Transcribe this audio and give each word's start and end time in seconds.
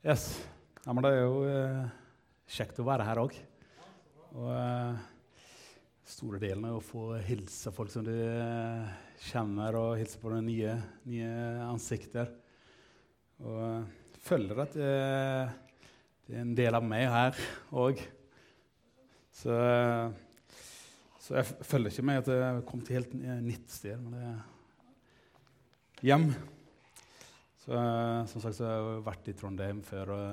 Yes. 0.00 0.30
Ja, 0.86 0.94
men 0.96 1.04
det 1.04 1.10
er 1.12 1.26
jo 1.26 1.40
eh, 1.44 1.80
kjekt 2.48 2.78
å 2.80 2.86
være 2.88 3.04
her 3.04 3.18
òg. 3.20 3.34
Og 4.32 4.46
eh, 4.48 5.00
store 6.08 6.38
delen 6.40 6.64
er 6.64 6.76
å 6.78 6.80
få 6.80 7.18
hilse 7.26 7.68
folk 7.76 7.92
som 7.92 8.06
du 8.06 8.14
eh, 8.14 8.86
kjenner, 9.26 9.76
og 9.76 9.98
hilse 10.00 10.16
på 10.22 10.30
de 10.32 10.38
nye, 10.46 10.76
nye 11.04 11.34
ansikter. 11.66 12.30
Og 13.44 13.58
eh, 13.60 13.90
føler 14.24 14.62
at 14.64 14.78
det, 14.78 14.94
det 16.30 16.38
er 16.38 16.46
en 16.46 16.54
del 16.56 16.78
av 16.78 16.86
meg 16.86 17.04
her 17.12 17.42
òg. 17.82 18.00
Så, 19.36 19.52
eh, 19.52 20.54
så 21.20 21.36
jeg 21.42 21.66
føler 21.74 21.92
ikke 21.92 22.06
meg 22.08 22.22
at 22.22 22.32
jeg 22.38 22.64
kom 22.72 22.86
til 22.88 23.02
helt 23.02 23.12
nytt 23.20 23.76
sted, 23.76 24.00
men 24.00 24.16
det 24.16 24.24
er 24.30 26.08
hjem. 26.08 26.26
Så, 27.60 27.74
eh, 27.76 28.24
som 28.26 28.40
sagt 28.40 28.56
så 28.56 28.64
har 28.64 28.78
jeg 28.78 29.04
vært 29.04 29.26
i 29.28 29.36
Trondheim 29.36 29.82
før, 29.84 30.14
og, 30.14 30.28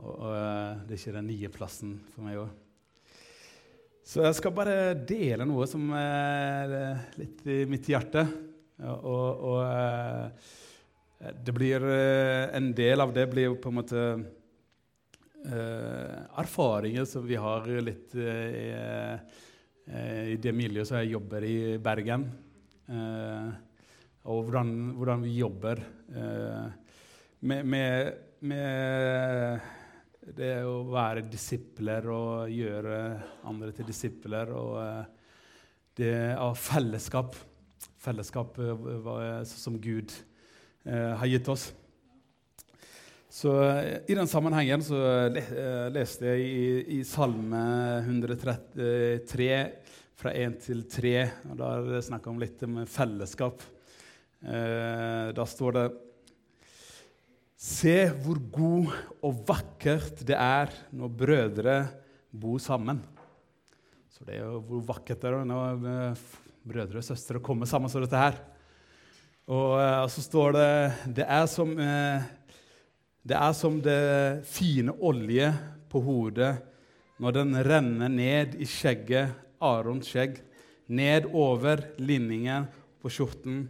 og, 0.00 0.10
og 0.10 0.32
eh, 0.34 0.80
det 0.88 0.96
er 0.96 1.00
ikke 1.00 1.16
den 1.20 1.28
nye 1.30 1.50
plassen 1.54 1.92
for 2.10 2.26
meg 2.26 2.40
òg. 2.42 2.48
Så 4.04 4.24
jeg 4.26 4.36
skal 4.36 4.52
bare 4.56 4.78
dele 5.06 5.46
noe 5.46 5.68
som 5.70 5.86
er 5.96 6.74
eh, 6.80 7.04
litt 7.22 7.46
i 7.46 7.60
mitt 7.70 7.86
hjerte. 7.88 8.26
Og, 8.84 9.44
og, 9.54 9.60
det 11.46 11.52
blir 11.54 11.84
En 11.86 12.72
del 12.74 13.00
av 13.00 13.12
det 13.14 13.22
blir 13.30 13.46
jo 13.46 13.54
på 13.62 13.70
en 13.70 13.76
måte 13.78 14.00
erfaringer 16.42 17.06
som 17.06 17.22
vi 17.24 17.38
har 17.38 17.68
litt 17.86 18.16
i, 18.18 18.64
i 20.34 20.36
det 20.42 20.52
miljøet 20.58 20.90
som 20.90 20.98
jeg 20.98 21.14
jobber 21.14 21.46
i 21.46 21.78
Bergen. 21.80 22.26
Eh, 22.90 23.54
og 24.24 24.46
hvordan, 24.46 24.68
hvordan 24.96 25.24
vi 25.24 25.36
jobber 25.36 25.80
eh, 26.16 26.68
med, 27.44 27.66
med, 27.68 28.12
med 28.40 29.60
det 30.34 30.54
å 30.64 30.78
være 30.88 31.26
disipler 31.28 32.08
og 32.08 32.48
gjøre 32.48 33.00
andre 33.44 33.74
til 33.76 33.88
disipler. 33.90 34.52
Og 34.56 34.78
eh, 34.80 35.02
det 36.00 36.14
av 36.40 36.56
fellesskap. 36.56 37.36
Fellesskap 38.00 38.56
eh, 38.64 39.42
som 39.48 39.80
Gud 39.80 40.14
har 40.84 41.24
gitt 41.24 41.46
oss. 41.48 41.70
Så 43.32 43.54
I 44.04 44.12
den 44.12 44.28
sammenhengen 44.28 44.82
så 44.84 44.98
leste 45.88 46.28
jeg 46.28 46.42
i, 46.44 46.98
i 46.98 47.04
Salme 47.08 47.62
133 48.02 49.48
fra 50.20 50.34
1 50.44 50.58
til 50.66 50.84
3. 50.92 51.14
og 51.48 51.56
Da 51.62 52.02
snakker 52.04 52.36
vi 52.36 52.44
litt 52.44 52.66
om 52.68 52.82
fellesskap. 52.84 53.64
Eh, 54.44 55.32
da 55.32 55.44
står 55.48 55.72
det 55.72 55.84
Se 57.64 57.94
hvor 58.20 58.36
god 58.52 58.90
og 59.24 59.38
vakkert 59.48 60.18
det 60.28 60.36
er 60.36 60.72
når 60.92 61.12
brødre 61.16 61.76
bor 62.28 62.58
sammen. 62.60 62.98
Så 64.12 64.26
det 64.26 64.36
er 64.36 64.42
jo 64.44 64.58
hvor 64.68 64.82
vakkert 64.90 65.22
det 65.22 65.30
er 65.30 65.46
når 65.48 65.86
eh, 65.88 66.26
brødre 66.60 67.00
og 67.00 67.06
søstre 67.06 67.40
kommer 67.40 67.70
sammen 67.70 67.88
som 67.88 68.04
dette 68.04 68.20
her. 68.20 68.36
Og 69.48 69.78
eh, 69.80 70.04
så 70.12 70.24
står 70.26 70.52
det 70.58 70.68
Det 71.22 71.24
er 71.24 71.46
som 71.48 71.72
det 73.24 73.36
er 73.40 73.54
som 73.56 73.78
det 73.80 74.44
fine 74.44 74.92
olje 75.00 75.48
på 75.88 76.02
hodet 76.04 76.52
når 77.16 77.36
den 77.38 77.56
renner 77.64 78.10
ned 78.12 78.58
i 78.60 78.66
skjegget, 78.68 79.32
Arons 79.62 80.10
skjegg, 80.10 80.36
ned 80.92 81.30
over 81.32 81.80
linningen 81.96 82.66
på 83.00 83.08
skjorten. 83.08 83.62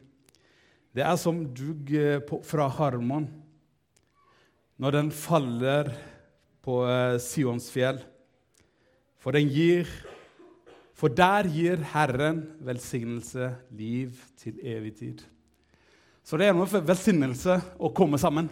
Det 0.95 1.03
er 1.03 1.17
som 1.19 1.41
dugg 1.51 1.91
eh, 1.99 2.21
fra 2.47 2.69
Harmon 2.71 3.27
når 4.79 4.95
den 4.95 5.09
faller 5.11 5.89
på 6.63 6.85
eh, 6.87 7.17
Sionsfjell. 7.23 7.99
For 9.19 9.35
den 9.35 9.51
gir 9.51 9.91
For 10.95 11.11
der 11.11 11.49
gir 11.51 11.81
Herren 11.91 12.45
velsignelse, 12.63 13.49
liv 13.75 14.15
til 14.39 14.61
evig 14.63 14.93
tid. 14.95 15.25
Så 16.23 16.39
det 16.39 16.47
er 16.47 16.55
noe 16.55 16.71
for 16.71 16.87
velsignelse 16.87 17.57
å 17.83 17.91
komme 17.91 18.21
sammen 18.23 18.47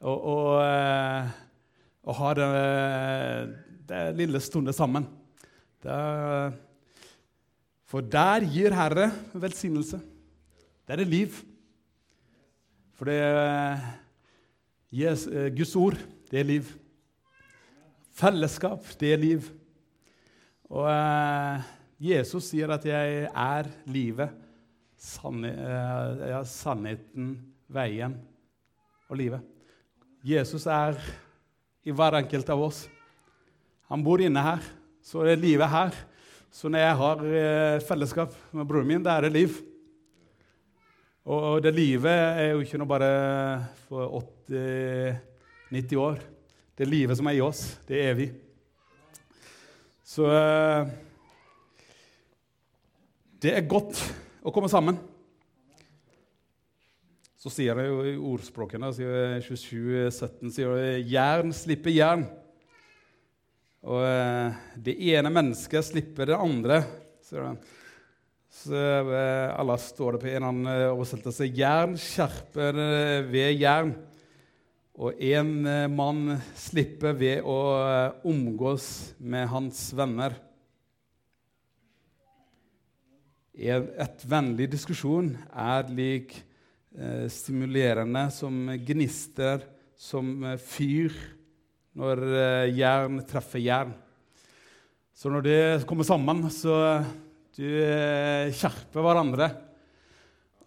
og, 0.00 0.16
og, 0.16 0.48
eh, 0.64 1.28
og 2.08 2.18
ha 2.22 2.32
det, 2.40 2.48
det 3.92 4.00
lille 4.16 4.40
stundet 4.40 4.74
sammen. 4.74 5.04
Det 5.84 6.00
for 7.84 8.00
der 8.00 8.48
gir 8.48 8.72
Herre 8.74 9.10
velsignelse. 9.36 10.00
Der 10.88 11.00
er 11.00 11.08
liv. 11.08 11.32
For 12.94 13.04
det 13.08 13.14
er 13.20 13.78
Jes- 14.94 15.26
eh, 15.32 15.50
Guds 15.56 15.74
ord, 15.76 15.96
det 16.30 16.40
er 16.40 16.44
liv. 16.46 16.68
Fellesskap, 18.14 18.84
det 19.00 19.12
er 19.14 19.18
liv. 19.18 19.48
Og 20.70 20.86
eh, 20.90 21.62
Jesus 22.00 22.44
sier 22.52 22.70
at 22.70 22.84
'jeg 22.84 23.24
er 23.34 23.64
livet', 23.86 24.30
eh, 25.44 26.44
sannheten, 26.44 27.38
veien 27.68 28.14
og 29.08 29.16
livet. 29.16 29.40
Jesus 30.24 30.66
er 30.66 30.94
i 31.84 31.90
hver 31.90 32.14
enkelt 32.22 32.48
av 32.50 32.60
oss. 32.62 32.88
Han 33.88 34.02
bor 34.04 34.18
inne 34.20 34.40
her, 34.40 34.60
så 35.02 35.20
er 35.26 35.36
livet 35.36 35.68
her. 35.68 35.90
Så 36.50 36.68
når 36.68 36.78
jeg 36.78 36.96
har 36.96 37.16
eh, 37.24 37.80
fellesskap 37.80 38.32
med 38.52 38.66
broren 38.66 38.86
min, 38.86 39.02
da 39.02 39.16
er 39.16 39.20
det 39.22 39.32
liv. 39.32 39.73
Og 41.24 41.62
det 41.64 41.72
livet 41.72 42.12
er 42.12 42.50
jo 42.52 42.60
ikke 42.60 42.76
noe 42.76 42.90
bare 42.90 43.12
for 43.86 44.18
80-90 44.52 45.96
år. 45.96 46.18
Det 46.76 46.88
livet 46.88 47.16
som 47.16 47.30
er 47.30 47.38
i 47.38 47.40
oss, 47.40 47.62
det 47.88 47.96
er 47.96 48.10
evig. 48.12 48.26
Så 50.04 50.26
eh, 50.28 50.90
det 53.40 53.54
er 53.56 53.70
godt 53.70 54.02
å 54.44 54.52
komme 54.52 54.68
sammen. 54.68 54.98
Så 57.40 57.52
sier 57.52 57.80
det 57.80 57.86
jo 57.88 58.02
i 58.04 58.12
ordspråkene, 58.20 58.90
sier 58.92 59.40
27, 59.44 60.10
17, 60.10 60.52
sier 60.52 60.76
det, 60.76 60.90
jern 61.08 61.56
slipper 61.56 61.94
jern. 61.94 62.26
Og 63.80 64.04
eh, 64.04 64.60
det 64.76 64.98
ene 65.14 65.32
mennesket 65.32 65.88
slipper 65.88 66.28
det 66.28 66.36
andre. 66.36 66.82
sier 67.24 67.48
det. 67.48 67.80
Så 68.54 68.78
eh, 68.78 69.50
alle 69.58 69.74
står 69.82 70.14
det 70.14 70.22
på 70.22 70.30
en 70.30 70.46
annen 70.46 70.70
eh, 70.70 70.92
oversettelse. 70.92 71.48
Jern 71.56 71.96
skjerper 71.98 72.78
eh, 72.78 73.26
ved 73.26 73.58
jern. 73.58 73.94
Og 74.94 75.18
en 75.26 75.66
mann 75.90 76.36
slipper 76.54 77.16
ved 77.18 77.42
å 77.42 77.56
omgås 78.30 78.86
med 79.18 79.48
hans 79.50 79.80
venner. 79.98 80.36
En, 83.58 83.88
et 83.98 84.22
vennlig 84.30 84.68
diskusjon 84.76 85.32
er 85.50 85.90
lik 85.90 86.36
stimulerende 87.34 88.22
som 88.30 88.70
gnister, 88.86 89.66
som 89.98 90.30
fyr 90.62 91.10
når 91.98 92.22
jern 92.70 93.18
treffer 93.26 93.66
jern. 93.66 93.96
Så 95.10 95.26
når 95.26 95.48
det 95.50 95.60
kommer 95.90 96.06
sammen, 96.06 96.46
så 96.54 97.02
du 97.54 97.66
eh, 97.70 98.50
skjerper 98.54 99.04
hverandre. 99.04 99.46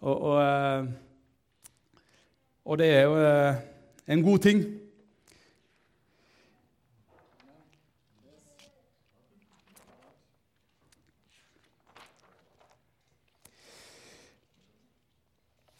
Og, 0.00 0.14
og, 0.14 0.36
eh, 0.40 0.86
og 2.64 2.78
det 2.80 2.88
er 2.94 3.02
jo 3.04 3.16
eh, 3.20 3.58
en 4.14 4.22
god 4.24 4.44
ting. 4.46 4.62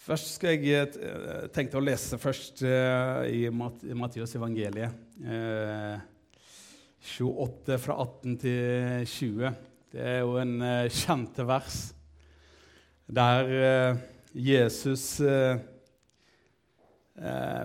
Først 0.08 0.38
skal 0.38 0.62
jeg 0.64 0.88
tenke 1.52 1.76
å 1.76 1.84
lese 1.84 2.16
først 2.16 2.62
eh, 2.64 3.26
i 3.28 3.40
Mat 3.52 3.82
Matteus 3.93 4.32
evangeliet. 4.38 4.94
Eh, 5.20 5.99
28 7.19 7.76
fra 7.81 7.96
18 8.04 8.38
til 8.40 9.04
20. 9.04 9.68
Det 9.88 10.02
er 10.05 10.19
jo 10.20 10.35
en 10.37 10.58
uh, 10.61 10.85
kjente 10.93 11.44
vers 11.49 11.76
der 13.08 13.46
uh, 13.49 14.00
Jesus 14.37 15.05
uh, 15.25 15.56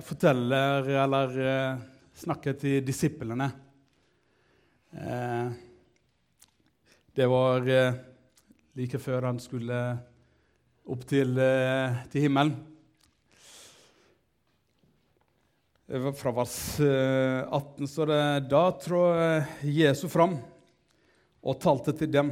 forteller 0.08 0.88
eller 1.04 1.34
snakker 2.18 2.56
til 2.58 2.80
disiplene. 2.88 3.46
Det 7.14 7.28
var 7.30 7.68
like 8.74 9.02
før 9.02 9.28
han 9.28 9.38
skulle 9.42 9.78
opp 10.90 11.06
til, 11.06 11.38
til 12.10 12.26
himmelen. 12.26 12.56
Fra 16.18 16.34
vers 16.34 16.58
eh, 16.82 17.46
18 17.46 17.92
står 17.92 18.10
det 18.10 18.24
Da 18.50 18.64
trår 18.82 19.20
Jesus 19.62 20.10
fram 20.10 20.40
og 21.44 21.60
talte 21.62 21.94
til 21.98 22.12
dem. 22.12 22.32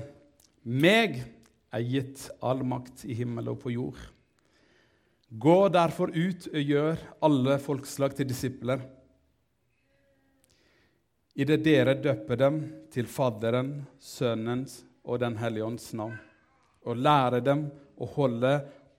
Meg 0.63 1.21
er 1.71 1.85
gitt 1.87 2.27
all 2.43 2.63
makt 2.67 3.05
i 3.07 3.15
himmel 3.17 3.51
og 3.53 3.61
på 3.63 3.73
jord. 3.73 3.99
Gå 5.31 5.57
derfor 5.71 6.11
ut 6.11 6.47
og 6.51 6.73
gjør 6.73 7.03
alle 7.23 7.55
folkeslag 7.63 8.15
til 8.17 8.27
disipler. 8.27 8.81
Idet 11.39 11.63
dere 11.63 11.95
døper 11.95 12.39
dem 12.39 12.57
til 12.91 13.07
Faderen, 13.07 13.85
Sønnens 13.99 14.81
og 15.07 15.21
Den 15.23 15.37
hellige 15.39 15.65
ånds 15.65 15.87
navn, 15.95 16.17
og 16.83 16.99
lærer 16.99 17.39
dem 17.45 17.69
å 17.95 18.07
holde 18.17 18.51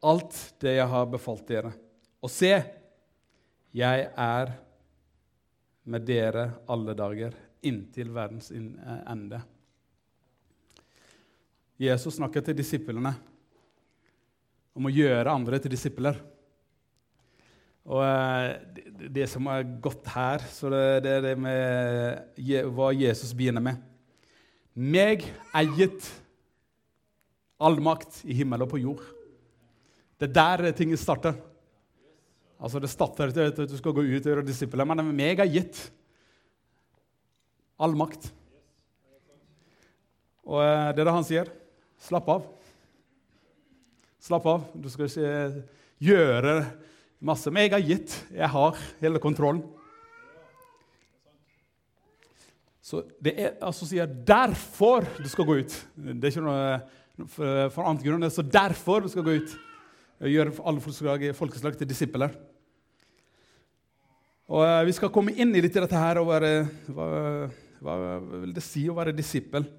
alt 0.02 0.38
det 0.64 0.78
jeg 0.78 0.88
har 0.88 1.10
befalt 1.12 1.44
dere. 1.50 1.74
Og 2.24 2.32
se, 2.32 2.54
jeg 3.76 4.08
er 4.08 4.54
med 5.84 6.06
dere 6.08 6.48
alle 6.72 6.96
dager, 6.96 7.36
inntil 7.62 8.10
verdens 8.14 8.48
ende. 8.54 9.42
Jesus 11.82 12.18
snakket 12.18 12.50
til 12.50 12.58
disiplene 12.58 13.14
om 14.76 14.86
å 14.86 14.92
gjøre 14.92 15.32
andre 15.32 15.58
til 15.60 15.72
disipler. 15.74 16.18
Og 17.82 18.02
eh, 18.06 18.82
det, 19.10 19.26
som 19.30 19.48
er 19.50 19.66
godt 19.82 20.10
her, 20.14 20.44
så 20.52 20.70
det, 20.70 20.82
det 21.04 21.14
er 21.16 21.24
det 21.26 21.32
med 21.42 22.68
hva 22.76 22.92
Jesus 22.94 23.32
begynner 23.34 23.64
med. 23.64 23.80
Meg 24.72 25.26
er 25.26 25.72
gitt 25.76 26.06
all 27.62 27.78
makt 27.82 28.22
i 28.24 28.36
himmel 28.38 28.64
og 28.64 28.70
på 28.70 28.80
jord. 28.82 29.02
Det 30.18 30.30
er 30.30 30.62
der 30.62 30.76
ting 30.78 30.94
starter. 30.98 31.34
Altså 32.62 32.78
Det 32.78 32.90
starter 32.92 33.32
ikke 33.32 33.48
at 33.50 33.72
du 33.72 33.74
skal 33.78 33.96
gå 33.96 34.04
ut 34.06 34.22
og 34.22 34.30
gjøre 34.30 34.46
disipler, 34.46 34.86
men 34.86 35.02
meg 35.10 35.42
er 35.42 35.50
gitt 35.50 35.82
all 37.82 37.98
makt. 37.98 38.30
Og 40.46 40.62
eh, 40.62 40.92
det 40.94 41.02
er 41.02 41.10
det 41.10 41.16
han 41.18 41.26
sier. 41.26 41.50
Slapp 42.02 42.28
av. 42.32 42.46
Slapp 44.22 44.46
av. 44.50 44.64
Du 44.74 44.88
skal 44.90 45.06
ikke 45.06 45.62
gjøre 46.02 46.56
masse. 47.22 47.50
Men 47.52 47.68
jeg 47.68 47.74
har 47.76 47.84
gitt. 47.86 48.16
Jeg 48.34 48.50
har 48.50 48.80
hele 49.02 49.22
kontrollen. 49.22 49.62
Så 52.82 53.04
det 53.22 53.36
er 53.38 53.52
altså 53.62 53.86
sier 53.86 54.10
derfor 54.10 55.06
du 55.22 55.28
skal 55.30 55.46
gå 55.46 55.60
ut. 55.62 55.76
Det 55.94 56.26
er 56.26 56.32
ikke 56.32 56.42
noe 56.44 57.28
for, 57.30 57.68
for 57.76 57.86
annet 57.86 58.02
grunn. 58.04 58.26
Så 58.34 58.42
derfor 58.42 59.04
du 59.04 59.12
skal 59.12 59.26
gå 59.26 59.36
ut 59.38 59.54
og 60.22 60.30
gjøre 60.30 60.56
alle 60.58 60.82
folkeslag, 60.82 61.28
folkeslag 61.38 61.78
til 61.78 61.90
disipler. 61.90 62.34
Og 64.50 64.66
uh, 64.66 64.82
Vi 64.86 64.96
skal 64.98 65.14
komme 65.14 65.34
inn 65.38 65.54
i 65.54 65.62
litt 65.62 65.78
i 65.78 65.82
dette 65.82 66.02
her 66.02 66.18
og 66.20 66.32
være, 66.34 66.50
hva, 66.90 67.06
hva 67.82 67.96
vil 68.42 68.52
det 68.54 68.66
si 68.66 68.84
å 68.90 68.98
være 68.98 69.14
disippel? 69.14 69.70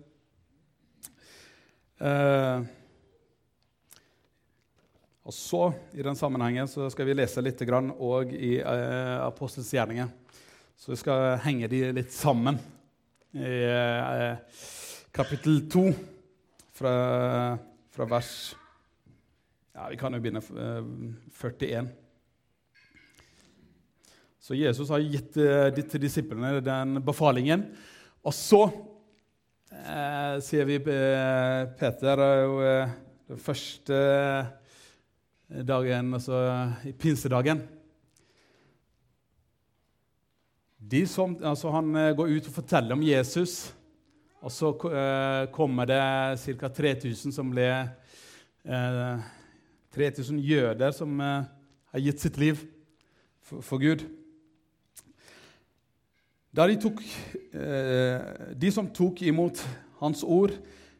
Uh, 2.03 2.67
og 5.23 5.31
så, 5.31 5.69
I 5.95 6.03
den 6.03 6.17
sammenhengen 6.19 6.67
så 6.67 6.89
skal 6.91 7.07
vi 7.07 7.15
lese 7.15 7.41
litt 7.43 7.61
grann 7.63 7.93
og 7.95 8.33
i 8.35 8.57
eh, 8.59 9.19
Apostels 9.23 9.69
gjerninger. 9.71 10.09
Så 10.75 10.91
vi 10.91 10.97
skal 10.99 11.37
henge 11.45 11.69
de 11.71 11.79
litt 11.95 12.11
sammen 12.11 12.57
i 13.31 13.53
eh, 13.71 14.57
kapittel 15.15 15.61
2, 15.71 15.85
fra, 16.75 16.93
fra, 17.93 18.07
vers 18.09 18.33
Ja, 19.73 19.87
vi 19.87 19.97
kan 20.01 20.13
jo 20.13 20.19
begynne 20.21 20.43
eh, 20.43 20.91
41. 21.39 21.87
Så 24.43 24.59
Jesus 24.59 24.91
har 24.91 25.07
gitt 25.07 25.39
eh, 25.39 25.71
til 25.79 26.03
disiplene 26.03 26.59
den 26.59 26.99
befalingen. 27.05 27.69
Og 28.27 28.35
så 28.35 28.65
eh, 29.73 30.39
sier 30.45 30.67
vi 30.69 30.77
eh, 30.77 31.63
Peter 31.79 32.21
er 32.21 32.41
jo 32.43 32.59
eh, 32.63 32.93
den 33.29 33.39
første 33.41 33.99
dagen, 35.67 36.13
altså 36.13 36.41
i 36.87 36.93
pinsedagen. 36.93 37.63
Som, 41.09 41.37
altså 41.41 41.71
han 41.73 41.95
eh, 41.95 42.11
går 42.15 42.35
ut 42.37 42.49
og 42.49 42.53
forteller 42.53 42.93
om 42.93 43.03
Jesus, 43.05 43.73
og 44.43 44.51
så 44.51 44.73
eh, 44.91 45.45
kommer 45.55 45.87
det 45.89 46.01
ca. 46.59 46.69
3000 46.69 47.33
som 47.33 47.49
ble 47.49 47.69
eh, 48.67 49.23
3000 49.95 50.41
jøder 50.43 50.91
som 50.91 51.21
eh, 51.21 51.47
har 51.93 52.03
gitt 52.03 52.21
sitt 52.21 52.37
liv 52.37 52.59
for, 53.41 53.63
for 53.63 53.81
Gud. 53.81 54.03
Da 56.53 56.67
de, 56.69 56.75
tok, 56.77 56.99
eh, 57.57 58.51
de 58.53 58.69
som 58.69 58.85
tok 58.93 59.23
imot 59.25 59.57
hans 60.03 60.21
ord, 60.21 60.51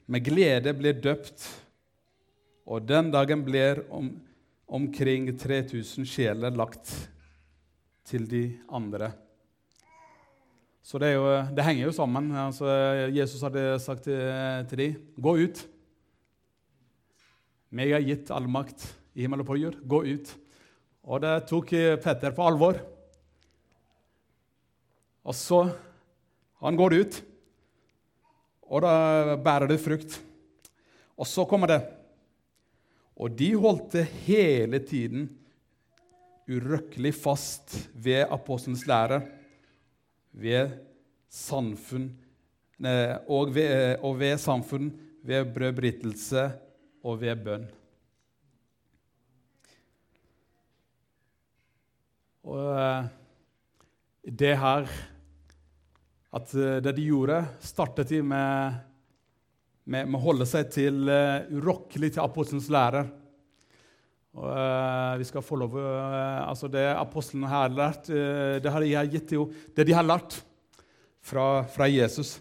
med 0.10 0.26
glede 0.26 0.72
ble 0.74 0.96
døpt, 0.98 1.44
og 2.66 2.88
den 2.90 3.12
dagen 3.14 3.44
ble 3.46 3.68
om, 3.94 4.08
omkring 4.66 5.28
3000 5.38 6.08
sjeler 6.10 6.58
lagt 6.58 6.90
til 8.10 8.26
de 8.32 8.48
andre. 8.74 9.12
Så 10.82 10.98
det, 11.00 11.14
jo, 11.14 11.28
det 11.54 11.68
henger 11.68 11.86
jo 11.86 11.94
sammen. 11.96 12.32
Altså, 12.34 12.68
Jesus 13.14 13.46
hadde 13.46 13.78
sagt 13.80 14.04
til, 14.10 14.20
til 14.72 14.82
dem, 14.82 14.98
'Gå 15.22 15.36
ut'. 15.38 15.62
Meg 17.70 17.94
er 17.94 18.02
gitt 18.02 18.34
all 18.34 18.50
makt 18.50 18.90
i 19.14 19.22
himmel 19.22 19.46
og 19.46 19.48
på 19.48 19.60
jord. 19.62 19.78
Gå 19.86 20.02
ut. 20.02 20.34
Og 21.04 21.22
det 21.22 21.48
tok 21.48 21.70
Petter 22.02 22.34
på 22.34 22.46
alvor. 22.46 22.82
Og 25.24 25.36
så 25.36 25.66
Han 26.64 26.78
går 26.80 26.94
ut, 26.96 27.16
og 28.72 28.86
da 28.86 29.36
bærer 29.36 29.68
det 29.68 29.82
frukt. 29.84 30.14
Og 31.20 31.28
så 31.28 31.44
kommer 31.44 31.68
det 31.68 31.82
og 33.14 33.34
de 33.38 33.52
holdt 33.60 33.94
det 33.94 34.08
hele 34.26 34.80
tiden 34.82 35.28
urøkkelig 36.50 37.14
fast 37.16 37.76
ved 37.94 38.26
apostelens 38.26 38.88
lære, 38.90 39.22
ved 40.34 40.74
samfunn 41.30 42.10
og 43.30 43.54
ved, 43.56 44.02
og 44.02 44.18
ved 44.20 44.38
samfunn, 44.42 44.92
ved 45.24 45.54
brødbrytelse 45.56 46.50
og 47.06 47.22
ved 47.22 47.46
bønn. 47.46 47.70
Og 52.44 52.74
eh, 52.76 53.06
det 54.28 54.58
her 54.60 54.90
At 56.34 56.54
eh, 56.58 56.80
det 56.82 56.96
de 56.98 57.10
gjorde, 57.12 57.44
startet 57.62 58.10
de 58.10 58.24
med 58.26 60.16
å 60.18 60.22
holde 60.24 60.48
seg 60.50 60.72
til 60.74 61.04
uh, 61.12 61.44
urokkelig 61.54 62.14
til 62.16 62.24
apostelens 62.24 62.70
lærer. 62.74 63.10
Og, 64.34 64.48
uh, 64.48 65.14
vi 65.20 65.28
skal 65.30 65.46
få 65.46 65.60
lov 65.62 65.76
uh, 65.78 66.48
altså 66.48 66.70
Det 66.72 66.88
apostlene 66.90 67.52
har 67.52 67.70
lært, 67.70 68.10
uh, 68.10 68.58
det 68.64 68.72
har 68.74 68.86
jeg 68.88 69.12
gitt 69.14 69.36
jo 69.36 69.46
det 69.78 69.86
de 69.86 69.94
har 69.94 70.08
lært 70.08 70.40
fra, 71.22 71.68
fra, 71.70 71.86
Jesus. 71.92 72.40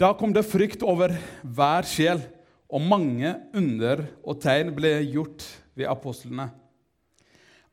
Da 0.00 0.14
kom 0.16 0.32
det 0.32 0.48
frykt 0.48 0.80
over 0.86 1.12
hver 1.44 1.84
sjel, 1.84 2.24
og 2.70 2.86
mange 2.86 3.34
under 3.52 4.06
og 4.22 4.40
tegn 4.40 4.72
ble 4.72 4.94
gjort 5.10 5.44
ved 5.76 5.90
apostlene. 5.90 6.48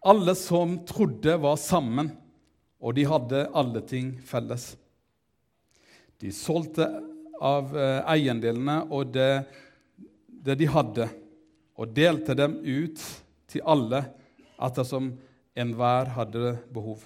Alle 0.04 0.36
som 0.36 0.82
trodde, 0.90 1.38
var 1.40 1.56
sammen, 1.62 2.12
og 2.80 2.94
de 2.98 3.06
hadde 3.10 3.46
alle 3.58 3.82
ting 3.88 4.14
felles. 4.26 4.76
De 6.22 6.32
solgte 6.34 6.88
av 7.42 7.74
eh, 7.78 8.02
eiendelene 8.10 8.80
og 8.94 9.14
det, 9.14 9.46
det, 10.28 10.58
de 10.58 10.70
hadde, 10.70 11.08
og 11.78 11.94
delte 11.94 12.36
dem 12.38 12.58
ut 12.64 13.02
til 13.50 13.66
alle 13.66 14.04
ettersom 14.58 15.12
enhver 15.58 16.14
hadde 16.18 16.56
behov. 16.74 17.04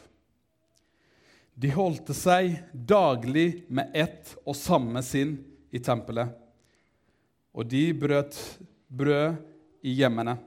De 1.56 1.72
holdte 1.76 2.16
seg 2.16 2.56
daglig 2.72 3.66
med 3.70 3.92
ett 3.94 4.32
og 4.46 4.56
samme 4.58 5.04
sinn 5.06 5.36
i 5.72 5.80
tempelet, 5.84 6.32
og 7.52 7.68
de 7.68 7.84
brøt 7.96 8.38
brød 8.88 9.36
i 9.88 9.98
hjemmene. 10.00 10.38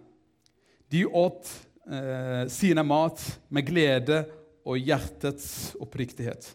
De 0.88 1.04
åt 1.06 1.48
eh, 1.88 2.44
sine 2.52 2.84
mat 2.86 3.20
med 3.52 3.68
glede 3.68 4.24
og 4.64 4.80
hjertets 4.80 5.74
oppriktighet. 5.80 6.50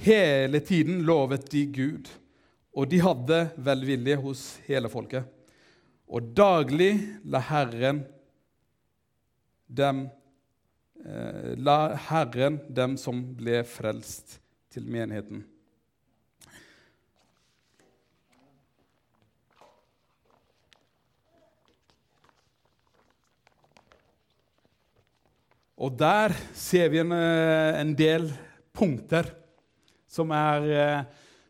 Hele 0.00 0.60
tiden 0.64 1.02
lovet 1.06 1.50
de 1.52 1.66
Gud, 1.70 2.08
og 2.74 2.88
de 2.90 3.00
hadde 3.02 3.40
velvilje 3.60 4.16
hos 4.22 4.44
hele 4.66 4.90
folket. 4.90 5.26
Og 6.10 6.32
daglig 6.34 6.94
la 7.30 7.42
Herren 7.50 8.02
dem, 9.70 10.08
eh, 11.04 11.54
la 11.56 11.94
Herren 12.08 12.58
dem 12.68 12.96
som 12.98 13.22
ble 13.36 13.62
frelst, 13.64 14.38
til 14.70 14.86
menigheten. 14.86 15.42
Og 25.80 25.94
der 25.96 26.34
ser 26.52 26.90
vi 26.92 26.98
en, 27.00 27.12
eh, 27.12 27.80
en 27.80 27.94
del 27.96 28.28
punkter 28.76 29.30
som 30.06 30.30
er, 30.30 30.66
eh, 30.76 31.04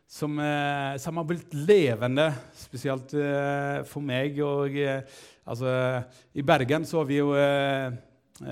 som, 0.07 0.39
eh, 0.39 0.97
som 0.97 1.17
har 1.17 1.25
blitt 1.25 1.51
levende, 1.51 2.31
spesielt 2.55 3.11
for 3.85 3.99
meg. 3.99 4.39
Og, 4.39 4.71
altså, 5.45 6.05
I 6.33 6.41
Bergen 6.41 6.85
så 6.85 6.99
har 6.99 7.05
vi 7.05 7.17
jo 7.17 7.33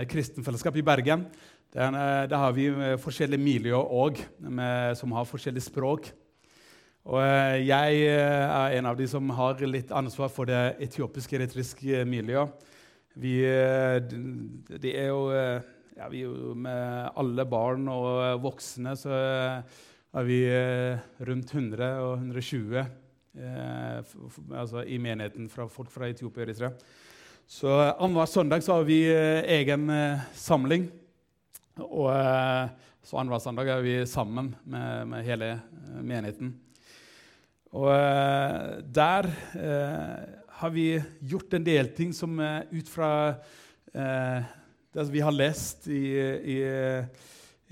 kristenfellesskap 0.05 0.75
i 0.75 0.81
Bergen. 0.81 1.25
Der 1.71 2.35
har 2.35 2.51
vi 2.51 2.69
forskjellige 2.97 3.39
miljøer 3.39 3.91
òg, 3.91 4.17
som 4.95 5.11
har 5.11 5.25
forskjellige 5.25 5.69
språk. 5.69 6.11
Og 7.05 7.21
jeg 7.63 8.07
er 8.07 8.77
en 8.77 8.85
av 8.85 8.97
de 8.97 9.07
som 9.07 9.29
har 9.29 9.55
litt 9.55 9.91
ansvar 9.91 10.29
for 10.29 10.45
det 10.45 10.77
etiopisk-eritriske 10.79 12.05
miljøet. 12.05 12.49
Vi, 13.17 13.39
eh, 13.41 13.97
det 14.77 14.93
er 14.93 15.09
jo, 15.09 15.31
ja, 15.31 16.07
vi 16.11 16.21
er 16.21 16.29
jo 16.29 16.53
Med 16.53 17.09
alle 17.17 17.45
barn 17.49 17.87
og 17.91 18.41
voksne 18.43 18.93
så 18.99 19.13
er 20.09 20.25
vi 20.25 20.39
rundt 21.25 21.53
100 21.53 21.89
og 22.01 22.13
120 22.17 22.79
eh, 22.79 23.99
altså 24.57 24.83
i 24.83 24.97
menigheten 25.01 25.49
fra 25.51 25.67
folk 25.69 25.91
fra 25.93 26.09
Etiopia 26.09 26.43
og 26.43 26.47
Eritrea. 26.47 26.71
Så 27.49 27.69
Annenhver 27.97 28.29
søndag 28.29 28.63
så 28.63 28.79
har 28.79 28.87
vi 28.87 29.01
eh, 29.09 29.43
egen 29.59 29.89
eh, 29.89 30.25
samling. 30.33 30.89
Og 31.79 32.09
så 33.03 33.17
annenhver 33.17 33.39
søndag 33.39 33.69
er 33.71 33.85
vi 33.85 33.93
sammen 34.05 34.55
med, 34.65 35.05
med 35.07 35.23
hele 35.23 35.53
menigheten. 36.03 36.51
Og 37.71 37.93
der 38.95 39.29
uh, 39.53 40.38
har 40.59 40.71
vi 40.75 41.01
gjort 41.19 41.53
en 41.53 41.63
del 41.63 41.89
ting 41.95 42.11
som 42.15 42.35
uh, 42.39 42.61
ut 42.71 42.89
fra 42.89 43.09
det 43.89 45.05
vi 45.09 45.21
har 45.23 45.33
lest 45.33 45.87
i, 45.89 46.03
i, 46.13 46.57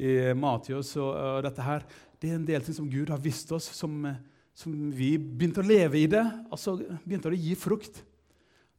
i 0.02 0.14
Matios 0.34 0.96
og, 0.98 1.12
og, 1.12 1.44
dette 1.46 1.62
her, 1.62 1.84
det 2.18 2.32
er 2.32 2.40
en 2.40 2.48
del 2.48 2.64
ting 2.66 2.74
som 2.74 2.88
Gud 2.90 3.12
har 3.14 3.22
visst 3.22 3.52
oss, 3.54 3.68
som, 3.78 4.00
som 4.58 4.74
vi 4.98 5.12
begynte 5.22 5.62
å 5.62 5.68
leve 5.68 6.00
i 6.02 6.08
det. 6.10 6.24
altså 6.50 6.74
begynte 7.04 7.30
å 7.30 7.38
gi 7.38 7.54
frukt. 7.60 8.02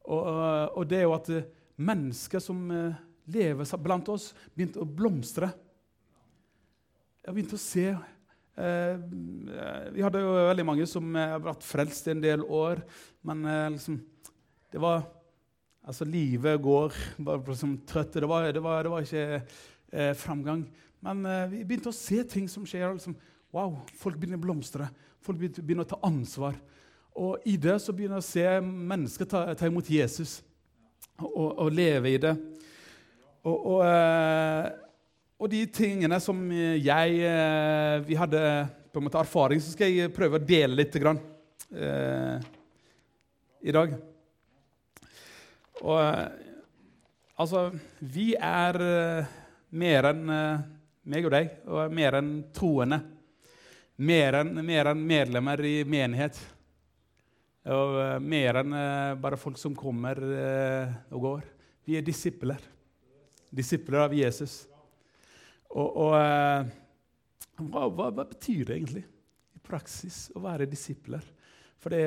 Og, 0.03 0.27
og 0.75 0.89
det 0.91 0.99
er 0.99 1.07
jo 1.07 1.15
at 1.15 1.31
mennesker 1.79 2.43
som 2.43 2.67
lever 3.31 3.71
blant 3.79 4.11
oss, 4.11 4.33
begynte 4.51 4.83
å 4.83 4.89
blomstre. 4.99 5.53
Jeg 7.23 7.37
begynte 7.37 7.55
å 7.55 7.63
se 7.69 7.87
Eh, 7.93 8.18
vi 8.59 10.03
hadde 10.03 10.21
jo 10.23 10.33
veldig 10.49 10.65
mange 10.67 10.87
som 10.89 11.15
har 11.15 11.39
vært 11.43 11.63
frelst 11.63 12.09
i 12.09 12.13
en 12.15 12.23
del 12.23 12.43
år, 12.43 12.81
men 13.23 13.45
eh, 13.47 13.69
liksom, 13.77 14.01
det 14.73 14.81
var 14.83 15.07
Altså, 15.89 16.05
livet 16.05 16.61
går 16.61 16.93
bare 17.25 17.55
som 17.57 17.71
trøtte. 17.87 18.21
Det 18.21 18.27
var, 18.29 18.43
det 18.45 18.53
det 18.53 18.91
var 18.91 19.01
ikke 19.01 19.41
eh, 19.91 20.13
framgang. 20.13 20.67
Men 21.01 21.25
eh, 21.25 21.47
vi 21.49 21.63
begynte 21.63 21.89
å 21.89 21.95
se 21.95 22.21
ting 22.29 22.49
som 22.51 22.65
skjer. 22.67 22.91
Liksom, 22.93 23.15
wow, 23.55 23.79
Folk 23.97 24.19
begynner 24.19 24.37
å 24.37 24.43
blomstre. 24.43 24.89
Folk 25.25 25.39
begynner, 25.39 25.87
å 25.87 25.89
ta 25.89 25.97
ansvar. 26.05 26.59
Og 27.17 27.41
i 27.49 27.55
det 27.57 27.79
så 27.81 27.95
begynner 27.95 28.19
vi 28.19 28.25
å 28.25 28.27
se 28.27 28.45
mennesker 28.61 29.27
ta, 29.31 29.47
ta 29.57 29.67
imot 29.67 29.89
Jesus 29.89 30.43
og, 31.17 31.57
og, 31.57 31.71
leve 31.73 32.13
i 32.13 32.21
det. 32.21 32.35
Og, 33.41 33.57
og 33.57 33.81
eh, 33.87 34.69
og 35.39 35.47
de 35.47 35.61
tingene 35.71 36.19
som 36.19 36.39
jeg 36.51 37.19
eh, 37.23 37.95
Vi 38.03 38.17
hadde 38.19 38.41
på 38.91 38.99
en 38.99 39.05
måte 39.05 39.21
erfaring, 39.21 39.61
så 39.61 39.71
skal 39.71 39.93
jeg 39.93 40.11
prøve 40.11 40.39
å 40.39 40.43
dele 40.43 40.81
litt 40.81 40.95
grann, 40.99 41.19
eh, 41.71 42.41
i 43.61 43.75
dag. 43.75 43.93
Og 45.79 45.99
eh, 46.01 46.25
altså 47.39 47.69
Vi 48.01 48.33
er 48.35 48.79
eh, 48.83 49.29
mer 49.79 50.09
enn 50.11 50.33
eh, 50.35 50.65
meg 51.09 51.27
og 51.29 51.33
deg, 51.33 51.53
og 51.69 51.95
mer 51.95 52.19
enn 52.19 52.33
troende. 52.55 52.99
Mer 53.99 54.41
enn, 54.41 54.53
mer 54.65 54.91
enn 54.91 55.05
medlemmer 55.07 55.63
i 55.67 55.75
menighet. 55.87 56.41
Og 57.69 57.95
eh, 58.01 58.17
mer 58.23 58.59
enn 58.63 58.75
bare 59.21 59.39
folk 59.39 59.59
som 59.61 59.77
kommer 59.77 60.19
og 61.13 61.23
går. 61.29 61.47
Vi 61.87 61.95
er 61.97 62.05
disipler. 62.05 62.59
Disipler 63.49 64.03
av 64.03 64.13
Jesus. 64.13 64.65
Og, 65.69 65.87
og 66.05 66.15
eh, 66.17 66.71
hva, 67.59 67.85
hva, 67.87 68.09
hva, 68.09 68.25
betyr 68.25 68.65
det 68.65 68.77
egentlig 68.77 69.03
i 69.05 69.61
praksis 69.63 70.27
å 70.33 70.41
være 70.43 70.69
disipler? 70.69 71.25
For 71.79 71.93
det, 71.93 72.03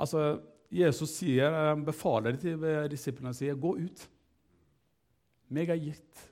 altså, 0.00 0.40
Jesus 0.74 1.18
sier, 1.20 1.74
befaler 1.84 2.34
det 2.34 2.42
til 2.46 2.64
disiplene 2.90 3.34
og 3.34 3.38
sier, 3.38 3.58
'Gå 3.58 3.76
ut.' 3.84 4.08
Meg 5.54 5.70
er 5.70 5.78
gitt 5.78 6.22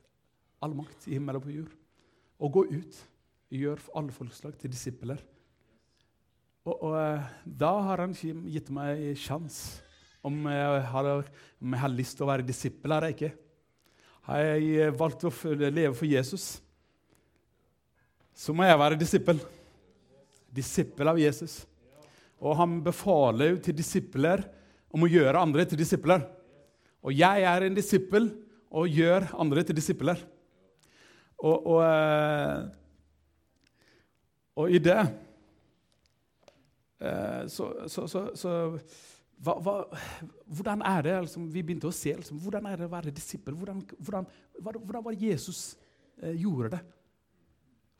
all 0.62 0.74
makt 0.74 1.06
i 1.10 1.16
himmel 1.18 1.38
og 1.38 1.44
på 1.44 1.54
jord. 1.54 1.74
Og 2.42 2.56
gå 2.56 2.64
ut. 2.72 2.98
Gjør 3.52 3.82
alle 3.98 4.14
folkeslag 4.14 4.56
til 4.58 4.72
disipler. 4.72 5.20
Og, 6.64 6.76
og, 6.76 6.94
eh, 6.96 7.30
da 7.44 7.72
har 7.88 8.04
han 8.04 8.14
gitt 8.14 8.70
meg 8.72 9.02
sjanse 9.18 9.82
om, 10.22 10.44
om, 10.46 10.46
jeg 11.74 11.80
har 11.82 11.90
lyst 11.90 12.16
til 12.16 12.26
å 12.26 12.30
være 12.30 12.46
disippel 12.46 12.94
eller 12.94 13.14
ikke. 13.16 13.32
Har 14.28 14.38
jeg 14.44 14.92
valgt 14.94 15.24
å 15.26 15.32
leve 15.52 15.94
for 15.98 16.06
Jesus, 16.06 16.60
så 18.34 18.54
må 18.54 18.64
jeg 18.66 18.78
være 18.78 18.98
disippel. 18.98 19.40
Disippel 20.52 21.10
av 21.10 21.18
Jesus. 21.20 21.62
Og 22.42 22.56
han 22.58 22.78
befaler 22.84 23.52
jo 23.52 23.58
til 23.62 23.76
disipler 23.78 24.44
om 24.92 25.04
å 25.04 25.10
gjøre 25.10 25.42
andre 25.42 25.66
til 25.68 25.80
disipler. 25.80 26.24
Og 27.02 27.14
jeg 27.16 27.46
er 27.48 27.66
en 27.66 27.76
disippel 27.76 28.30
og 28.72 28.88
gjør 28.88 29.26
andre 29.42 29.64
til 29.66 29.76
disipler. 29.76 30.20
Og, 31.42 31.66
og, 31.66 31.80
eh, 31.82 32.58
og 34.62 34.70
i 34.70 34.78
det 34.82 34.98
eh, 37.02 37.42
så, 37.50 37.72
så, 37.90 38.06
så, 38.06 38.28
så 38.38 38.52
hva, 39.42 39.56
hva, 39.58 39.76
hvordan 40.54 40.82
er 40.86 41.06
det 41.06 41.14
liksom, 41.24 41.48
Vi 41.50 41.62
begynte 41.66 41.90
å 41.90 41.94
se 41.94 42.14
liksom, 42.14 42.38
hvordan 42.42 42.66
er 42.70 42.78
det 42.78 42.86
å 42.86 42.92
være 42.92 43.14
disippel. 43.14 43.56
Hvordan, 43.58 43.80
hvordan, 43.98 44.28
hvordan 44.58 45.06
var 45.06 45.16
det 45.16 45.30
Jesus 45.32 45.62
eh, 46.22 46.36
gjorde 46.38 46.76
det? 46.76 46.82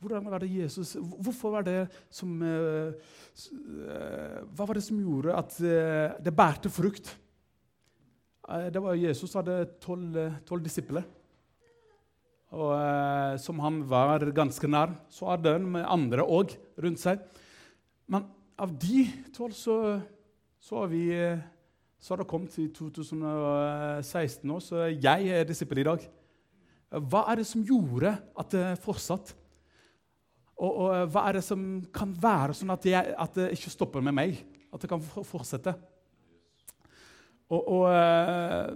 Hvordan 0.03 0.29
var 0.31 0.43
det 0.43 0.51
Jesus 0.51 0.95
Hvorfor 0.99 1.57
var 1.57 1.65
det 1.67 1.81
som 2.11 2.31
eh, 2.43 2.95
Hva 4.55 4.67
var 4.67 4.79
det 4.79 4.85
som 4.87 4.99
gjorde 4.99 5.35
at 5.35 5.57
eh, 5.63 6.15
det 6.23 6.35
bærte 6.35 6.71
frukt? 6.71 7.11
Uh, 8.43 8.67
det 8.67 8.81
var 8.83 8.99
Jesus 8.99 9.35
hadde 9.39 9.61
tolv 9.79 10.63
disipler. 10.63 11.05
Og 12.53 13.39
som 13.41 13.61
han 13.63 13.79
var 13.89 14.27
ganske 14.35 14.67
nær. 14.67 14.91
Så 15.09 15.29
hadde 15.31 15.55
han 15.55 15.69
med 15.73 15.87
andre 15.89 16.25
òg 16.27 16.51
rundt 16.83 16.99
seg. 17.01 17.23
Men 18.11 18.27
av 18.59 18.75
de 18.77 19.07
tolv 19.33 19.55
så, 19.57 19.77
så 20.63 20.79
har 20.79 20.91
vi 20.91 21.03
så 22.03 22.13
har 22.13 22.19
det 22.19 22.27
kommet 22.27 22.51
til 22.51 22.67
2016 22.75 24.47
nå, 24.47 24.57
så 24.59 24.89
jeg 24.91 25.29
er 25.31 25.45
disippel 25.47 25.79
i 25.79 25.85
dag. 25.87 26.01
Hva 26.91 27.21
er 27.31 27.39
det 27.39 27.45
som 27.47 27.63
gjorde 27.63 28.11
at 28.39 28.51
det 28.51 28.65
fortsatte? 28.83 29.37
Og, 30.57 30.69
og, 30.69 30.89
eh, 30.95 31.05
hva 31.09 31.23
er 31.27 31.37
det 31.37 31.43
som 31.45 31.61
kan 31.95 32.11
være 32.21 32.57
sånn 32.57 32.73
at, 32.75 32.85
jeg, 32.85 33.15
at, 33.17 33.37
det 33.39 33.53
ikke 33.55 33.71
stopper 33.73 34.03
med 34.05 34.15
meg? 34.15 34.41
At 34.73 34.83
det 34.83 34.89
kan 34.91 35.01
fortsette? 35.01 35.73
Og, 37.49 37.61
og, 37.61 37.87
eh, 37.93 38.75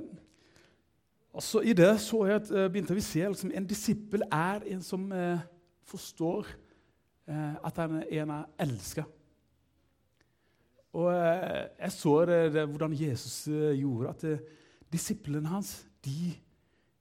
og 1.38 1.44
så 1.46 1.62
I 1.62 1.76
det 1.78 1.92
så 2.02 2.24
jeg 2.30 2.42
at, 2.42 2.50
eh, 2.52 2.70
begynte 2.72 2.96
vi 2.96 3.04
å 3.04 3.10
se 3.10 3.28
liksom, 3.28 3.52
en 3.54 3.70
disippel 3.70 4.26
er 4.32 4.66
en 4.74 4.82
som 4.88 5.06
eh, 5.14 5.46
forstår 5.88 6.50
eh, 7.28 7.56
at 7.60 7.84
han 7.84 8.02
er 8.02 8.10
en 8.24 8.34
av 8.40 8.66
elska. 8.66 9.06
Og 10.96 11.10
eh, 11.12 11.66
jeg 11.82 11.96
så 11.98 12.14
det, 12.30 12.42
det, 12.56 12.68
hvordan 12.72 12.96
Jesus 12.96 13.48
gjorde 13.50 14.14
at 14.14 14.54
disiplene 14.92 15.52
hans 15.52 15.82
de, 16.06 16.32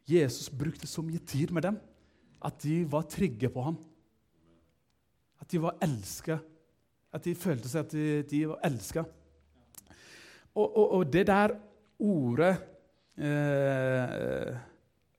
Jesus 0.06 0.50
brukte 0.50 0.88
så 0.90 1.02
mye 1.04 1.22
tid 1.22 1.52
med 1.54 1.66
dem 1.68 1.78
at 2.46 2.58
de 2.62 2.82
var 2.90 3.06
trygge 3.10 3.50
på 3.50 3.62
ham. 3.64 3.76
At 5.40 5.50
de 5.50 5.60
var 5.62 5.78
elska. 5.82 6.38
At 7.14 7.24
de 7.24 7.34
følte 7.38 7.70
seg 7.70 7.86
at 7.86 7.94
de, 7.94 8.06
de 8.28 8.42
var 8.50 8.62
elska. 8.66 9.04
Og, 10.56 10.66
og, 10.66 10.86
og, 10.98 11.02
det 11.12 11.26
der 11.28 11.52
ordet 12.00 12.52
eh, 13.20 14.54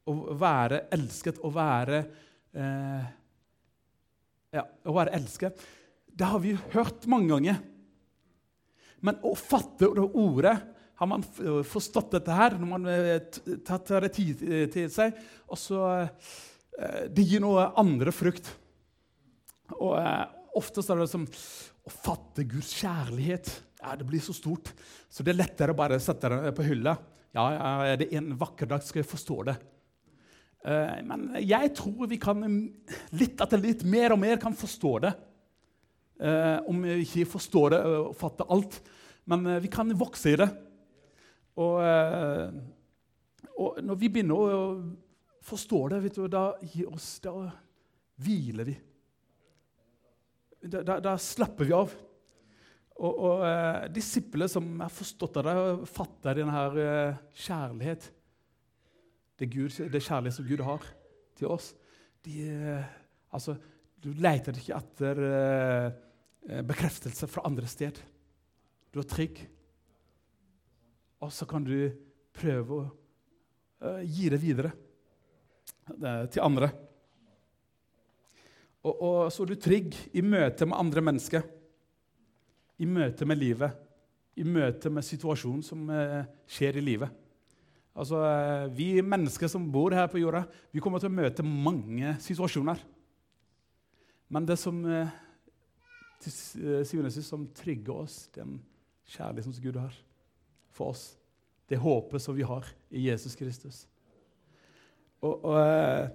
Å 0.08 0.14
være 0.40 0.80
elsket, 0.96 1.42
å 1.46 1.52
være 1.54 2.00
eh, 2.58 3.08
Ja, 4.56 4.64
å 4.64 4.96
være 4.96 5.14
elsket, 5.18 5.62
det 6.18 6.30
har 6.32 6.42
vi 6.42 6.56
hørt 6.74 7.06
mange 7.12 7.30
ganger. 7.36 7.60
Men 9.08 9.22
å 9.26 9.34
fatte 9.40 9.88
det 9.96 10.06
ordet 10.08 10.56
har 10.98 11.10
man 11.10 11.24
forstått 11.68 12.16
dette 12.18 12.34
her 12.34 12.58
når 12.58 12.70
man 12.72 12.88
har 12.90 13.20
tatt 13.68 13.94
det 14.04 14.12
tid 14.18 14.42
til 14.74 14.88
seg, 14.92 15.18
og 15.48 15.60
så 15.62 15.82
eh, 16.02 17.06
Det 17.14 17.26
gir 17.26 17.44
noe 17.44 17.70
andre 17.78 18.14
frukt. 18.14 18.50
Og 19.78 19.94
oftest 20.58 20.88
Ofte 20.88 20.94
er 20.96 21.04
det 21.04 21.12
som 21.12 21.26
å 21.88 21.92
fatte 21.94 22.46
Guds 22.50 22.74
kjærlighet. 22.82 23.52
Ja, 23.82 23.96
Det 23.96 24.08
blir 24.10 24.24
så 24.24 24.34
stort, 24.34 24.74
så 25.10 25.24
det 25.24 25.36
er 25.36 25.44
lettere 25.44 25.74
å 25.74 25.78
bare 25.78 26.00
sette 26.02 26.32
det 26.34 26.54
på 26.58 26.66
hylla. 26.66 26.98
Ja, 27.36 27.46
ja, 27.86 27.96
det 28.00 28.10
En 28.18 28.34
vakker 28.40 28.66
dag 28.66 28.82
skal 28.84 29.04
jeg 29.04 29.12
forstå 29.12 29.38
det. 29.52 29.58
Eh, 30.66 30.98
men 31.06 31.30
jeg 31.46 31.74
tror 31.78 32.10
vi 32.10 32.18
kan 32.20 32.42
litt 33.14 33.42
etter 33.44 33.62
litt 33.62 33.86
mer 33.86 34.16
og 34.16 34.22
mer 34.24 34.42
kan 34.42 34.56
forstå 34.58 34.94
det. 35.06 35.14
Eh, 36.18 36.60
om 36.66 36.82
vi 36.82 37.04
ikke 37.04 37.28
forstår 37.30 37.76
det 37.76 37.82
og 37.86 38.16
fatter 38.18 38.50
alt. 38.54 38.80
Men 39.30 39.46
eh, 39.46 39.62
vi 39.62 39.70
kan 39.70 39.92
vokse 39.98 40.34
i 40.34 40.40
det. 40.40 40.48
Og, 41.62 41.78
eh, 41.86 42.50
og 43.58 43.78
når 43.86 44.00
vi 44.02 44.10
begynner 44.14 44.42
å 44.42 44.58
forstå 45.46 45.82
det, 45.94 46.02
du, 46.16 46.26
da, 46.32 46.50
oss, 46.90 47.12
da 47.24 47.36
hviler 48.22 48.68
vi. 48.68 48.76
Da, 50.68 50.82
da, 50.82 50.98
da, 51.06 51.16
slapper 51.22 51.70
vi 51.70 51.78
av. 51.78 51.94
Og, 52.98 53.14
og 53.14 53.46
eh, 53.46 53.86
disipler 53.94 54.50
som 54.50 54.72
har 54.82 54.94
forstått 54.94 55.38
det, 55.46 55.58
fatter 55.94 56.42
denne 56.42 56.66
eh, 56.82 57.20
kjærlighet 57.46 58.10
det, 59.38 59.52
Gud, 59.54 59.70
det 59.70 60.02
kjærlighet 60.02 60.34
som 60.40 60.50
Gud 60.50 60.66
har 60.66 60.90
til 61.38 61.54
oss. 61.54 61.70
De, 62.26 62.42
eh, 62.50 62.90
altså, 63.30 63.54
du 64.02 64.10
leter 64.18 64.58
ikke 64.58 64.82
etter 64.82 65.22
eh, 65.28 66.04
Eh, 66.07 66.07
bekreftelse 66.48 67.27
fra 67.27 67.44
andre 67.48 67.68
sted. 67.68 67.98
Du 68.94 69.01
er 69.01 69.08
trygg. 69.10 69.42
Og 71.24 71.34
så 71.34 71.48
kan 71.50 71.66
du 71.66 71.89
prøve 72.38 72.77
å 72.77 72.84
uh, 72.88 74.04
gi 74.06 74.30
det 74.32 74.39
videre 74.42 74.74
til 75.88 76.44
andre. 76.44 76.70
Og, 78.84 78.94
og, 78.94 79.20
så 79.32 79.44
er 79.44 79.51
du 79.51 79.60
trygg 79.60 79.96
i 80.16 80.24
møte 80.24 80.68
med 80.68 80.77
andre 80.77 81.04
mennesker, 81.04 81.46
i 82.77 82.88
møte 82.88 83.25
med 83.27 83.39
livet, 83.39 83.77
i 84.38 84.46
møte 84.46 84.92
med 84.94 85.06
situasjonen 85.06 85.63
som 85.66 85.88
uh, 85.89 86.27
skjer 86.48 86.77
i 86.77 86.86
livet. 86.86 87.24
Altså, 87.98 88.20
Vi 88.77 89.01
mennesker 89.01 89.50
som 89.50 89.66
bor 89.74 89.96
her 89.96 90.06
på 90.12 90.22
jorda, 90.22 90.44
vi 90.70 90.84
kommer 90.84 91.01
til 91.01 91.10
å 91.10 91.18
møte 91.18 91.46
mange 91.46 92.13
situasjoner. 92.22 92.84
Men 94.30 94.46
det 94.46 94.60
som 94.62 94.84
til 96.24 96.34
eh, 96.34 96.84
syvende 96.88 97.12
og 97.12 97.16
sist 97.16 97.34
som 97.34 97.48
trygger 97.58 98.04
oss, 98.04 98.18
den 98.36 98.58
kjærligheten 99.08 99.56
som 99.56 99.64
Gud 99.64 99.80
har 99.82 99.96
for 100.76 100.94
oss. 100.94 101.06
Det 101.68 101.80
håpet 101.82 102.24
som 102.24 102.36
vi 102.38 102.48
har 102.48 102.68
i 102.90 103.08
Jesus 103.10 103.36
Kristus. 103.36 103.86
Og, 105.22 105.44
og 105.44 105.60
eh, 105.62 106.10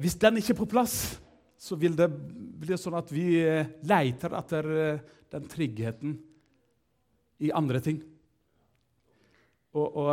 Hvis 0.00 0.16
den 0.20 0.40
ikke 0.40 0.54
er 0.54 0.62
på 0.62 0.70
plass, 0.72 1.18
så 1.56 1.76
vil 1.78 1.94
det 1.96 2.08
bli 2.10 2.76
sånn 2.80 2.98
at 2.98 3.10
vi 3.12 3.26
eh, 3.42 3.68
leter 3.86 4.38
etter 4.38 4.70
den 5.32 5.48
tryggheten 5.48 6.16
i 7.42 7.52
andre 7.54 7.80
ting. 7.82 8.02
Og, 9.72 9.86
og 10.02 10.10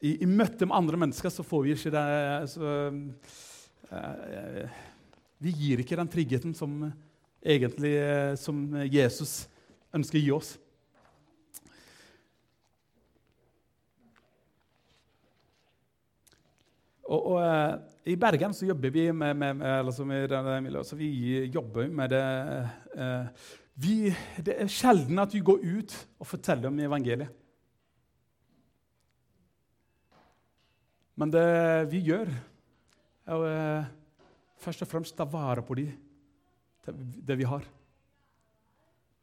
i, 0.00 0.14
i, 0.22 0.28
møte 0.28 0.66
med 0.66 0.76
andre 0.76 1.00
mennesker 1.00 1.32
så 1.32 1.44
får 1.46 1.64
vi 1.64 1.74
ikke 1.76 1.92
det 1.94 2.04
så, 2.52 2.72
uh, 3.90 4.78
Vi 5.44 5.52
gir 5.52 5.82
ikke 5.82 5.98
den 6.00 6.10
tryggheten 6.12 6.54
som 6.56 6.86
egentlig 7.46 7.94
eh, 8.00 8.34
som 8.40 8.62
Jesus 8.90 9.44
ønsker 9.94 10.18
å 10.18 10.22
gi 10.24 10.32
oss. 10.34 10.54
Og, 17.06 17.20
og 17.20 17.36
uh, 17.38 17.76
I 18.10 18.16
Bergen 18.18 18.54
så 18.56 18.66
jobber 18.66 18.90
vi 18.90 19.04
med, 19.14 19.36
med, 19.38 19.60
med, 19.60 20.96
vi 20.98 21.10
jobber 21.54 21.86
med 21.86 22.10
det 22.10 22.22
eh, 22.98 23.44
vi, 23.78 23.94
Det 24.42 24.56
er 24.64 24.72
sjelden 24.72 25.22
at 25.22 25.34
vi 25.34 25.44
går 25.44 25.62
ut 25.62 25.94
og 26.18 26.26
forteller 26.26 26.66
om 26.66 26.80
evangeliet. 26.82 27.30
Men 31.16 31.30
det 31.32 31.46
vi 31.92 32.02
gjør, 32.10 32.28
er 33.26 33.38
å 33.38 33.52
først 34.60 34.82
og 34.84 34.90
fremst 34.90 35.16
ta 35.16 35.24
vare 35.30 35.62
på 35.64 35.78
dem 35.78 35.94
det 36.86 37.36
vi 37.38 37.48
har, 37.48 37.64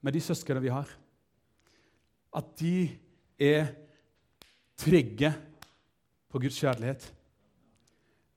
med 0.04 0.16
de 0.16 0.22
søsknene 0.24 0.64
vi 0.64 0.72
har. 0.74 0.90
At 2.34 2.50
de 2.60 2.90
er 3.40 3.70
trygge 4.80 5.32
på 6.32 6.42
Guds 6.42 6.58
kjærlighet. 6.60 7.06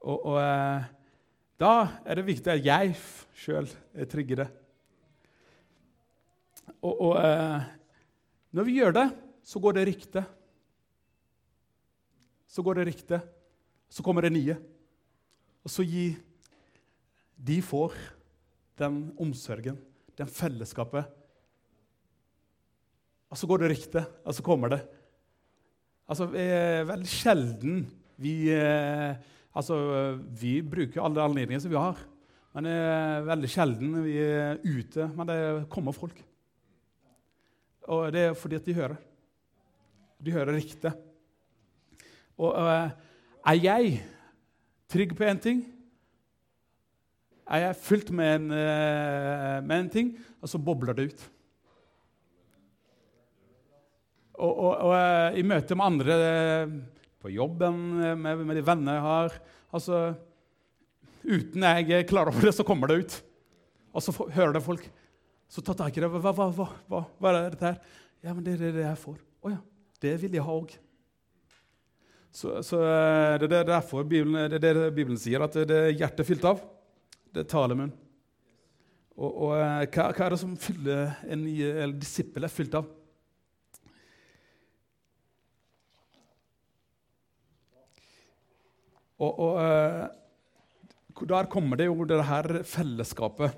Og, 0.05 0.27
og 0.33 0.39
eh, 0.39 0.87
da 1.59 1.73
er 2.05 2.19
det 2.19 2.27
viktig 2.27 2.53
at 2.53 2.67
jeg 2.67 2.95
sjøl 3.37 3.69
er 3.97 4.09
trygg 4.11 4.35
det. 4.43 4.49
Og, 6.85 6.93
og 6.93 7.15
eh, 7.19 7.67
når 8.53 8.69
vi 8.69 8.77
gjør 8.79 8.95
det, 8.99 9.07
så 9.47 9.63
går 9.63 9.79
det 9.79 9.87
riktig. 9.89 10.25
Så 12.47 12.63
går 12.63 12.79
det 12.79 12.87
riktig. 12.93 13.21
Så 13.89 14.05
kommer 14.05 14.27
det 14.27 14.35
nye. 14.35 14.57
Og 15.65 15.73
så 15.73 15.85
gir 15.87 16.21
De 17.37 17.59
får 17.63 17.93
den 18.81 18.99
omsorgen, 19.23 19.79
den 20.19 20.31
fellesskapet. 20.31 21.07
Og 23.31 23.41
så 23.41 23.49
går 23.51 23.65
det 23.65 23.73
riktig, 23.75 24.03
og 24.25 24.37
så 24.37 24.45
kommer 24.47 24.73
det. 24.75 24.83
Altså, 26.07 26.29
veldig 26.31 27.11
sjelden 27.11 27.81
vi 28.23 28.37
eh, 28.55 29.17
Altså, 29.57 29.77
vi 30.37 30.59
bruker 30.61 31.01
alle 31.01 31.23
anledninger 31.25 31.63
som 31.65 31.73
vi 31.73 31.81
har. 31.81 32.01
Men 32.53 32.67
det 32.69 32.73
er 32.77 33.25
veldig 33.25 33.49
sjelden 33.49 33.95
vi 34.05 34.17
er 34.21 34.59
ute, 34.65 35.07
men 35.17 35.31
det 35.31 35.39
kommer 35.73 35.97
folk. 35.97 36.19
Og 37.89 38.11
det 38.13 38.23
er 38.27 38.37
fordi 38.37 38.59
at 38.59 38.69
de 38.69 38.75
hører. 38.77 38.99
De 40.21 40.35
hører 40.35 40.59
riktig. 40.59 40.93
Og 42.37 42.53
uh, 42.53 42.93
er 43.49 43.59
jeg 43.63 43.95
trygg 44.93 45.17
på 45.17 45.25
én 45.25 45.41
ting, 45.41 45.65
er 47.47 47.63
jeg 47.63 47.79
fylt 47.79 48.13
med 48.15 48.33
en, 48.41 48.47
eh, 48.51 49.57
med 49.63 49.77
en 49.79 49.91
ting, 49.91 50.13
og 50.43 50.51
så 50.51 50.59
bobler 50.59 50.97
det 50.97 51.11
ut. 51.11 51.25
Og, 54.37 54.53
og, 54.53 54.73
og, 54.75 54.93
eh, 54.97 55.39
i 55.41 55.47
møte 55.47 55.79
med 55.79 55.87
andre 55.87 56.17
eh, 56.27 56.75
på 57.23 57.33
jobben, 57.33 57.79
med, 58.21 58.43
med, 58.43 58.57
de 58.59 58.65
venner 58.67 58.99
jeg 58.99 59.07
har 59.07 59.37
altså, 59.73 60.01
Uten 61.27 61.65
jeg 61.65 61.91
er 61.91 62.05
klar 62.07 62.29
over 62.31 62.45
det, 62.45 62.53
så 62.55 62.63
kommer 62.63 62.87
det 62.87 63.01
ut. 63.01 63.15
Og 63.91 64.03
så 64.05 64.13
hører 64.15 64.53
det 64.55 64.61
folk. 64.63 64.85
Så 65.51 65.59
tar 65.65 65.75
tak 65.75 65.97
i 65.97 66.05
det. 66.05 66.07
Hva, 66.07 66.21
hva, 66.31 66.47
hva, 66.55 66.67
hva, 66.87 67.01
hva 67.19 67.33
er 67.33 67.49
dette 67.51 67.67
her? 67.67 67.81
Ja, 68.23 68.31
men 68.31 68.45
det 68.47 68.55
er 68.55 68.77
det 68.77 68.85
jeg 68.85 69.01
får. 69.01 69.17
Å 69.43 69.51
ja. 69.51 69.59
Det 69.99 70.13
vil 70.23 70.37
jeg 70.39 70.45
ha 70.47 70.55
òg. 70.55 70.77
Så, 72.31 72.61
så, 72.63 72.79
det 73.43 73.51
er 73.51 73.67
derfor 73.67 74.07
Bibelen, 74.07 74.39
det 74.53 74.61
er 74.61 74.79
det 74.85 74.95
Bibelen 74.95 75.19
sier, 75.19 75.43
at 75.43 75.59
det 75.67 75.81
er 75.89 75.97
hjertet 75.97 76.31
fylt 76.31 76.47
av 76.47 76.63
det 77.37 77.45
er 77.45 77.53
talemunn. 77.53 77.93
Og, 79.17 79.29
og 79.29 79.51
eh, 79.57 79.87
hva, 79.93 80.11
hva, 80.11 80.27
er 80.27 80.33
det 80.33 80.41
som 80.41 80.55
fyller 80.61 81.19
en 81.25 81.43
eller 81.49 81.97
disippel 82.01 82.47
er 82.47 82.53
fylt 82.53 82.77
av? 82.79 82.89
Og, 89.17 89.39
og 89.41 89.61
eh, 89.63 90.03
der 91.33 91.49
kommer 91.53 91.81
det 91.81 91.89
jo 91.89 92.09
det 92.09 92.21
her 92.29 92.61
fellesskapet. 92.69 93.57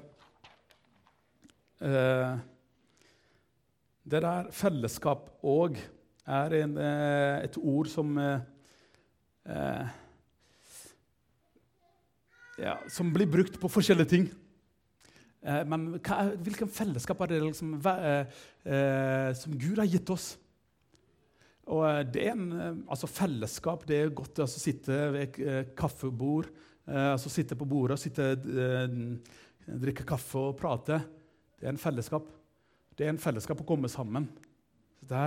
Eh, 1.82 2.34
det 4.08 4.22
der 4.24 4.50
fellesskap 4.54 5.30
òg 5.46 5.78
er 6.28 6.54
en, 6.62 6.76
et 6.78 7.58
ord 7.58 7.90
som 7.90 8.14
eh, 8.22 9.98
ja, 12.58 12.76
som 12.90 13.12
blir 13.14 13.28
brukt 13.30 13.58
på 13.60 13.70
forskjellige 13.70 14.10
ting. 14.10 14.28
Eh, 15.46 15.62
men 15.68 15.86
hva, 16.02 16.24
hvilken 16.42 16.70
fellesskap 16.72 17.20
er 17.22 17.32
det 17.32 17.40
liksom, 17.44 17.76
eh, 17.78 18.24
eh, 18.66 19.30
som 19.38 19.54
Gud 19.58 19.78
har 19.78 19.88
gitt 19.88 20.10
oss? 20.10 20.32
Og 21.68 21.84
eh, 21.86 22.02
det 22.14 22.24
er 22.24 22.32
en, 22.34 22.48
eh, 22.52 22.80
altså 22.88 23.10
Fellesskap 23.10 23.86
det 23.88 24.00
er 24.00 24.16
godt 24.16 24.40
å 24.40 24.46
altså, 24.48 24.62
sitte 24.62 24.98
ved 25.14 25.38
et 25.38 25.76
kaffebord, 25.78 26.50
altså 26.88 27.28
sitte 27.28 27.52
på 27.52 27.66
bordet 27.68 27.98
sitte, 28.00 28.30
drikke 29.68 30.06
kaffe 30.08 30.40
og 30.40 30.54
prate. 30.56 30.96
Det 31.60 31.66
er 31.66 31.74
en 31.74 31.80
fellesskap. 31.82 32.30
Det 32.96 33.04
er 33.04 33.12
en 33.12 33.20
fellesskap 33.20 33.60
å 33.60 33.66
komme 33.68 33.90
sammen. 33.92 34.24
Det, 35.04 35.26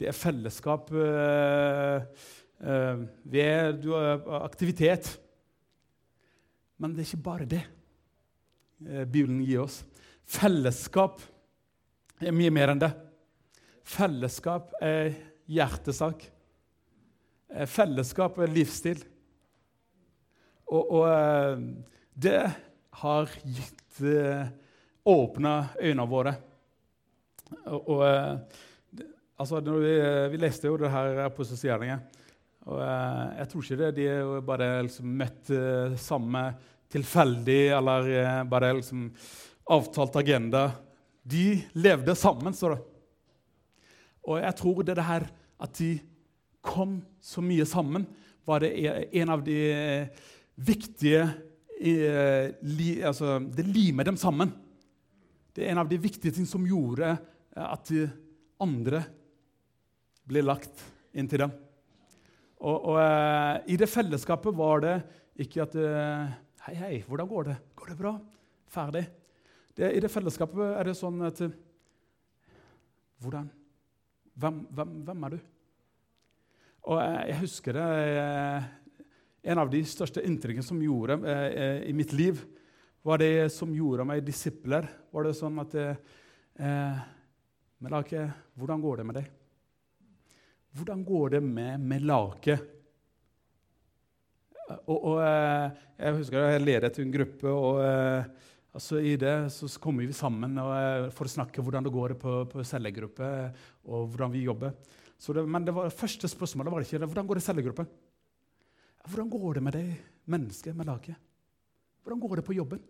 det 0.00 0.08
er 0.08 0.16
fellesskap 0.16 0.88
ved 0.88 2.08
aktivitet. 4.40 5.10
Men 6.76 6.92
det 6.92 7.02
er 7.04 7.08
ikke 7.10 7.24
bare 7.24 7.48
det 7.48 7.62
eh, 7.62 9.04
Bibelen 9.04 9.40
gir 9.44 9.64
oss. 9.64 9.80
Fellesskap 10.26 11.22
er 12.20 12.34
mye 12.36 12.52
mer 12.52 12.72
enn 12.72 12.82
det. 12.82 12.92
Fellesskap 13.86 14.74
er 14.84 15.14
hjertesak. 15.48 16.26
Eh, 17.52 17.68
fellesskap 17.70 18.40
er 18.42 18.52
livsstil. 18.52 19.00
Og, 20.66 20.82
og 20.82 21.04
eh, 21.08 21.66
det 22.26 22.40
har 23.02 23.32
gitt 23.44 23.72
åpna 25.06 25.52
øynene 25.80 26.04
våre. 26.10 26.34
Og, 27.70 27.88
og 27.94 28.02
altså, 29.38 29.60
vi, 29.64 29.94
vi, 30.32 30.40
leste 30.42 30.68
jo 30.68 30.76
det 30.80 30.90
her 30.92 31.28
på 31.32 31.46
sosialene. 31.48 32.02
Og 32.66 32.80
eh, 32.82 33.26
jeg 33.40 33.50
tror 33.50 33.62
ikke 33.62 33.78
det 33.78 33.92
de 34.00 34.08
er 34.10 34.42
bare 34.46 34.68
liksom 34.86 35.12
møtt 35.20 35.52
eh, 35.54 35.94
samme 36.02 36.48
tilfeldig 36.90 37.60
eller 37.76 38.10
eh, 38.10 38.42
bare 38.50 38.72
liksom 38.80 39.06
avtalt 39.76 40.18
agenda. 40.18 40.68
De 41.22 41.60
levde 41.78 42.14
sammen, 42.18 42.54
står 42.54 42.74
det. 42.74 42.82
Og 44.26 44.40
jeg 44.42 44.58
tror 44.58 44.82
det, 44.82 44.96
det 44.98 45.06
her 45.06 45.28
at 45.62 45.78
de 45.78 45.92
kom 46.66 46.98
så 47.22 47.42
mye 47.44 47.66
sammen, 47.68 48.06
var 48.46 48.62
det 48.62 48.72
en 49.18 49.30
av 49.30 49.42
de 49.42 49.58
viktige 50.54 51.24
altså, 53.06 53.40
Det 53.42 53.64
limer 53.66 54.06
dem 54.06 54.18
sammen. 54.18 54.52
Det 55.54 55.64
er 55.64 55.72
en 55.72 55.82
av 55.82 55.90
de 55.90 55.98
viktige 55.98 56.34
ting 56.34 56.46
som 56.46 56.66
gjorde 56.66 57.16
at 57.54 57.90
de 57.90 58.06
andre 58.62 59.02
ble 60.26 60.44
lagt 60.46 60.82
inn 61.14 61.30
til 61.30 61.42
dem. 61.42 61.54
Og, 62.56 62.76
og 62.92 62.96
uh, 62.96 63.58
I 63.68 63.76
det 63.76 63.88
fellesskapet 63.90 64.56
var 64.56 64.80
det 64.84 64.96
ikke 65.44 65.66
at 65.66 65.76
uh, 65.76 66.34
Hei, 66.66 66.74
hei, 66.80 66.94
hvordan 67.06 67.28
går 67.30 67.44
det? 67.46 67.56
Går 67.78 67.92
det 67.92 67.98
bra? 68.00 68.16
Ferdig? 68.72 69.04
Det, 69.76 69.90
I 69.92 70.00
det 70.02 70.10
fellesskapet 70.10 70.72
er 70.80 70.88
det 70.88 70.96
sånn 70.98 71.20
at 71.26 71.42
Hvordan? 73.22 73.46
Hvem, 74.36 74.58
hvem, 74.74 74.96
hvem, 75.06 75.22
er 75.28 75.36
du? 75.36 75.38
Og 76.90 76.98
jeg 77.00 77.38
husker 77.44 77.78
det 77.78 77.86
En 79.46 79.62
av 79.62 79.70
de 79.70 79.84
største 79.86 80.24
inntrykkene 80.26 80.66
som 80.66 80.82
gjorde 80.82 81.16
i 81.86 81.94
mitt 81.96 82.12
liv, 82.18 82.42
var 83.06 83.22
det 83.22 83.46
som 83.54 83.70
gjorde 83.70 84.04
meg 84.08 84.24
disipler. 84.26 84.88
Var 85.14 85.28
det 85.28 85.36
sånn 85.38 85.62
at 85.62 85.76
Melake, 87.78 88.26
hvordan 88.58 88.82
går 88.82 89.00
det 89.00 89.06
med 89.06 89.20
deg? 89.20 89.35
Hvordan 90.76 91.04
går 91.04 91.36
det 91.36 91.42
med, 91.42 91.80
med 91.80 92.04
laget? 92.04 92.64
Og, 94.86 94.96
og, 94.96 95.20
eh, 95.22 95.70
jeg 95.96 96.16
husker 96.18 96.42
jeg 96.50 96.64
ledet 96.64 96.98
en 97.00 97.12
gruppe, 97.14 97.48
og 97.48 97.80
eh, 97.84 98.26
altså 98.74 98.98
i 98.98 99.14
det 99.20 99.34
så 99.54 99.70
kommer 99.80 100.04
vi 100.04 100.16
sammen 100.16 100.58
eh, 100.58 101.06
for 101.14 101.28
å 101.28 101.32
snakke 101.32 101.62
hvordan 101.62 101.86
det 101.86 101.92
går 101.94 102.16
på, 102.20 102.34
på 102.50 102.64
cellegruppe, 102.66 103.28
og 103.86 104.10
hvordan 104.10 104.34
vi 104.34 104.42
jobber. 104.44 104.74
Det, 105.16 105.44
men 105.48 105.64
det 105.64 105.72
var, 105.76 105.94
første 105.94 106.28
spørsmålet 106.28 106.74
var 106.74 106.84
ikke 106.84 107.06
hvordan 107.06 107.30
går 107.30 107.38
det 107.38 107.44
i 107.44 107.46
cellegruppen. 107.46 107.88
Hvordan 109.06 109.30
går 109.32 109.54
det 109.56 109.62
med 109.62 109.78
deg, 109.78 109.94
mennesket 110.26 110.76
med 110.76 110.90
laget? 110.90 111.16
Hvordan 112.02 112.20
går 112.20 112.40
det 112.40 112.46
på 112.46 112.56
jobben? 112.58 112.82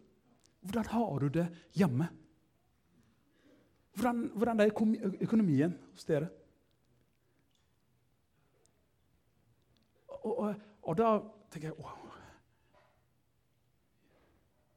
Hvordan 0.66 0.88
har 0.90 1.20
du 1.22 1.28
det 1.28 1.46
hjemme? 1.76 2.08
Hvordan, 3.96 4.26
hvordan 4.34 4.60
er 4.64 4.74
økonomien 5.22 5.76
hos 5.92 6.08
dere? 6.08 6.32
Og, 10.26 10.38
og, 10.38 10.54
og, 10.82 10.96
da 10.98 11.10
tenker 11.52 11.70
jeg 11.70 11.78
wow. 11.78 12.14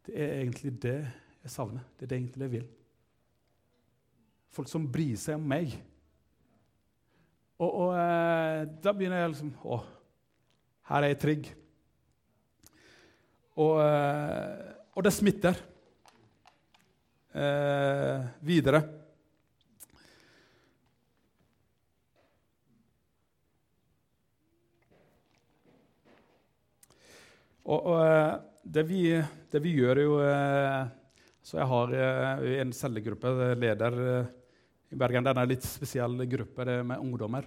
Det 0.05 0.15
er 0.15 0.35
egentlig 0.39 0.73
det 0.81 0.97
jeg 1.43 1.53
savner. 1.53 1.85
Det 1.97 2.05
er 2.05 2.11
det 2.11 2.17
egentlig 2.17 2.45
jeg 2.45 2.51
vil. 2.51 2.67
Folk 4.53 4.69
som 4.69 4.87
bryr 4.91 5.17
seg 5.19 5.37
om 5.37 5.47
meg. 5.49 5.73
Og, 7.59 7.69
og 7.69 7.95
eh, 7.97 8.61
da 8.81 8.93
begynner 8.95 9.23
jeg 9.23 9.33
liksom 9.33 9.51
Å, 9.67 9.79
her 10.89 11.05
er 11.05 11.13
jeg 11.13 11.21
trygg. 11.25 11.49
Og, 13.59 13.75
eh, 13.83 14.69
og 14.95 15.05
det 15.05 15.13
smitter 15.13 15.59
eh, 17.35 18.29
videre. 18.45 18.81
Og, 27.69 27.85
og 27.85 27.99
eh, 28.01 28.39
det, 28.63 28.83
vi, 28.89 29.03
det, 29.51 29.61
vi, 29.61 29.75
gjør, 29.77 30.01
jo 30.01 30.17
eh, 30.25 30.83
Så 31.45 31.59
jeg 31.59 31.69
har 31.69 31.93
eh, 31.93 32.45
en 32.63 32.73
cellegruppe, 32.75 33.33
leder 33.61 33.97
i 34.89 34.97
Bergen. 34.97 35.25
Den 35.25 35.37
er 35.37 35.45
en 35.45 35.51
litt 35.51 35.65
spesiell 35.67 36.25
gruppe 36.29 36.65
det 36.65 36.79
med 36.89 37.03
ungdommer. 37.03 37.45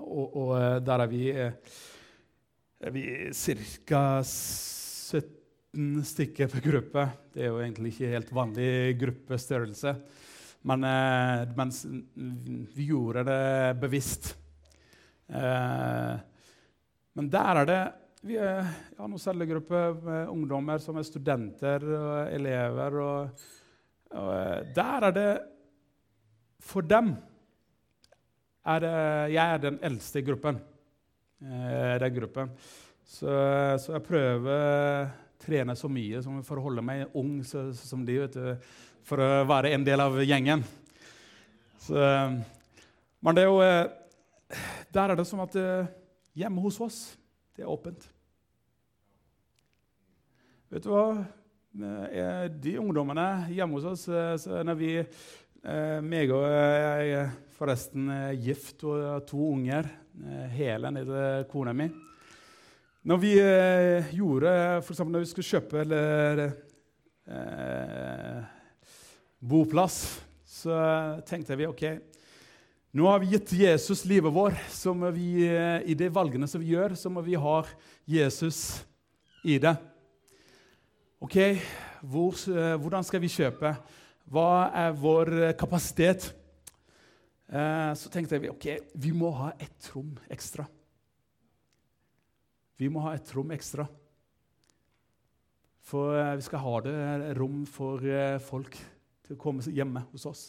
Og, 0.00 0.36
og 0.38 0.50
der 0.86 1.02
er 1.02 1.10
vi, 1.10 1.24
er 1.34 2.94
vi 2.94 3.04
ca. 3.34 4.22
17 4.22 6.06
stykker 6.06 6.48
per 6.52 6.62
gruppe. 6.64 7.06
Det 7.34 7.42
er 7.44 7.50
jo 7.50 7.60
egentlig 7.60 7.92
ikke 7.92 8.14
helt 8.14 8.30
vanlig 8.34 8.70
gruppestørrelse. 9.02 9.92
Men, 10.70 10.80
men 11.56 11.68
vi 12.76 12.84
gjorde 12.90 13.24
det 13.26 13.80
bevisst. 13.80 14.24
Men 17.16 17.30
der 17.32 17.60
er 17.62 17.68
det 17.68 17.82
vi 18.20 18.36
er, 18.36 18.66
har 18.98 19.08
noen 19.08 19.20
cellegrupper 19.20 19.94
med 20.04 20.28
ungdommer 20.28 20.80
som 20.82 20.98
er 21.00 21.06
studenter 21.08 21.84
og 21.88 22.32
elever. 22.34 22.96
Og, 23.00 23.44
og 24.12 24.32
eh, 24.34 24.72
der 24.76 25.06
er 25.08 25.14
det 25.16 25.30
For 26.60 26.84
dem 26.84 27.14
er 28.68 28.82
det 28.84 28.96
Jeg 29.32 29.54
er 29.54 29.62
den 29.62 29.78
eldste 29.82 30.20
i 30.20 30.26
gruppen. 30.26 30.58
Eh, 31.40 31.96
den 32.02 32.14
gruppen. 32.18 32.52
Så, 33.04 33.30
så, 33.80 33.94
jeg 33.96 34.04
prøver 34.04 34.50
å 34.52 35.06
trene 35.40 35.74
så 35.74 35.88
mye 35.88 36.20
for 36.44 36.60
å 36.60 36.66
holde 36.66 36.84
meg 36.84 37.16
ung 37.16 37.40
så, 37.42 37.70
som 37.72 38.04
de, 38.04 38.18
du, 38.28 38.42
for 39.02 39.24
å 39.24 39.30
være 39.48 39.72
en 39.72 39.86
del 39.86 40.04
av 40.04 40.20
gjengen. 40.20 40.62
Så, 41.80 41.96
men 41.96 43.34
det 43.38 43.46
er 43.46 43.48
jo 43.48 43.64
eh, 43.64 43.88
Der 44.92 45.08
er 45.08 45.16
det 45.16 45.26
som 45.26 45.40
at 45.40 45.56
hjemme 46.36 46.60
hos 46.60 46.76
oss 46.84 47.00
det 47.60 47.66
er 47.66 47.74
åpent. 47.74 48.06
Vet 50.72 50.86
du 50.86 50.94
hva? 50.94 51.26
Eh, 51.76 52.46
de 52.56 52.78
ungdommene 52.80 53.26
hjemme 53.52 53.76
hos 53.76 53.88
oss 53.90 54.04
så 54.40 54.62
når 54.64 54.78
vi, 54.78 54.94
eh, 54.96 55.98
meg 56.00 56.32
og 56.32 56.46
jeg 56.48 57.10
er 57.18 57.34
forresten 57.58 58.08
gift 58.40 58.86
og 58.88 59.04
har 59.04 59.26
to 59.28 59.50
unger. 59.50 59.90
Helen 60.54 60.96
heter 61.02 61.44
kona 61.52 61.76
mi. 61.76 61.90
Når 63.04 63.20
vi 63.20 63.34
gjorde 64.16 64.54
for 64.80 64.94
eksempel 64.94 65.12
når 65.18 65.26
vi 65.26 65.30
skulle 65.34 65.50
kjøpe 65.50 65.82
eller 65.84 66.42
eh, 67.28 68.40
boplass, 69.52 70.00
så 70.48 70.80
tenkte 71.28 71.60
vi 71.60 71.68
OK 71.68 71.84
nå 72.90 73.06
har 73.06 73.20
vi 73.22 73.28
gitt 73.30 73.52
Jesus 73.54 74.00
livet 74.04 74.32
vår. 74.34 74.56
Så 74.66 74.90
må 74.94 75.12
vi, 75.14 75.46
eh, 75.46 75.78
I 75.86 75.94
de 75.94 76.08
valgene 76.10 76.48
som 76.50 76.60
vi 76.60 76.72
gjør, 76.72 76.96
så 76.98 77.10
må 77.10 77.22
vi 77.22 77.36
ha 77.38 77.62
Jesus 78.04 78.82
i 79.46 79.58
det. 79.62 79.76
Ok, 81.22 81.36
hvor, 82.02 82.34
eh, 82.34 82.74
hvordan 82.74 83.04
skal 83.06 83.20
vi 83.20 83.30
kjøpe? 83.30 83.76
Hva 84.26 84.72
er 84.74 84.92
vår 84.92 85.32
eh, 85.42 85.52
kapasitet? 85.54 86.34
Så 87.50 88.06
tenkte 88.14 88.38
vi 88.38 88.46
ok, 88.46 88.66
vi 88.94 89.10
må 89.10 89.32
ha 89.34 89.48
ett 89.58 89.90
rom 89.90 90.12
ekstra. 90.30 90.68
Vi 92.78 92.86
må 92.86 93.00
ha 93.02 93.16
et 93.16 93.32
rom 93.34 93.50
ekstra. 93.50 93.88
For 95.82 96.14
vi 96.36 96.46
skal 96.46 96.62
ha 96.62 96.80
det 96.80 97.34
rom 97.36 97.66
for 97.66 97.98
folk 98.38 98.78
til 99.26 99.34
å 99.34 99.40
komme 99.42 99.66
hjemme 99.66 100.06
hos 100.12 100.26
oss. 100.30 100.44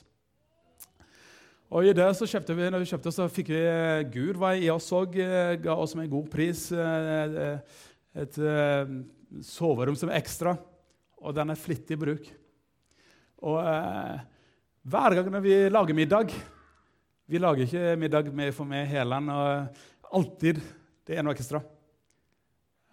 Og 1.72 1.88
i 1.88 1.94
det 1.96 2.10
så 2.20 2.28
kjøpte 2.28 2.52
vi, 2.52 2.66
når 2.68 2.82
vi 2.84 2.90
kjøpte, 2.90 3.14
så 3.16 3.30
fikk 3.32 3.54
vi 3.54 3.62
eh, 3.64 4.02
Gud 4.12 4.36
var 4.42 4.60
i 4.60 4.68
oss 4.74 4.90
òg, 4.92 5.14
eh, 5.24 5.54
ga 5.64 5.78
oss 5.80 5.94
med 5.96 6.10
en 6.10 6.12
god 6.18 6.26
pris 6.34 6.66
et, 6.76 7.38
et 8.20 8.40
soverom 9.48 9.96
som 9.96 10.12
ekstra, 10.12 10.58
og 11.22 11.36
den 11.38 11.54
er 11.54 11.60
flittig 11.60 11.96
bruk. 12.02 12.28
Og 13.40 13.56
hver 14.92 15.16
gang 15.16 15.30
når 15.32 15.44
vi 15.46 15.54
lager 15.72 15.98
middag 15.98 16.34
Vi 17.32 17.40
lager 17.40 17.64
ikke 17.64 17.96
middag 17.98 18.28
med 18.36 18.52
for 18.54 18.68
meg 18.70 18.90
hele 18.92 19.18
og 19.32 19.80
alltid 20.12 20.60
det 21.08 21.16
er 21.16 21.24
noe 21.26 21.34
ekstra. 21.34 21.62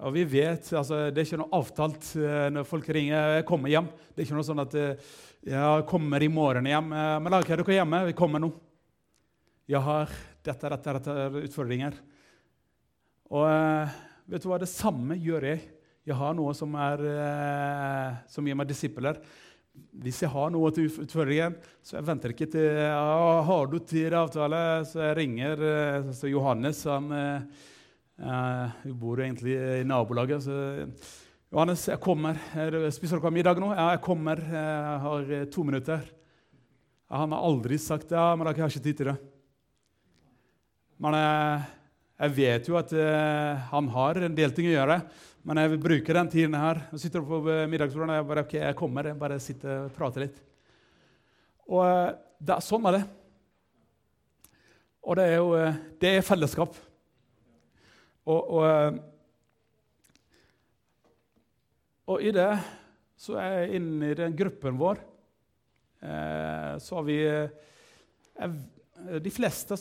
Og 0.06 0.14
vi 0.14 0.22
vet, 0.24 0.70
altså, 0.78 1.10
Det 1.10 1.20
er 1.20 1.26
ikke 1.26 1.40
noe 1.42 1.58
avtalt 1.58 2.12
når 2.54 2.64
folk 2.64 2.88
ringer 2.88 3.42
'kommer 3.42 3.68
hjem'. 3.68 3.90
Det 4.14 4.22
er 4.22 4.26
ikke 4.28 4.38
noe 4.38 4.46
sånn 4.46 4.62
at 4.62 4.74
ja, 5.42 5.82
'kommer 5.82 6.22
i 6.22 6.30
morgen 6.30 6.64
hjem'. 6.64 6.94
Men 7.20 7.32
lager 7.32 7.56
dere 7.56 7.82
hjemme? 7.82 8.06
Vi 8.06 8.16
kommer 8.16 8.38
nå. 8.38 8.52
Jeg 9.68 9.85
har 9.85 10.12
dette, 10.40 10.68
dette, 10.72 10.92
dette 10.96 11.42
utfordringer. 11.44 11.96
Og 13.28 13.44
eh, 13.44 13.98
vet 14.33 14.40
du 14.40 14.48
hva? 14.48 14.57
Det 14.62 14.70
samme 14.70 15.18
gjør 15.20 15.44
jeg. 15.50 15.61
Jeg 16.09 16.16
har 16.16 16.33
noe 16.38 16.54
som, 16.57 16.72
er, 16.81 17.04
eh, 17.04 18.14
som 18.33 18.48
gir 18.48 18.57
meg 18.57 18.70
disipler. 18.70 19.20
Hvis 20.00 20.22
jeg 20.24 20.33
har 20.33 20.48
noe 20.54 20.72
til 20.72 20.88
utfordringen, 20.88 21.59
så 21.85 21.98
jeg 21.98 22.09
venter 22.09 22.33
ikke 22.33 22.48
til 22.57 22.81
ja, 22.81 23.44
har 23.44 23.68
du 23.68 23.76
tid 23.85 24.16
avtale, 24.16 24.64
så 24.88 25.04
jeg 25.04 25.20
ringer 25.20 25.68
eh, 25.68 26.11
så 26.16 26.33
Johannes. 26.33 26.83
Han 26.88 27.12
uh, 27.12 28.83
bor 28.96 29.20
egentlig 29.20 29.52
i 29.52 29.87
nabolaget. 29.87 30.48
så 30.48 30.57
Johannes, 31.52 31.85
jeg 31.92 32.00
kommer. 32.00 32.40
Spiser 32.88 33.20
dere 33.20 33.37
middag 33.37 33.61
nå? 33.61 33.74
Ja, 33.76 33.92
jeg 33.92 34.07
kommer. 34.09 34.40
Jeg 34.40 35.00
har 35.04 35.35
to 35.52 35.68
minutter. 35.68 36.14
Han 37.12 37.37
har 37.37 37.50
aldri 37.52 37.76
sagt 37.76 38.16
ja, 38.16 38.31
men 38.33 38.48
dere 38.48 38.64
har 38.64 38.72
ikke 38.72 38.88
tid 38.88 39.04
til 39.04 39.12
det. 39.12 39.20
Men 40.98 41.14
eh, 41.14 41.66
Jeg 42.18 42.34
vet 42.34 42.68
jo 42.68 42.74
at 42.74 42.92
uh, 42.98 43.58
han 43.70 43.88
har 43.94 44.18
en 44.26 44.34
del 44.34 44.50
ting 44.50 44.66
å 44.66 44.72
gjøre, 44.72 44.96
men 45.46 45.61
jeg 45.62 45.70
vil 45.70 45.82
bruke 45.84 46.14
den 46.16 46.30
tiden 46.32 46.56
her. 46.58 46.80
Jeg 46.90 47.04
sitter 47.04 47.22
på 47.22 47.38
middagsbordet 47.70 48.08
og 48.11 48.16
jeg 48.16 48.26
bare, 48.30 48.42
ok, 48.42 48.54
jeg 48.58 48.76
kommer, 48.80 49.06
jeg 49.06 49.20
bare 49.20 49.37
sitter 49.38 49.84
og 49.84 49.92
prater 49.94 50.24
litt. 50.24 50.40
Og 51.70 51.84
det, 52.42 52.56
Sånn 52.66 52.88
er 52.90 52.96
det. 52.96 53.04
Og 55.06 55.14
det 55.20 55.26
er 55.28 55.38
jo 55.38 55.52
det 56.02 56.11
er 56.11 56.26
fellesskap. 56.26 56.74
Og, 58.28 58.50
og, 58.58 58.98
og, 62.11 62.18
i 62.18 62.32
det 62.34 62.50
så 63.16 63.38
er 63.38 63.54
jeg 63.61 63.78
inne 63.78 64.11
i 64.11 64.18
den 64.18 64.34
gruppen 64.37 64.82
vår. 64.82 64.98
så 66.82 66.98
har 66.98 67.06
vi 67.06 67.16
De 69.22 69.30
fleste 69.30 69.76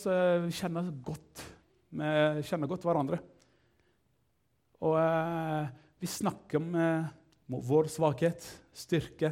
kjenner 0.53 0.91
godt 1.03 1.45
kjenner 2.45 2.69
godt 2.69 2.86
hverandre. 2.86 3.19
Og 4.86 4.97
eh, 4.99 5.69
vi 6.03 6.10
snakker 6.10 6.60
om 6.60 6.75
eh, 6.77 7.08
vår 7.47 7.89
svakhet, 7.91 8.43
styrke. 8.75 9.32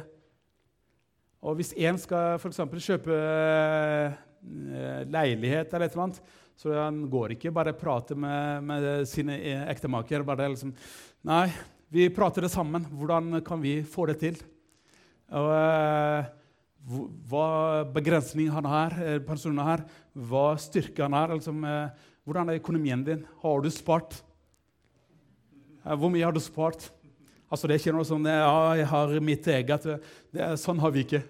Og 1.46 1.58
hvis 1.58 1.74
én 1.78 1.98
skal 2.00 2.40
f.eks. 2.40 2.62
kjøpe 2.88 3.14
eh, 3.14 4.16
leilighet 5.06 5.70
eller 5.70 5.86
et 5.86 5.94
eller 5.94 6.06
annet, 6.08 6.20
så 6.56 6.72
han 6.72 7.02
går 7.12 7.36
ikke 7.36 7.52
bare 7.54 7.74
og 7.74 7.80
prater 7.80 8.18
med, 8.18 8.64
med 8.66 8.88
sine 9.08 9.36
eh, 9.38 9.66
ektemaker. 9.70 10.24
bare 10.26 10.48
liksom, 10.50 10.74
Nei, 11.28 11.46
vi 11.92 12.08
prater 12.10 12.46
det 12.46 12.50
sammen. 12.50 12.88
Hvordan 12.90 13.42
kan 13.46 13.62
vi 13.62 13.78
få 13.86 14.08
det 14.10 14.18
til? 14.24 14.40
Og 15.36 15.52
eh, 15.52 16.32
hva 16.86 17.84
begrensning 17.90 18.50
han 18.54 18.64
har, 18.64 18.94
eh, 19.02 19.18
personen 19.18 19.58
har, 19.58 19.84
hva 20.14 20.56
styrke 20.56 21.02
han 21.02 21.12
har. 21.12 21.30
Eh, 21.34 21.90
hvordan 22.24 22.48
er 22.48 22.60
økonomien 22.60 23.04
din? 23.04 23.26
Har 23.42 23.60
du 23.60 23.70
spart? 23.70 24.22
Hvor 25.82 26.10
mye 26.10 26.24
har 26.24 26.32
du 26.32 26.40
spart? 26.40 26.90
Altså, 27.50 27.66
det 27.66 27.74
er 27.74 27.78
ikke 27.78 27.94
noe 27.94 28.04
sånn 28.06 28.24
ja, 28.26 28.74
jeg 28.74 28.86
har 28.86 29.20
mitt 29.20 29.46
eget. 29.46 29.86
Er, 30.34 30.56
sånn 30.56 30.78
har 30.82 30.90
vi 30.90 31.04
ikke. 31.04 31.22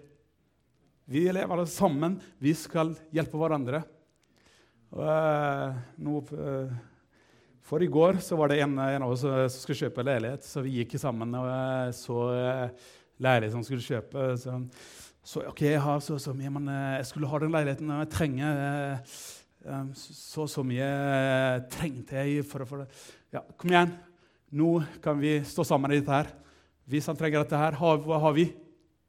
Vi 1.06 1.26
lever 1.32 1.64
sammen. 1.66 2.20
Vi 2.40 2.54
skal 2.54 2.94
hjelpe 3.12 3.36
hverandre. 3.36 3.84
Uh, 4.96 5.76
nå, 6.00 6.22
uh, 6.32 6.72
for 7.60 7.82
i 7.84 7.86
går 7.86 8.16
var 8.32 8.48
det 8.48 8.62
en, 8.62 8.78
en, 8.78 9.02
av 9.02 9.12
oss 9.12 9.26
som 9.26 9.60
skulle 9.60 9.90
kjøpe 9.90 10.04
leilighet, 10.06 10.46
så 10.46 10.62
vi 10.64 10.78
gikk 10.78 10.94
sammen 11.02 11.34
og 11.34 11.92
så 11.92 12.20
leiligheten 13.18 13.58
som 13.58 13.66
skulle 13.66 13.84
kjøpe. 13.84 14.28
Så, 14.40 14.56
så 15.26 15.42
OK, 15.50 15.64
jeg 15.66 15.82
har 15.82 15.98
så, 16.04 16.20
så 16.22 16.30
mye, 16.36 16.52
men 16.54 16.70
jeg 16.70 17.08
skulle 17.08 17.26
ha 17.26 17.42
den 17.42 17.54
leiligheten, 17.54 17.90
og 17.90 18.04
jeg 18.04 18.12
trenger 18.14 18.60
så 19.06 19.46
så 20.14 20.46
så 20.46 20.62
mye 20.62 20.86
eh, 20.86 21.62
trengte 21.72 22.20
jeg 22.22 22.44
for 22.46 22.62
å 22.62 22.68
få 22.68 22.82
det. 22.82 22.86
Ja, 23.34 23.42
kom 23.58 23.72
igjen. 23.72 23.94
Nå 24.54 24.70
kan 25.02 25.18
vi 25.18 25.40
stå 25.42 25.64
sammen 25.66 25.90
i 25.90 25.98
dette 25.98 26.14
her. 26.14 26.30
Hvis 26.86 27.08
han 27.10 27.18
trenger 27.18 27.42
dette 27.42 27.58
her, 27.58 27.74
hva 27.74 28.20
har 28.22 28.36
vi? 28.36 28.46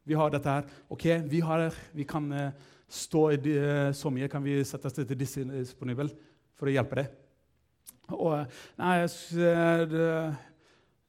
Vi 0.07 0.17
har 0.17 0.31
dette 0.33 0.49
her. 0.49 0.65
OK, 0.89 1.05
vi, 1.29 1.43
har, 1.45 1.67
vi 1.93 2.07
kan 2.09 2.31
eh, 2.33 2.65
stå 2.89 3.23
i 3.35 3.37
de, 3.37 3.53
eh, 3.59 3.91
så 3.93 4.09
mye 4.13 4.29
kan 4.31 4.43
vi 4.43 4.57
sette 4.65 4.89
oss 4.89 4.97
til 4.97 5.13
disponibel 5.13 6.09
for 6.57 6.69
å 6.69 6.73
hjelpe 6.73 7.03
deg. 7.03 7.13
Og 8.17 8.33
nei, 8.79 8.93
jeg, 9.03 9.45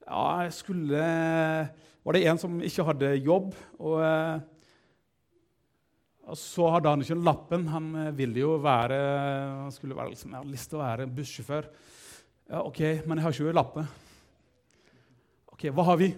ja, 0.02 0.22
jeg 0.42 0.54
skulle 0.56 1.02
Var 2.02 2.16
det 2.16 2.22
en 2.26 2.40
som 2.42 2.56
ikke 2.66 2.86
hadde 2.88 3.12
jobb? 3.22 3.52
og 3.78 4.02
og 6.28 6.36
så 6.36 6.66
hadde 6.74 6.92
han 6.92 7.02
ikke 7.02 7.16
lappen. 7.24 7.64
Han 7.72 7.88
eh, 8.02 8.14
ville 8.16 8.42
jo 8.42 8.58
være 8.60 8.98
han 9.64 9.72
skulle 9.72 9.96
være, 9.96 10.12
liksom, 10.12 10.34
jeg 10.34 10.42
hadde 10.42 10.52
lyst 10.52 10.68
til 10.68 10.78
å 10.78 10.82
være 10.82 11.08
bussjåfør. 11.18 11.68
Ja, 12.48 12.62
OK, 12.62 12.80
men 13.08 13.18
jeg 13.18 13.24
har 13.24 13.36
ikke 13.36 13.56
lappe. 13.56 13.84
OK, 15.54 15.68
hva 15.72 15.86
har 15.88 16.00
vi? 16.00 16.10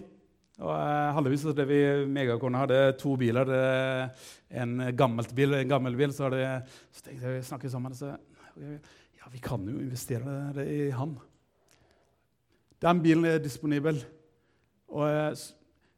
Og 0.61 0.69
uh, 0.69 1.09
heldigvis 1.15 1.47
hadde 1.49 1.65
vi 1.65 1.79
megakone 2.11 2.59
hadde 2.61 2.79
to 2.99 3.15
biler. 3.17 3.49
en 4.51 4.83
gammelt 4.93 5.31
bil 5.33 5.55
en 5.57 5.71
gammel 5.71 5.95
bil. 5.97 6.13
Så, 6.13 6.27
hadde, 6.27 6.61
så 6.91 7.07
tenkte 7.07 7.25
jeg 7.25 7.39
vi 7.39 7.47
snakket 7.47 7.73
sammen. 7.73 7.95
Så, 7.97 8.11
ja, 8.61 9.31
vi 9.31 9.41
kan 9.41 9.65
jo 9.65 9.79
investere 9.79 10.53
det 10.53 10.67
i 10.69 10.91
han. 10.93 11.15
Den 12.83 13.01
bilen 13.01 13.25
er 13.25 13.41
disponibel. 13.41 14.03
Og 14.91 15.07
uh, 15.07 15.47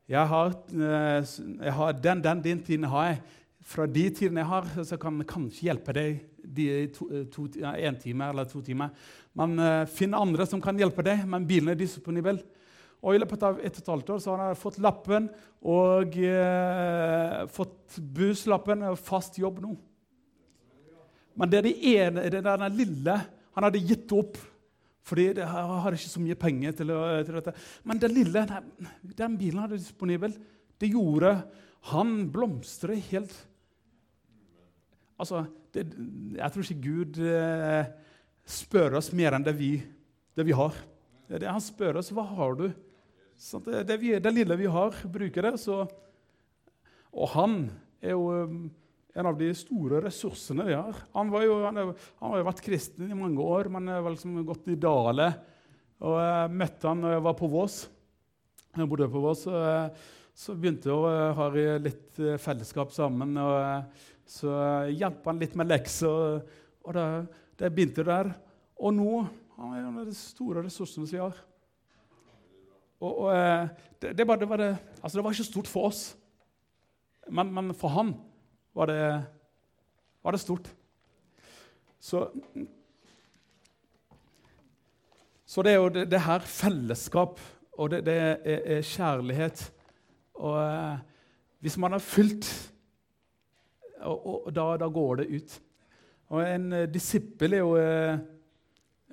jeg 0.08 0.28
har, 0.28 0.56
uh, 0.72 1.38
jeg 1.66 1.78
har 1.82 1.98
den, 1.98 2.24
den, 2.24 2.44
din 2.46 2.64
tiden 2.64 2.88
har 2.94 3.10
jeg 3.10 3.22
fra 3.64 3.86
de 3.88 4.04
tidene 4.12 4.44
jeg 4.44 4.50
har, 4.50 4.70
så 4.84 4.98
kan 5.00 5.20
jeg 5.22 5.30
kanskje 5.30 5.68
hjelpe 5.70 5.96
deg 5.96 6.22
de 6.44 6.68
to, 6.92 7.08
eh, 7.12 7.24
to, 7.32 7.48
en 7.64 8.00
time 8.00 8.28
eller 8.30 8.48
to 8.50 8.62
timer. 8.62 8.92
Man 9.34 9.56
uh, 9.60 9.86
finner 9.90 10.22
andre 10.22 10.46
som 10.50 10.62
kan 10.62 10.78
hjelpe 10.78 11.06
deg, 11.06 11.24
men 11.30 11.48
bilen 11.48 11.72
er 11.72 11.80
disponibel. 11.80 12.42
Og 13.04 13.16
I 13.16 13.22
løpet 13.24 13.44
av 13.44 13.60
et 13.60 13.74
og 13.74 13.82
et 13.82 13.92
halvt 13.92 14.12
år 14.16 14.22
så 14.24 14.34
har 14.34 14.44
han 14.50 14.60
fått 14.60 14.80
lappen 14.84 15.30
og 15.64 16.18
uh, 16.20 17.44
fått 17.52 18.00
busslappen 18.16 18.84
og 18.92 19.00
fast 19.00 19.40
jobb 19.40 19.64
nå. 19.64 19.74
Men 21.40 21.50
det 21.50 21.60
er 21.60 21.68
det 21.68 21.78
ene, 21.96 22.26
det 22.30 22.44
er 22.44 22.46
den 22.46 22.76
lille 22.78 23.16
Han 23.56 23.66
hadde 23.66 23.82
gitt 23.82 24.12
opp. 24.14 24.38
Fordi 25.04 25.26
jeg 25.36 25.48
har 25.48 25.96
ikke 25.96 26.12
så 26.12 26.22
mye 26.24 26.38
penger 26.40 26.76
til, 26.78 26.92
til 27.26 27.36
dette. 27.36 27.54
Men 27.84 28.00
den 28.00 28.14
lille, 28.16 28.46
den 29.18 29.36
bilen 29.40 29.60
hadde 29.64 29.80
disponibel. 29.82 30.36
Det 30.80 30.92
gjorde 30.94 31.34
Han 31.92 32.14
blomstret 32.32 33.02
helt 33.10 33.34
Altså, 35.24 35.46
det, 35.74 35.88
jeg 36.38 36.54
tror 36.54 36.66
ikke 36.66 36.84
Gud 36.84 37.20
eh, 37.24 37.92
spør 38.44 39.00
oss 39.00 39.14
mer 39.16 39.38
enn 39.38 39.46
det 39.46 39.56
vi, 39.58 39.78
det 40.36 40.46
vi 40.48 40.56
har. 40.58 40.76
Det, 41.30 41.48
han 41.48 41.64
spør 41.64 42.02
oss 42.02 42.12
hva 42.14 42.26
har 42.36 42.58
du 42.60 42.68
sånn, 43.40 43.66
det, 43.88 43.98
vi, 44.02 44.14
det, 44.20 44.34
lille 44.36 44.58
vi 44.60 44.70
har, 44.70 44.96
bruker 45.10 45.48
det. 45.48 45.54
Så, 45.62 45.80
og 47.14 47.32
han 47.38 47.58
er 48.04 48.18
jo 48.18 48.28
um, 48.44 48.64
en 49.14 49.30
av 49.30 49.40
de 49.40 49.50
store 49.56 50.04
ressursene 50.04 50.68
vi 50.68 50.76
har. 50.76 51.00
Han, 51.16 51.32
jo, 51.46 51.58
han, 51.64 51.82
han 51.94 52.34
har 52.34 52.42
jo 52.42 52.50
vært 52.50 52.64
kristen 52.66 53.10
i 53.10 53.18
mange 53.18 53.42
år, 53.42 53.72
men 53.74 53.92
har 53.94 54.10
liksom 54.10 54.42
gått 54.48 54.68
i 54.74 54.80
dale. 54.80 55.32
Og 56.04 56.18
Jeg 56.20 56.58
møtte 56.60 56.90
han 56.90 57.04
når 57.06 57.16
jeg 57.16 57.26
var 57.30 57.40
på 57.40 57.50
Vås. 57.54 57.78
Jeg 58.74 58.90
bodde 58.92 59.08
på 59.14 59.24
Vås. 59.24 59.48
Og, 59.48 60.04
så 60.34 60.56
begynte 60.58 60.90
vi 60.90 60.96
å 60.98 61.34
ha 61.38 61.48
litt 61.54 62.18
eh, 62.18 62.40
fellesskap 62.42 62.90
sammen. 62.94 63.36
og 63.38 64.02
så 64.26 64.52
hjalp 64.92 65.26
han 65.28 65.40
litt 65.42 65.56
med 65.60 65.70
lekser, 65.70 66.44
og 66.84 66.96
det, 66.96 67.08
det 67.60 67.72
begynte 67.74 68.06
der. 68.08 68.32
Og 68.80 68.96
nå 68.96 69.24
han 69.58 69.74
er 69.74 69.84
en 69.84 70.00
av 70.02 70.08
de 70.10 70.16
store 70.18 70.64
ressursene 70.66 71.08
vi 71.08 71.22
har. 71.22 71.38
Og, 73.04 73.12
og 73.12 73.30
eh, 73.36 73.68
det, 74.02 74.14
det, 74.18 74.26
var, 74.28 74.40
det, 74.40 74.48
var 74.50 74.64
altså 74.64 75.18
det, 75.18 75.24
var, 75.24 75.36
ikke 75.36 75.48
stort 75.48 75.70
for 75.70 75.90
oss, 75.92 76.02
men, 77.30 77.52
men 77.54 77.74
for 77.78 77.94
han 77.94 78.14
var 78.76 78.90
det, 78.90 79.02
var 80.24 80.38
stort. 80.42 80.72
Så, 82.00 82.26
så 85.46 85.64
det 85.64 85.72
er 85.72 85.80
jo 85.80 85.90
det, 85.94 86.22
her 86.26 86.40
fellesskap, 86.40 87.40
og 87.78 87.92
det, 87.92 88.08
er, 88.08 88.38
er, 88.44 88.82
kjærlighet. 88.82 89.68
Og 90.34 90.58
eh, 90.64 90.98
hvis 91.64 91.78
man 91.78 91.96
har 91.96 92.04
fylt 92.04 92.73
og, 94.04 94.46
og 94.48 94.54
da, 94.54 94.78
da, 94.78 94.88
går 94.88 95.16
det 95.22 95.28
ut. 95.38 95.56
Og 96.34 96.42
en 96.44 96.74
uh, 96.74 96.86
disippel 96.90 97.54
er 97.54 97.62
jo 97.62 97.74
uh, 97.78 98.14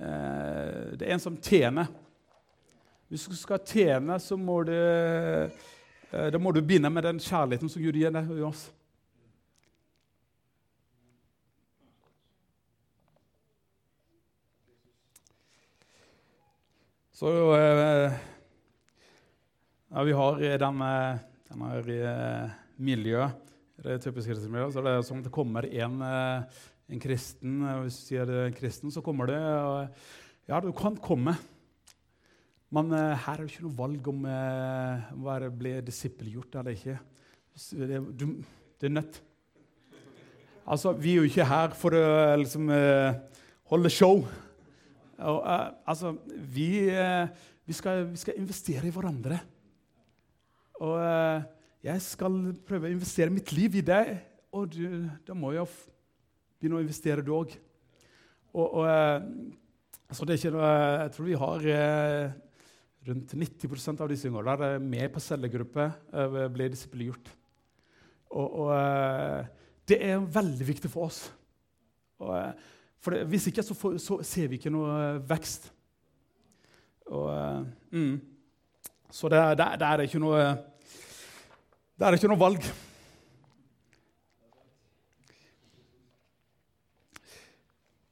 uh, 0.00 0.96
Det 0.96 1.07
er 1.07 1.14
en 1.14 1.22
som 1.22 1.37
tjener. 1.37 1.87
Hvis 3.11 3.26
du 3.26 3.35
skal 3.37 3.64
tjene, 3.66 4.20
så 4.22 4.37
må 4.38 4.62
du, 4.62 4.72
da 6.12 6.38
må 6.38 6.53
du 6.55 6.61
begynne 6.62 6.92
med 6.94 7.03
den 7.03 7.18
kjærligheten 7.18 7.66
som 7.66 7.83
Gud 7.83 7.96
gir 7.98 8.12
deg 8.14 8.31
oss. 8.46 8.68
Så 17.18 17.35
ja, 19.90 20.07
vi 20.07 20.14
har 20.22 20.38
denne, 20.62 20.94
denne 21.50 21.83
miljøet 22.79 23.50
typisk 23.83 24.29
kristenmiljø. 24.29 24.69
Så 24.75 24.83
det 24.85 24.93
er 24.93 25.07
som 25.07 25.23
det 25.25 25.33
kommer 25.33 25.66
en, 25.66 26.03
eh, 26.03 26.61
en 26.90 27.01
kristen 27.01 27.61
Hvis 27.83 28.01
du 28.01 28.07
sier 28.09 28.29
er 28.29 28.49
en 28.49 28.57
kristen, 28.57 28.90
så 28.90 29.03
kommer 29.03 29.27
det. 29.27 29.38
Og, 29.38 29.88
ja, 30.49 30.61
du 30.61 30.73
kan 30.73 30.97
komme. 30.97 31.37
Men 32.71 32.90
her 32.93 33.33
er 33.33 33.43
det 33.43 33.51
ikke 33.51 33.66
noe 33.66 33.79
valg 33.79 34.09
om 34.12 34.27
å 34.31 35.51
bli 35.51 35.73
disippelgjort 35.83 36.55
eller 36.61 36.77
ikke. 36.77 36.99
Det, 37.75 37.99
du, 38.14 38.27
det 38.79 38.87
er 38.87 38.95
nødt. 38.95 39.21
Altså, 40.71 40.93
vi 40.93 41.16
er 41.16 41.16
jo 41.16 41.27
ikke 41.27 41.49
her 41.51 41.75
for 41.75 41.97
å 41.99 42.37
liksom, 42.38 42.71
holde 43.73 43.90
show. 43.90 44.23
Og, 45.19 45.40
altså, 45.85 46.14
vi, 46.31 46.69
vi, 46.87 47.75
skal, 47.75 48.07
vi, 48.12 48.21
skal, 48.23 48.38
investere 48.38 48.87
i 48.87 48.95
hverandre. 48.95 49.40
Og 50.81 50.95
jeg 51.81 52.03
skal 52.05 52.35
prøve 52.69 52.88
å 52.88 52.93
investere 52.93 53.33
mitt 53.33 53.53
liv 53.57 53.79
i 53.81 53.85
deg, 53.85 54.12
og 54.53 54.69
du, 54.75 54.85
da 55.25 55.37
må 55.37 55.55
jeg 55.55 55.69
begynne 56.61 56.77
å 56.77 56.85
investere, 56.85 57.25
du 57.25 57.33
òg. 57.33 57.55
Og, 58.53 58.66
og, 58.66 58.85
eh, 58.90 59.21
Så 60.11 60.27
det 60.27 60.35
er 60.35 60.40
ikke 60.40 60.57
noe, 60.57 60.71
jeg 61.05 61.11
tror 61.14 61.27
vi 61.29 61.37
har 61.38 61.66
eh, 61.71 62.33
rundt 63.07 63.35
90 63.38 64.01
av 64.03 64.09
disse 64.11 64.27
yngre 64.27 64.73
med 64.83 65.12
på 65.14 65.23
cellegruppe, 65.23 65.87
eh, 66.12 66.49
blir 66.51 66.73
disippelgjort. 66.73 67.31
Og, 68.31 68.59
og 68.64 69.47
det 69.88 70.01
er 70.03 70.19
veldig 70.19 70.66
viktig 70.66 70.90
for 70.90 71.07
oss. 71.07 71.33
Og, 72.19 72.35
for 73.01 73.14
det, 73.14 73.25
hvis 73.31 73.47
ikke 73.49 73.62
så, 73.64 73.75
får, 73.75 73.97
så, 74.03 74.19
ser 74.27 74.51
vi 74.51 74.59
ikke 74.59 74.71
noe 74.75 75.23
vekst. 75.31 75.71
Og, 77.07 77.31
mm. 77.90 78.21
Så 79.11 79.31
det, 79.31 79.40
det, 79.59 79.71
det, 79.81 79.87
er 79.87 80.05
ikke 80.05 80.23
noe 80.23 80.43
Det 82.01 82.07
er 82.09 82.17
ikke 82.17 82.29
noe 82.33 82.41
valg. 82.41 82.67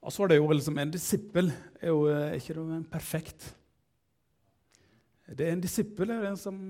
Og 0.05 0.13
så 0.13 0.27
er 0.27 0.35
det 0.35 0.37
jo 0.37 0.51
liksom 0.53 0.77
En 0.83 0.93
disippel 0.93 1.49
er 1.81 1.95
jo 1.95 2.03
eh, 2.13 2.37
ikke 2.37 2.59
noe 2.59 2.83
perfekt. 2.93 3.49
Det 5.25 5.41
er 5.41 5.57
En 5.57 5.65
disippel 5.65 6.13
er 6.13 6.29
en 6.29 6.37
som 6.37 6.61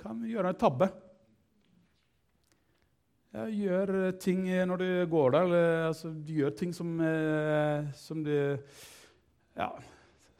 kan 0.00 0.24
gjøre 0.24 0.56
en 0.56 0.60
tabbe. 0.64 0.88
Jeg 3.36 3.60
gjør 3.60 3.96
ting 4.24 4.48
når 4.48 4.80
du 4.80 4.90
går 5.12 5.30
der, 5.36 5.44
eller 5.50 5.88
altså, 5.92 6.16
du 6.16 6.32
gjør 6.40 6.56
ting 6.56 6.72
som, 6.72 6.96
eh, 6.96 7.92
som 7.92 8.24
du 8.24 8.32
ja, 8.32 9.68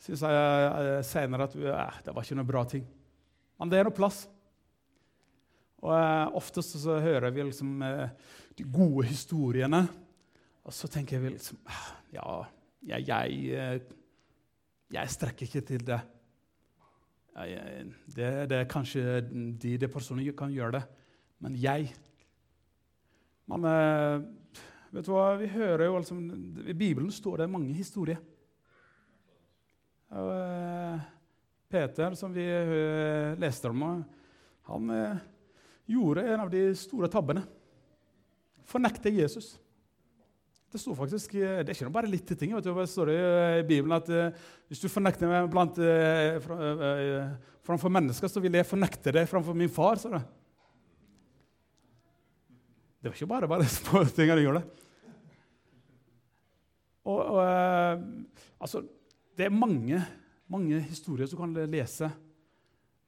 syns 0.01 0.25
jeg 0.25 1.05
senere 1.05 1.53
at 1.53 1.61
eh, 1.61 2.05
det 2.09 2.16
var 2.16 2.25
ikke 2.25 2.40
noe 2.40 2.55
bra 2.57 2.64
ting. 2.64 2.88
Men 3.61 3.68
det 3.68 3.83
er 3.83 3.92
noe 3.92 4.01
plass. 4.01 4.25
Og 5.82 5.92
eh, 5.96 6.36
Oftest 6.38 6.78
så 6.82 7.00
hører 7.02 7.34
vi 7.34 7.48
liksom 7.48 7.82
eh, 7.82 8.08
de 8.58 8.64
gode 8.70 9.08
historiene 9.10 9.86
og 10.62 10.74
så 10.74 10.90
tenker 10.90 11.22
vi 11.22 11.34
liksom 11.34 11.58
Ja, 12.14 12.42
jeg, 12.86 13.06
jeg, 13.08 13.38
eh, 13.56 13.78
jeg 14.92 15.14
strekker 15.14 15.46
ikke 15.46 15.62
til 15.66 15.86
det. 15.86 16.00
Jeg, 17.32 17.86
det. 18.12 18.30
det. 18.50 18.58
er 18.58 18.68
kanskje 18.68 19.22
de, 19.24 19.78
de 19.80 19.88
personene 19.88 20.34
kan 20.36 20.52
gjøre 20.52 20.76
det, 20.76 20.82
men 21.40 21.56
jeg 21.56 21.94
Men 23.48 23.64
eh, 23.66 24.26
vet 24.92 25.06
du 25.06 25.14
hva, 25.14 25.32
vi 25.40 25.48
hører 25.50 25.86
jo 25.86 25.96
liksom, 25.98 26.20
I 26.68 26.76
Bibelen 26.76 27.10
står 27.10 27.42
det 27.42 27.50
mange 27.50 27.72
historier. 27.74 28.20
Og, 30.12 30.28
eh, 30.36 31.00
Peter, 31.72 32.14
som 32.14 32.34
vi 32.34 32.44
leste 33.40 33.70
om, 33.72 34.04
han 34.68 34.90
gjorde 35.90 36.24
en 36.28 36.44
av 36.44 36.50
de 36.52 36.62
store 36.78 37.10
tabbene. 37.12 37.44
Fornekte 38.68 39.12
Jesus. 39.12 39.54
Det 40.72 40.80
står 40.80 40.96
faktisk, 40.96 41.34
eh, 41.34 41.60
det 41.60 41.72
er 41.72 41.76
ikke 41.76 41.92
bare 41.92 42.10
litt 42.10 42.30
ting. 42.32 42.54
Vet 42.56 42.64
du, 42.64 42.72
det 42.76 42.88
står 42.88 43.10
i 43.12 43.64
Bibelen 43.68 43.92
at 43.98 44.08
uh, 44.08 44.30
hvis 44.72 44.80
du 44.80 44.88
fornekter 44.88 45.28
meg 45.28 45.50
blant, 45.52 45.76
fra, 46.46 46.60
framfor 47.66 47.92
mennesker, 47.92 48.30
så 48.30 48.40
vil 48.40 48.56
jeg 48.56 48.68
fornekte 48.68 49.12
deg 49.12 49.28
framfor 49.28 49.58
min 49.58 49.72
far. 49.72 50.00
sa 50.00 50.14
det. 50.14 50.22
Det 53.02 53.10
var 53.10 53.18
ikke 53.18 53.32
bare 53.34 53.50
bare 53.50 53.68
små 53.80 54.04
ting 54.14 54.30
han 54.30 54.40
gjorde. 54.40 54.62
Og, 57.02 57.18
og 57.18 57.40
altså, 58.62 58.84
det 59.36 59.48
er 59.48 59.56
mange, 59.56 59.98
mange 60.46 60.78
historier 60.86 61.26
som 61.26 61.40
kan 61.42 61.56
lese. 61.70 62.08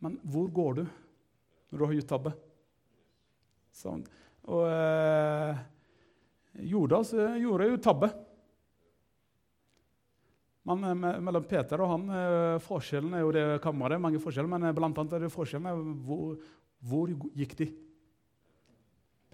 Men 0.02 0.18
hvor 0.22 0.50
går 0.50 0.80
du 0.80 0.82
når 0.84 1.78
du 1.78 1.84
har 1.86 1.94
gjort 1.96 2.10
tabbe? 2.10 2.32
Sånn. 3.74 4.04
Og 4.46 4.68
Jordas 6.62 7.10
gjorde 7.40 7.68
jo 7.72 7.80
tabbe. 7.82 8.12
Men 10.64 10.84
eh, 10.84 11.20
mellom 11.20 11.44
Peter 11.44 11.80
og 11.84 11.90
han 11.92 12.04
eh, 12.16 12.58
forskjellen 12.64 13.16
er 13.16 13.24
jo 13.24 13.32
det 13.36 13.44
kammeret, 13.64 14.00
mange 14.00 14.20
forskjeller, 14.22 14.48
men 14.48 14.64
eh, 14.64 14.76
blant 14.76 14.96
annet 15.00 15.16
er 15.18 15.26
det 15.26 15.32
forskjellen 15.32 15.68
er 15.68 15.82
hvor, 16.06 16.38
hvor 16.80 17.12
gikk 17.36 17.52
de? 17.58 17.68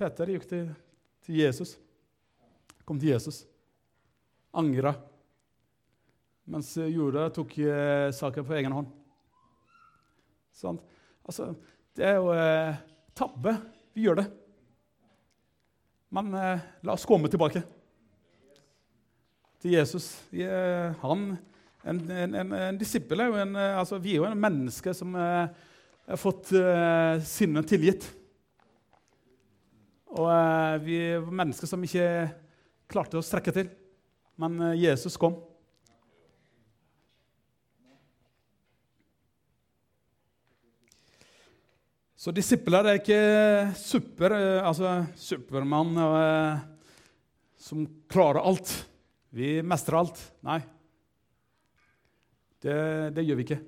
Peter 0.01 0.33
gikk 0.35 0.49
til, 0.51 0.73
til 1.23 1.39
Jesus. 1.45 1.77
Kom 2.89 2.99
til 2.99 3.13
Jesus. 3.13 3.45
Angra. 4.57 4.97
Mens 6.51 6.73
Jorda 6.75 7.29
tok 7.31 7.53
saken 8.17 8.47
på 8.49 8.57
egen 8.57 8.75
hånd. 8.75 8.89
Sånn. 10.57 10.81
Altså, 11.23 11.53
det 11.95 12.09
er 12.09 12.17
jo 12.19 12.33
eh, 12.35 12.81
tabbe. 13.15 13.55
Vi 14.01 14.07
gjør 14.07 14.17
det. 14.17 14.31
Men 16.17 16.31
eh, 16.33 16.63
la 16.89 16.95
oss 16.95 17.03
komme 17.05 17.29
tilbake 17.29 17.61
til 19.61 19.75
Jesus. 19.75 20.07
Han, 21.03 21.27
en, 21.85 21.99
en, 22.09 22.39
en, 22.41 22.55
en 22.57 22.79
disippel 22.81 23.21
er 23.21 23.29
jo 23.29 23.37
en, 23.43 23.53
eh, 23.61 23.77
altså, 23.77 23.99
Vi 24.01 24.15
er 24.15 24.23
jo 24.23 24.25
en 24.31 24.41
menneske 24.41 24.95
som 24.97 25.13
eh, 25.21 25.53
har 26.09 26.21
fått 26.23 26.55
eh, 26.57 27.21
sinnet 27.29 27.69
tilgitt. 27.69 28.09
Og 30.17 30.33
eh, 30.33 30.81
vi 30.87 30.97
er 31.11 31.29
mennesker 31.29 31.69
som 31.69 31.85
ikke 31.85 32.09
klarte 32.89 33.21
å 33.21 33.27
strekke 33.27 33.53
til. 33.53 33.69
Men 34.41 34.57
Jesus 34.81 35.21
kom. 35.21 35.37
Så 42.21 42.35
disipler 42.37 42.85
er 42.85 42.99
ikke 42.99 43.21
super, 43.81 44.35
eh, 44.37 44.67
altså 44.69 45.07
Supermann 45.17 45.97
eh, 45.97 46.59
som 47.57 47.87
klarer 48.13 48.45
alt. 48.45 48.69
Vi 49.33 49.63
mestrer 49.65 50.03
alt. 50.03 50.21
Nei. 50.45 50.59
Det, 52.61 52.77
det 53.17 53.25
gjør 53.25 53.41
vi 53.41 53.47
ikke. 53.47 53.59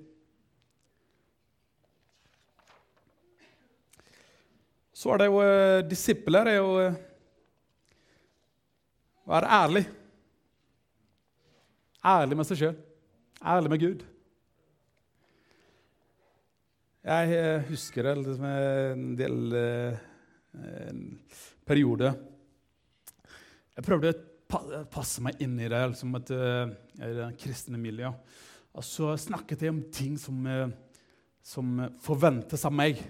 Så 4.93 5.17
er 5.17 5.25
det 5.25 5.33
jo 5.33 5.41
eh, 5.49 5.81
disipler 5.89 6.53
er 6.53 6.61
jo 6.61 6.71
å 6.77 6.87
være 9.33 9.57
ærlig. 9.63 9.87
Ærlig 12.05 12.37
med 12.37 12.53
seg 12.53 12.67
sjøl. 12.67 12.81
Ærlig 13.41 13.73
med 13.73 13.87
Gud. 13.89 14.09
Jeg 17.03 17.33
eh, 17.35 17.65
husker 17.67 18.07
det 18.07 18.13
liksom, 18.21 18.45
en 18.47 19.07
del 19.19 19.55
eh, 19.59 20.03
en 20.55 21.01
periode 21.67 22.13
Jeg 23.75 23.87
prøvde 23.89 24.13
å 24.55 24.85
passe 24.93 25.25
meg 25.25 25.41
inn 25.43 25.57
i 25.59 25.67
det, 25.67 25.81
liksom 25.91 26.15
et, 26.21 26.31
et 27.03 27.21
kristne 27.41 27.81
miljøet. 27.81 28.15
Og 28.77 28.85
så 28.87 29.17
snakket 29.19 29.65
jeg 29.65 29.73
om 29.73 29.81
ting 29.91 30.15
som, 30.21 30.45
som 31.41 31.81
forventes 32.05 32.67
av 32.69 32.77
meg. 32.77 33.01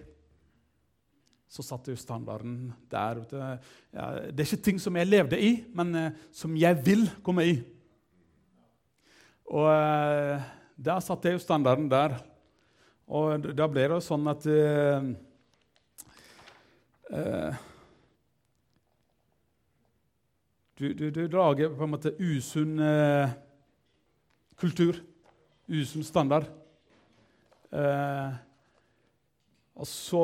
Så 1.51 1.67
satte 1.67 1.91
jo 1.91 1.99
standarden 1.99 2.71
der. 2.89 3.25
Ja, 3.91 4.07
det 4.31 4.39
er 4.39 4.47
ikke 4.47 4.69
ting 4.71 4.79
som 4.83 4.95
jeg 4.97 5.11
levde 5.11 5.43
i, 5.43 5.51
men 5.75 6.15
som 6.31 6.55
jeg 6.55 6.79
vil 6.87 7.09
komme 7.27 7.49
i. 7.51 7.57
Og 9.51 9.67
der 10.79 11.03
satte 11.03 11.27
jeg 11.27 11.41
jo 11.41 11.43
standarden 11.43 11.91
der. 11.91 12.21
Og 13.11 13.49
da 13.57 13.67
ble 13.71 13.89
det 13.91 13.99
sånn 14.05 14.29
at 14.31 14.47
uh, 14.47 15.03
du, 20.79 20.87
du, 20.95 21.11
du, 21.11 21.23
lager 21.33 21.75
på 21.75 21.85
en 21.87 21.93
måte 21.93 22.15
usunn 22.21 22.79
uh, 22.79 23.35
kultur, 24.61 25.01
usunn 25.73 26.07
standard. 26.07 26.47
og 29.73 29.87
så 29.89 30.23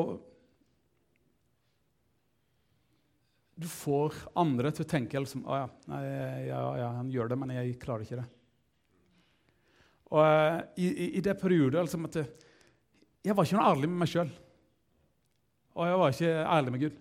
Du 3.59 3.67
får 3.67 4.15
andre 4.39 4.71
til 4.71 4.85
å 4.85 4.89
tenke 4.89 5.19
liksom, 5.19 5.43
oh, 5.49 5.57
ja, 5.59 5.69
nei, 5.91 6.03
ja, 6.47 6.59
ja, 6.79 6.91
han 6.95 7.09
gjør 7.11 7.33
det, 7.33 7.39
men 7.41 7.51
jeg 7.57 7.79
klarer 7.83 8.05
ikke 8.05 8.21
det. 8.21 8.27
Og 10.15 10.79
i, 10.79 10.87
i, 10.87 11.09
i 11.19 11.23
det 11.25 11.35
periodet 11.41 11.83
liksom, 11.83 12.07
at 12.07 12.21
jeg 13.27 13.35
var 13.37 13.47
ikke 13.47 13.59
noe 13.59 13.71
ærlig 13.73 13.91
med 13.91 14.01
meg 14.03 14.11
sjøl. 14.11 14.31
Og 15.79 15.87
jeg 15.87 16.01
var 16.01 16.15
ikke 16.15 16.33
ærlig 16.43 16.75
med 16.75 16.83
Gud. 16.83 16.97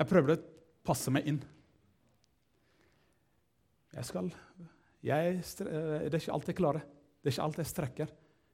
Jeg 0.00 0.08
prøvde 0.08 0.36
å 0.36 0.42
passe 0.86 1.12
meg 1.14 1.28
inn. 1.30 1.40
Jeg 3.92 4.08
skal 4.08 4.30
jeg, 5.02 5.40
Det 5.58 6.14
er 6.14 6.20
ikke 6.20 6.34
alt 6.34 6.48
jeg 6.48 6.58
klarer. 6.58 6.84
Det 7.20 7.28
er 7.28 7.34
ikke 7.34 7.46
alt 7.46 7.60
jeg 7.60 7.70
strekker. 7.70 8.12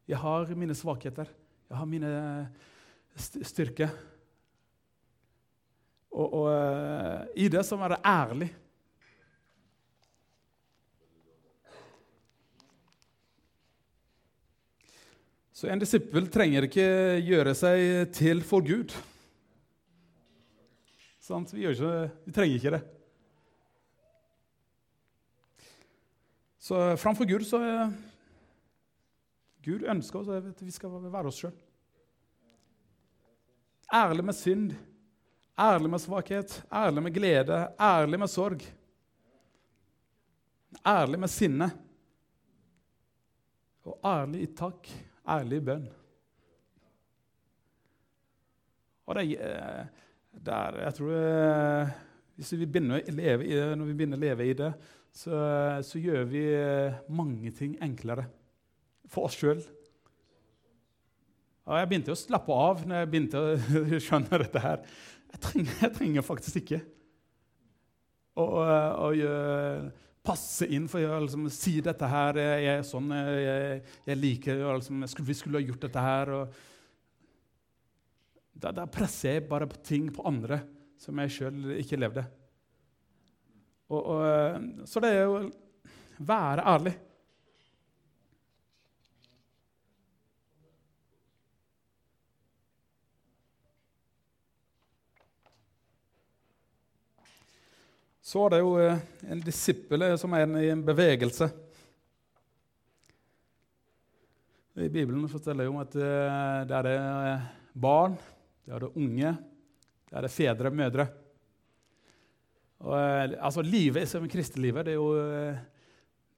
Jeg 0.09 0.21
har 0.23 0.55
mine 0.57 0.75
svakheter. 0.77 1.29
Jeg 1.69 1.77
har 1.79 1.89
mine 1.89 2.13
styrker. 3.17 3.93
Og, 6.11 6.27
og 6.27 6.47
uh, 6.49 7.29
i 7.37 7.49
det 7.53 7.63
så 7.67 7.77
må 7.77 7.87
jeg 7.87 7.95
være 7.95 8.09
ærlig. 8.09 8.49
Så 15.59 15.67
en 15.67 15.81
disippel 15.83 16.29
trenger 16.31 16.69
ikke 16.69 16.85
gjøre 17.27 17.53
seg 17.59 18.13
til 18.15 18.45
for 18.47 18.63
Gud. 18.63 18.93
Sant? 21.19 21.51
Vi, 21.51 21.65
ikke, 21.67 21.95
vi 22.29 22.35
trenger 22.37 22.61
ikke 22.61 22.73
det. 22.77 22.81
Så 26.63 26.85
framfor 27.03 27.27
Gud 27.27 27.43
så 27.49 27.59
er 27.67 27.91
Gud 29.67 29.83
ønsker 29.83 30.21
oss 30.21 30.31
at 30.37 30.63
vi 30.63 30.77
skal 30.77 30.95
være 30.95 31.33
oss 31.33 31.43
sjøl. 31.43 31.59
Ærlig 33.99 34.29
med 34.31 34.39
synd, 34.39 34.71
ærlig 35.59 35.91
med 35.91 36.05
svakhet, 36.07 36.61
ærlig 36.71 37.03
med 37.03 37.19
glede, 37.19 37.61
ærlig 37.83 38.23
med 38.23 38.31
sorg. 38.31 38.63
Ærlig 40.87 41.19
med 41.19 41.35
sinne. 41.35 41.73
Og 43.89 43.99
ærlig 44.07 44.47
i 44.47 44.55
takk, 44.55 44.93
ærlig 45.29 45.63
bønn. 45.65 45.89
Og 49.09 49.17
det, 49.17 49.25
eh, 49.41 49.85
der, 50.45 50.81
jeg 50.85 50.95
tror 50.99 51.15
eh, 51.17 51.97
hvis 52.39 52.53
vi 52.61 52.67
begynner 52.69 53.01
å 53.01 53.15
leve 53.17 53.47
i 53.47 53.55
det, 53.57 53.69
Når 53.79 53.89
vi 53.89 53.95
begynner 53.97 54.21
å 54.21 54.23
leve 54.23 54.47
i 54.47 54.57
det, 54.57 54.73
så, 55.15 55.39
så 55.83 55.99
gjør 55.99 56.29
vi 56.29 56.45
eh, 56.55 56.99
mange 57.09 57.51
ting 57.57 57.79
enklere 57.83 58.29
for 59.09 59.29
oss 59.29 59.39
sjøl. 59.41 59.63
Jeg 61.69 61.89
begynte 61.89 62.15
å 62.15 62.19
slappe 62.19 62.55
av 62.55 62.85
når 62.89 63.03
jeg 63.03 63.09
begynte 63.13 63.41
å 63.41 63.99
skjønne 64.05 64.41
dette 64.45 64.63
her. 64.63 64.85
Jeg 65.33 65.43
trenger, 65.45 65.75
jeg 65.83 65.95
trenger 65.97 66.25
faktisk 66.25 66.61
ikke 66.63 66.79
å, 68.39 68.45
å, 68.45 69.09
å, 69.09 69.09
passe 70.25 70.67
inn 70.75 70.89
for 70.91 71.05
å 71.05 71.21
liksom, 71.25 71.47
si 71.53 71.79
dette 71.85 72.09
her. 72.11 72.41
Jeg 72.41 72.73
er 72.73 72.83
sånn, 72.87 73.13
jeg, 73.15 73.85
jeg 74.09 74.21
liker 74.21 74.65
liksom, 74.67 75.07
Vi 75.25 75.37
skulle 75.37 75.61
ha 75.61 75.67
gjort 75.67 75.87
dette 75.87 76.05
her. 76.05 76.35
og 76.41 76.59
da, 78.59 78.73
da, 78.75 78.89
presser 78.91 79.37
jeg 79.37 79.49
bare 79.49 79.69
på 79.71 79.79
ting 79.87 80.09
på 80.15 80.25
andre 80.27 80.61
som 80.99 81.19
jeg 81.23 81.31
sjøl 81.31 81.77
ikke 81.79 82.01
levde. 82.01 82.25
Og, 83.89 84.01
og, 84.03 84.85
så 84.91 85.01
det 85.01 85.13
er 85.15 85.23
jo 85.23 85.37
være 86.27 86.65
ærlig. 86.67 86.95
Så 98.29 98.43
er 98.45 98.53
det 98.53 98.59
jo 98.61 98.75
eh, 98.77 98.99
en 99.33 99.41
disippel 99.41 100.05
som 100.21 100.35
er 100.37 100.51
i 100.61 100.69
en 100.69 100.83
bevegelse. 100.85 101.47
I 104.79 104.89
Bibelen 104.93 105.25
forteller 105.33 105.65
jo 105.65 105.79
at 105.81 105.95
eh, 105.97 106.59
det 106.69 106.81
er 106.83 107.47
barn 107.73 108.19
det 108.69 108.75
er 108.77 108.85
det 108.85 108.91
unge, 109.01 109.31
det 110.11 110.19
er 110.19 110.27
det 110.27 110.31
fedre, 110.35 110.73
mødre. 110.77 111.07
Og, 112.85 112.93
altså, 112.93 113.65
livet 113.65 114.05
som 114.11 114.27
kristelivet 114.29 114.85
det 114.85 114.93
er 114.93 115.01
jo 115.01 115.09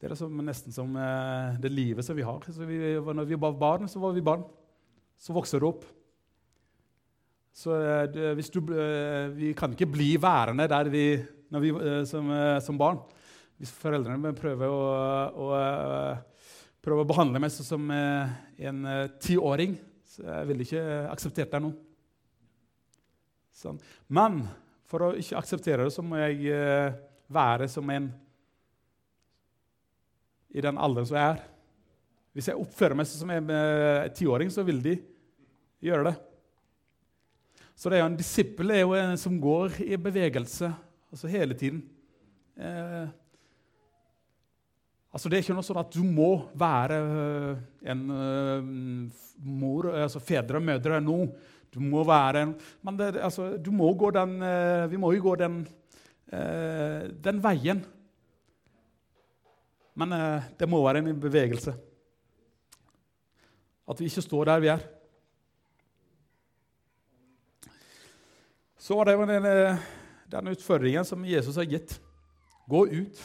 det 0.00 0.06
er 0.06 0.14
som, 0.16 0.38
nesten 0.46 0.72
som 0.72 0.94
eh, 0.94 1.58
det 1.58 1.72
livet 1.74 2.06
som 2.06 2.14
vi 2.14 2.24
har. 2.24 2.46
Vi, 2.70 2.78
når 3.02 3.26
vi 3.32 3.40
var 3.48 3.58
barn, 3.58 3.90
så 3.90 3.98
var 3.98 4.14
vi 4.14 4.22
barn. 4.30 4.46
Så 5.18 5.34
vokser 5.34 5.58
du 5.58 5.66
opp. 5.72 5.82
Så 7.50 7.74
du, 8.14 8.62
Vi 9.34 9.52
kan 9.58 9.74
ikke 9.74 9.90
bli 9.90 10.14
værende 10.22 10.70
der 10.70 10.88
vi, 10.88 11.04
vi 11.58 11.72
som, 12.06 12.30
som, 12.62 12.78
barn. 12.78 13.00
Hvis 13.58 13.74
foreldrene 13.74 14.30
prøver 14.38 14.70
å, 14.70 14.84
å, 15.34 15.48
prøver 16.78 17.02
å 17.02 17.10
behandle 17.10 17.42
meg 17.42 17.50
som 17.50 17.90
en 17.90 18.86
tiåring, 19.18 19.74
så 20.06 20.24
jeg 20.28 20.48
ville 20.48 20.64
ikke 20.64 20.84
akseptert 21.10 21.52
det 21.52 21.60
nå. 21.66 21.74
Sånn. 23.60 23.78
Men 24.08 24.40
for 24.90 25.06
å 25.06 25.12
ikke 25.18 25.38
akseptere 25.38 25.86
det, 25.86 25.94
så 25.94 26.02
må 26.02 26.18
jeg 26.18 26.50
eh, 26.54 26.96
være 27.30 27.68
som 27.70 27.86
en 27.94 28.10
i 30.50 30.62
den 30.64 30.80
alderen 30.82 31.06
som 31.06 31.18
jeg 31.18 31.36
er. 31.36 31.44
Hvis 32.34 32.48
jeg 32.50 32.58
oppfører 32.58 32.98
meg 32.98 33.06
som 33.10 33.30
en 33.30 33.52
eh, 33.54 34.08
tiåring, 34.16 34.50
så 34.50 34.64
vil 34.66 34.80
de 34.82 34.96
gjøre 35.86 36.08
det. 36.08 36.16
Så 37.78 37.88
det 37.88 37.98
er 37.98 38.02
jo 38.02 38.10
en 38.10 38.18
disippel 38.18 38.74
er 38.74 38.82
jo 38.82 38.96
en 38.98 39.14
som 39.20 39.38
går 39.40 39.78
i 39.86 39.98
bevegelse 40.00 40.72
altså 41.10 41.30
hele 41.30 41.54
tiden. 41.58 41.82
Eh, 42.56 43.06
altså 45.12 45.28
Det 45.28 45.38
er 45.38 45.44
ikke 45.44 45.56
noe 45.58 45.66
sånn 45.66 45.82
at 45.82 45.94
du 45.94 46.02
må 46.06 46.32
være 46.54 46.98
uh, 47.02 47.62
en 47.82 48.02
uh, 48.10 48.68
mor, 49.42 49.90
altså 49.94 50.22
fedre 50.22 50.60
og 50.60 50.68
mødre 50.68 51.00
nå. 51.02 51.22
Du 51.70 51.78
må 51.82 52.02
være 52.06 52.42
en 52.42 52.54
Men 52.82 52.98
det, 52.98 53.16
altså, 53.22 53.56
du 53.56 53.70
må 53.70 53.92
gå 53.94 54.10
den 54.10 54.42
eh, 54.42 54.90
Vi 54.90 54.98
må 54.98 55.12
jo 55.14 55.22
gå 55.22 55.36
den, 55.38 55.60
eh, 56.32 57.06
den 57.24 57.42
veien. 57.42 57.84
Men 59.94 60.12
eh, 60.12 60.48
det 60.58 60.68
må 60.68 60.82
være 60.82 61.04
en 61.04 61.20
bevegelse. 61.20 61.74
At 63.90 64.00
vi 64.00 64.10
ikke 64.10 64.22
står 64.22 64.44
der 64.50 64.60
vi 64.60 64.72
er. 64.74 64.82
Så 68.78 68.96
var 68.96 69.04
det 69.04 69.18
den, 69.28 69.78
den 70.30 70.52
utfordringen 70.54 71.06
som 71.06 71.26
Jesus 71.26 71.58
har 71.58 71.68
gitt. 71.68 71.96
Gå 72.70 72.86
ut. 72.86 73.20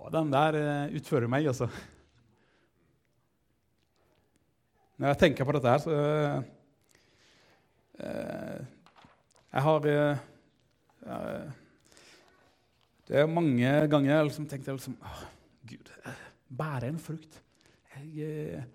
Og 0.00 0.12
den 0.12 0.32
der 0.32 0.60
utfører 0.96 1.30
meg, 1.30 1.46
altså. 1.50 1.68
Når 5.00 5.14
jeg 5.14 5.18
tenker 5.22 5.46
på 5.48 5.52
dette 5.56 5.70
her, 5.72 5.80
så 5.80 5.92
eh, 8.04 8.64
Jeg 9.48 9.62
har 9.64 9.86
eh, 9.88 10.18
Det 13.08 13.22
er 13.22 13.30
mange 13.32 13.70
ganger 13.88 14.12
jeg 14.12 14.26
liksom 14.28 14.48
tenkte 14.50 14.74
liksom, 14.76 14.98
oh, 15.00 15.22
Gud, 15.70 15.88
bære 16.52 16.90
en 16.92 17.00
frukt. 17.00 17.40
Jeg, 17.94 18.04
eh, 18.12 18.60
jeg, 18.60 18.66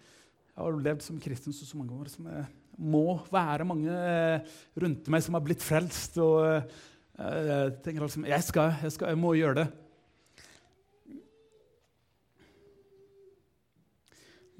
har 0.58 0.82
levd 0.88 1.06
som 1.06 1.22
kristen 1.22 1.54
så, 1.54 1.66
så 1.70 1.78
mange 1.78 1.94
år. 1.94 2.10
som 2.10 2.26
jeg 2.26 2.46
må 2.78 3.20
være 3.32 3.68
mange 3.68 3.92
eh, 3.92 4.56
rundt 4.82 5.08
meg 5.12 5.24
som 5.24 5.38
har 5.38 5.44
blitt 5.46 5.64
frelst. 5.64 6.18
og 6.20 6.46
eh, 6.46 6.64
jeg 7.16 7.76
tenker 7.86 8.04
liksom, 8.04 8.28
jeg 8.28 8.44
skal, 8.44 8.74
jeg 8.84 8.96
skal, 8.96 9.14
jeg 9.14 9.22
må 9.22 9.34
gjøre 9.38 9.64
det. 9.64 9.68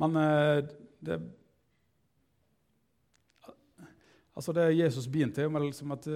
Men 0.02 0.22
eh, 0.22 0.62
det 1.06 1.24
Altså 4.36 4.52
Det 4.52 4.64
Jesus 4.76 5.06
begynte 5.08 5.48
med, 5.48 5.62
liksom 5.62 5.92
at 5.92 6.08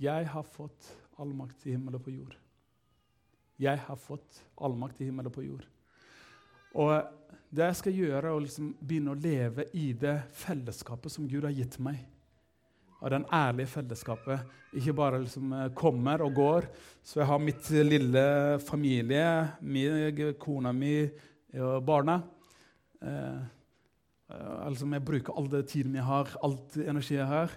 'Jeg 0.00 0.28
har 0.28 0.42
fått 0.42 0.96
all 1.18 1.34
makt 1.34 1.66
i 1.66 1.70
himmelen 1.70 1.94
og 1.94 2.02
på 2.02 2.10
jord'. 2.10 2.34
Jeg 3.58 3.78
har 3.78 3.96
fått 3.96 4.44
all 4.60 4.74
makt 4.74 5.00
i 5.00 5.04
himmelen 5.04 5.26
og 5.26 5.32
på 5.32 5.42
jord. 5.42 5.64
Og 6.76 6.92
det 7.48 7.64
jeg 7.70 7.78
skal 7.78 7.96
gjøre, 7.96 8.28
er 8.28 8.44
liksom 8.44 8.72
begynne 8.80 9.14
å 9.14 9.18
leve 9.18 9.68
i 9.78 9.90
det 9.96 10.18
fellesskapet 10.36 11.12
som 11.12 11.28
Gud 11.28 11.46
har 11.48 11.54
gitt 11.56 11.78
meg. 11.80 12.02
Av 12.98 13.12
den 13.14 13.24
ærlige 13.32 13.70
fellesskapet. 13.76 14.56
Ikke 14.76 14.92
bare 14.96 15.20
liksom 15.22 15.52
eh, 15.54 15.68
kommer 15.76 16.24
og 16.26 16.34
går. 16.36 16.66
Så 17.06 17.22
jeg 17.22 17.28
har 17.30 17.40
mitt 17.40 17.70
lille 17.86 18.24
familie, 18.66 19.28
meg, 19.62 20.24
kona 20.42 20.74
mi 20.76 21.06
og 21.56 21.78
barna. 21.86 22.18
Eh, 23.00 23.38
altså 24.28 24.86
Jeg 24.92 25.04
bruker 25.04 25.38
all 25.38 25.48
den 25.50 25.66
tiden 25.66 25.94
jeg 25.94 26.04
har, 26.04 26.34
alt 26.42 26.76
energi 26.76 27.14
jeg 27.14 27.26
har. 27.26 27.54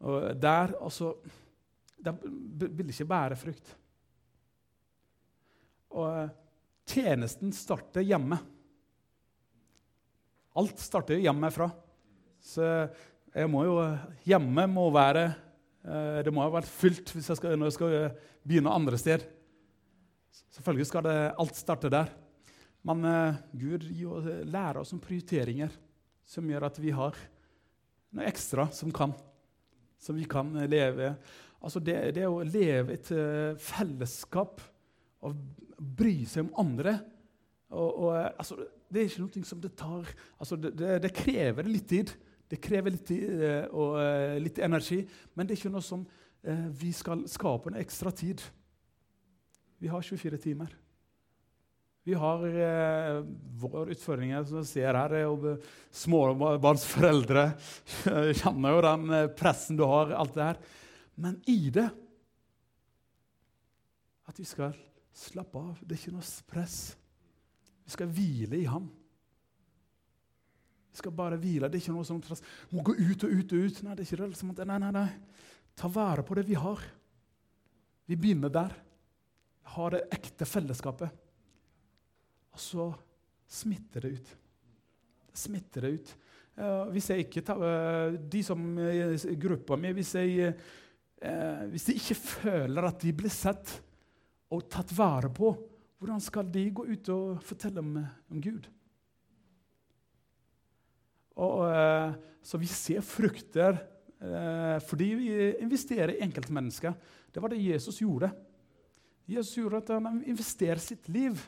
Og 0.00 0.42
der 0.42 0.74
altså 0.80 1.14
Det 1.98 2.14
vil 2.78 2.90
ikke 2.90 3.04
bære 3.04 3.36
frukt. 3.36 3.76
Og 5.90 6.22
uh, 6.22 6.28
tjenesten 6.88 7.52
starter 7.54 8.04
hjemme. 8.06 8.38
Alt 10.58 10.80
starter 10.82 11.20
hjemmefra. 11.20 11.68
Så 12.42 12.64
jeg 13.34 13.50
må 13.50 13.64
jo 13.66 13.76
Hjemme 14.24 14.64
må 14.70 14.84
være 14.94 15.24
uh, 15.82 16.20
Det 16.24 16.30
må 16.32 16.44
ha 16.44 16.52
vært 16.54 16.70
fylt 16.70 17.10
hvis 17.12 17.28
jeg 17.32 17.40
skal, 17.40 17.56
når 17.58 17.70
jeg 17.70 17.76
skal 17.76 17.96
begynne 18.46 18.72
andre 18.72 19.00
steder. 19.00 19.26
Selvfølgelig 20.54 20.88
skal 20.88 21.04
det, 21.06 21.18
alt 21.38 21.58
starte 21.58 21.90
der. 21.92 22.10
Men 22.86 23.04
Gud 23.58 23.84
lærer 24.46 24.80
oss 24.80 24.94
om 24.94 25.00
prioriteringer 25.02 25.72
som 26.28 26.46
gjør 26.48 26.68
at 26.68 26.78
vi 26.80 26.92
har 26.94 27.16
noe 28.14 28.26
ekstra 28.28 28.68
som 28.74 28.92
kan. 28.94 29.12
Som 29.98 30.16
vi 30.18 30.28
kan 30.30 30.54
leve 30.70 31.16
Altså 31.58 31.80
det, 31.82 31.96
det 32.14 32.22
å 32.30 32.44
leve 32.46 32.94
et 32.94 33.08
fellesskap 33.58 34.60
og 35.26 35.36
bry 35.78 36.22
seg 36.28 36.46
om 36.46 36.52
andre 36.64 36.98
og, 37.68 37.88
og, 38.00 38.12
altså, 38.16 38.56
Det 38.88 39.00
er 39.00 39.10
ikke 39.10 39.24
noe 39.26 39.44
som 39.44 39.60
det 39.60 39.74
tar 39.76 40.06
altså, 40.38 40.56
det, 40.56 40.72
det, 40.78 40.94
det, 41.04 41.10
krever 41.12 41.66
litt 41.68 41.88
tid. 41.90 42.14
Det 42.48 42.56
krever 42.64 42.94
litt 42.94 43.04
tid 43.10 43.42
uh, 43.42 43.66
og 43.76 43.98
uh, 44.00 44.38
litt 44.40 44.60
energi. 44.64 45.02
Men 45.34 45.44
det 45.44 45.52
er 45.54 45.60
ikke 45.60 45.74
noe 45.74 45.84
som 45.84 46.06
vi 46.78 46.92
skal 46.94 47.24
skape 47.28 47.68
en 47.68 47.76
ekstra 47.76 48.12
tid. 48.14 48.40
Vi 49.82 49.90
har 49.90 50.02
24 50.06 50.38
timer. 50.40 50.70
Vi 52.08 52.14
har 52.16 52.44
eh, 52.48 53.18
våre 53.60 53.92
utfordringer 53.92 54.44
som 54.48 54.62
vi 54.62 54.68
ser 54.70 54.96
her. 54.96 55.12
Småbarnsforeldre 55.92 57.42
kjenner 58.40 58.72
jo 58.72 58.84
den 58.86 59.10
eh, 59.12 59.26
pressen 59.36 59.76
du 59.76 59.84
har. 59.84 60.14
alt 60.16 60.32
det 60.32 60.46
her. 60.46 60.60
Men 61.20 61.36
i 61.44 61.58
det 61.74 61.84
at 64.28 64.40
vi 64.40 64.46
skal 64.48 64.72
Slapp 65.18 65.56
av. 65.58 65.78
Det 65.82 65.96
er 65.96 66.00
ikke 66.02 66.14
noe 66.14 66.32
press. 66.46 66.78
Vi 67.82 67.94
skal 67.94 68.10
hvile 68.12 68.58
i 68.60 68.66
ham. 68.68 68.86
Vi 70.92 71.00
skal 71.00 71.14
bare 71.16 71.38
hvile. 71.40 71.70
Det 71.70 71.78
er 71.78 71.82
ikke 71.82 71.96
noe 71.96 72.06
som 72.06 72.20
må 72.70 72.84
gå 72.86 72.94
ut 72.94 73.24
og 73.26 73.32
ut 73.32 73.54
og 73.56 73.64
ut. 73.66 73.80
Nei, 73.82 73.96
det 73.96 74.04
er 74.04 74.06
ikke 74.06 74.20
det. 74.22 74.28
Liksom, 74.34 74.52
nei, 74.68 74.78
nei, 74.84 74.92
nei. 74.94 75.08
Ta 75.78 75.90
vare 75.90 76.24
på 76.26 76.38
det 76.38 76.46
vi 76.46 76.58
har. 76.58 76.84
Vi 78.08 78.18
begynner 78.18 78.52
der. 78.52 78.76
Ha 79.74 79.90
det 79.94 80.04
ekte 80.14 80.46
fellesskapet. 80.48 81.26
Og 82.54 82.62
så 82.62 82.88
smitter 83.48 84.06
det 84.06 84.14
ut. 84.18 84.32
Det 85.28 85.42
smitter 85.46 85.86
det 85.86 85.92
ut. 85.98 86.16
hvis 86.90 87.10
jeg 87.10 87.22
ikke 87.22 87.40
tar, 87.46 87.60
eh, 87.62 88.12
De 88.18 88.42
som 88.42 88.58
i 88.78 89.36
gruppa 89.38 89.76
mi 89.76 89.92
hvis, 89.92 90.14
jeg, 90.14 90.54
eh, 91.22 91.66
hvis 91.70 91.84
de 91.84 91.94
ikke 91.94 92.14
føler 92.14 92.84
at 92.84 92.98
de 93.00 93.12
blir 93.12 93.30
sett 93.30 93.80
og 94.48 94.64
tatt 94.72 94.92
vare 94.96 95.28
på, 95.32 95.52
hvordan 95.98 96.20
skal 96.22 96.48
de 96.52 96.64
gå 96.70 96.86
ut 96.88 97.08
og 97.12 97.40
fortelle 97.44 97.82
om, 97.82 97.96
om 98.30 98.42
Gud? 98.42 98.68
Og, 101.38 101.62
eh, 101.70 102.14
så 102.42 102.58
vi 102.58 102.68
ser 102.70 103.04
frukter 103.06 103.76
eh, 103.76 104.76
fordi 104.82 105.08
vi 105.18 105.30
investerer 105.62 106.14
i 106.14 106.22
enkeltmennesker. 106.26 106.94
Det 107.30 107.42
var 107.42 107.52
det 107.52 107.62
Jesus 107.62 108.00
gjorde. 108.02 108.30
Jesus 109.28 109.58
gjorde 109.60 109.82
at 109.82 109.92
han 109.94 110.22
investerer 110.26 110.80
sitt 110.82 111.10
liv 111.12 111.38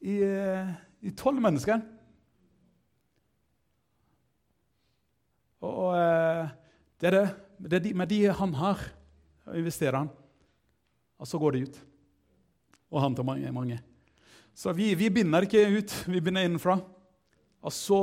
i, 0.00 0.18
eh, 0.24 0.72
i 1.04 1.12
tolv 1.14 1.42
mennesker. 1.42 1.82
Og 5.60 5.92
det 6.96 7.10
er 7.10 7.14
det. 7.18 7.26
det 7.60 7.76
er 7.76 7.82
de, 7.84 7.90
med 7.92 8.08
de 8.08 8.20
han 8.32 8.54
har, 8.56 8.80
investerer 9.52 9.98
han. 9.98 10.08
Og 11.20 11.28
så 11.28 11.38
går 11.38 11.52
de 11.52 11.66
ut. 11.68 11.80
Og 12.90 13.00
han 13.02 13.14
tar 13.14 13.26
mange. 13.26 13.52
mange. 13.54 13.78
Så 14.54 14.72
vi, 14.76 14.94
vi 14.94 15.10
binder 15.10 15.46
ikke 15.46 15.62
ut, 15.78 15.94
vi 16.10 16.20
binder 16.20 16.44
innenfra. 16.44 16.80
Og 17.62 17.72
så, 17.72 18.00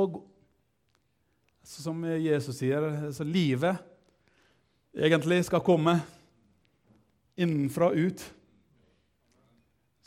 Som 1.68 2.04
Jesus 2.04 2.56
sier, 2.56 3.12
så 3.12 3.24
livet 3.24 3.76
egentlig 4.96 5.42
skal 5.44 5.60
komme 5.60 5.98
innenfra 7.36 7.90
ut. 7.92 8.22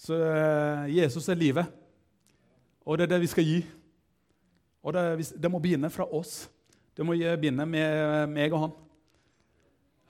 Så 0.01 0.17
eh, 0.17 0.97
Jesus 0.97 1.29
er 1.29 1.37
livet, 1.37 1.65
og 2.81 2.97
det 2.97 3.05
er 3.05 3.13
det 3.13 3.21
vi 3.21 3.29
skal 3.29 3.45
gi. 3.45 3.59
Og 4.81 4.95
det, 4.97 5.27
det 5.37 5.51
må 5.51 5.61
begynne 5.61 5.91
fra 5.93 6.07
oss. 6.09 6.49
Det 6.97 7.05
må 7.05 7.13
begynne 7.13 7.67
med 7.69 8.33
meg 8.33 8.55
og 8.55 8.63
han. 8.65 8.73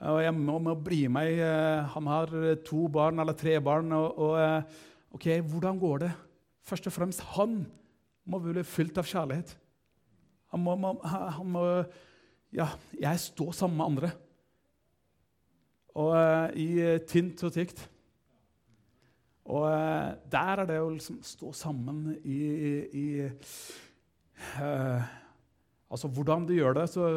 Og 0.02 0.18
jeg 0.24 0.34
må, 0.34 0.56
må 0.58 0.74
bry 0.74 1.04
meg. 1.12 1.36
Eh, 1.38 1.90
han 1.94 2.08
har 2.10 2.32
to 2.66 2.86
barn 2.90 3.22
eller 3.22 3.36
tre 3.38 3.54
barn. 3.62 3.92
Og, 3.94 4.18
og, 4.18 4.34
eh, 4.40 4.80
ok, 5.14 5.28
hvordan 5.52 5.78
går 5.78 6.02
det? 6.06 6.10
Først 6.66 6.88
og 6.90 6.94
fremst 6.94 7.22
han 7.36 7.60
må 8.26 8.40
bli 8.42 8.64
fylt 8.66 8.98
av 8.98 9.06
kjærlighet. 9.06 9.54
Han 10.52 10.62
må, 10.62 10.76
må, 10.78 10.96
han 11.06 11.54
må 11.54 11.66
Ja, 12.52 12.66
jeg 13.00 13.16
står 13.16 13.54
sammen 13.56 13.78
med 13.78 13.86
andre. 13.86 14.10
Og 15.96 16.10
uh, 16.12 16.50
i 16.52 16.98
tynt 17.08 17.40
og 17.44 17.52
tykt. 17.54 17.78
Og 19.48 19.64
der 20.32 20.60
er 20.60 20.68
det 20.68 20.76
å 20.80 20.90
liksom 20.92 21.22
stå 21.24 21.52
sammen 21.56 22.10
i, 22.20 22.42
i 22.92 23.06
uh, 24.60 25.08
Altså 25.92 26.08
Hvordan 26.08 26.46
du 26.48 26.54
gjør 26.56 26.78
det, 26.78 26.86
så 26.88 27.08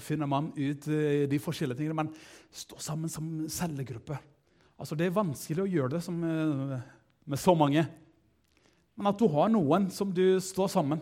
finner 0.00 0.28
man 0.30 0.48
ut 0.56 0.86
eh, 0.88 1.24
de 1.28 1.40
forskjellige 1.42 1.82
tingene. 1.82 1.98
Men 1.98 2.12
stå 2.48 2.78
sammen 2.80 3.12
som 3.12 3.26
cellegruppe. 3.52 4.16
Altså 4.80 4.96
Det 4.96 5.06
er 5.06 5.18
vanskelig 5.18 5.62
å 5.62 5.70
gjøre 5.70 5.94
det 5.94 6.00
som, 6.02 6.16
eh, 6.24 6.80
med 7.28 7.38
så 7.38 7.54
mange. 7.54 7.84
Men 8.96 9.10
at 9.12 9.20
du 9.20 9.28
har 9.28 9.52
noen 9.52 9.90
som 9.92 10.10
du 10.12 10.40
står 10.40 10.72
sammen 10.72 11.00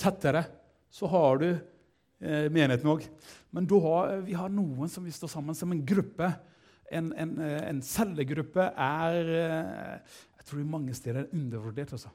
tettere, 0.00 0.46
så 0.90 1.06
har 1.12 1.38
du 1.38 1.48
eh, 1.52 2.48
menigheten 2.48 2.88
òg. 2.88 3.04
Men 3.52 3.68
har, 3.68 4.16
vi 4.24 4.32
har 4.32 4.48
noen 4.48 4.88
som 4.88 5.04
vi 5.04 5.12
står 5.12 5.28
sammen 5.28 5.54
som 5.54 5.70
en 5.72 5.84
gruppe. 5.84 6.32
En, 6.90 7.12
en, 7.12 7.38
eh, 7.38 7.68
en 7.68 7.84
cellegruppe 7.84 8.72
er 8.74 9.24
Jeg 9.28 10.48
tror 10.48 10.64
mange 10.64 10.94
steder 10.94 11.22
er 11.22 11.34
undervurdert. 11.36 11.92
Altså. 11.92 12.08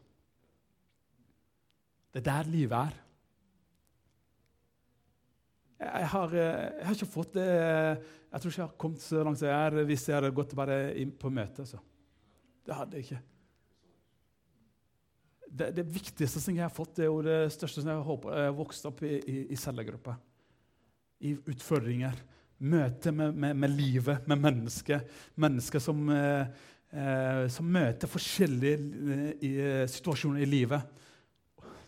Det 2.11 2.25
er 2.25 2.31
der 2.33 2.49
livet 2.51 2.77
er. 2.77 3.03
Jeg 5.97 6.09
har, 6.11 6.33
eh, 6.35 6.65
jeg 6.77 6.85
har, 6.85 6.97
ikke 6.97 7.09
fått 7.09 7.33
det 7.37 7.47
Jeg 7.47 8.41
tror 8.41 8.51
ikke 8.51 8.61
jeg 8.61 8.67
har 8.67 8.77
kommet 8.83 9.01
så 9.03 9.23
langt 9.23 9.39
som 9.39 9.47
jeg 9.47 9.55
er 9.55 9.87
hvis 9.87 10.05
jeg 10.09 10.17
hadde 10.17 10.35
gått 10.35 10.55
bare 10.57 10.77
inn 10.99 11.13
på 11.15 11.31
møte. 11.33 11.65
Så. 11.65 11.79
Det 12.65 12.75
hadde 12.75 12.97
jeg 12.97 13.07
ikke. 13.07 13.19
Det, 15.47 15.69
det, 15.77 15.85
viktigste 15.89 16.41
som 16.43 16.55
jeg 16.55 16.65
har 16.65 16.73
fått, 16.73 16.97
det 16.97 17.05
er 17.05 17.11
jo 17.11 17.21
det 17.23 17.37
største 17.55 17.81
som 17.81 17.93
jeg 17.93 18.03
har 18.03 18.55
vokst 18.57 18.89
opp 18.89 18.99
i, 19.07 19.13
i, 19.15 19.37
i 19.55 19.57
cellegruppa. 19.57 20.17
I 21.23 21.33
utfordringer. 21.39 22.19
Møte 22.67 23.13
med, 23.15 23.37
med, 23.37 23.55
med, 23.63 23.73
livet, 23.73 24.27
med 24.27 24.43
mennesker. 24.43 25.05
Mennesker 25.39 25.81
som, 25.81 26.03
eh, 26.13 26.51
eh 26.91 27.43
som 27.53 27.71
møter 27.71 28.11
forskjellige 28.11 29.33
i, 29.39 29.53
situasjoner 29.87 30.43
i 30.43 30.51
livet. 30.51 30.97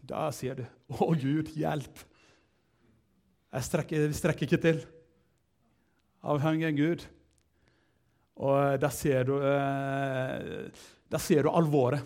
Da 0.09 0.29
sier 0.33 0.55
du 0.55 0.65
'Å, 0.65 1.13
Gud, 1.19 1.51
hjelp'. 1.53 2.08
Jeg 3.49 3.65
strekker, 3.65 4.11
strekker 4.13 4.45
ikke 4.45 4.61
til. 4.61 4.83
Avhengig 6.21 6.67
av 6.67 6.75
Gud. 6.77 7.05
Og 8.39 8.79
der 8.79 8.93
ser 8.93 9.25
du, 9.25 9.35
eh, 9.41 10.69
der 11.09 11.21
ser 11.23 11.43
du 11.43 11.49
alvoret. 11.49 12.05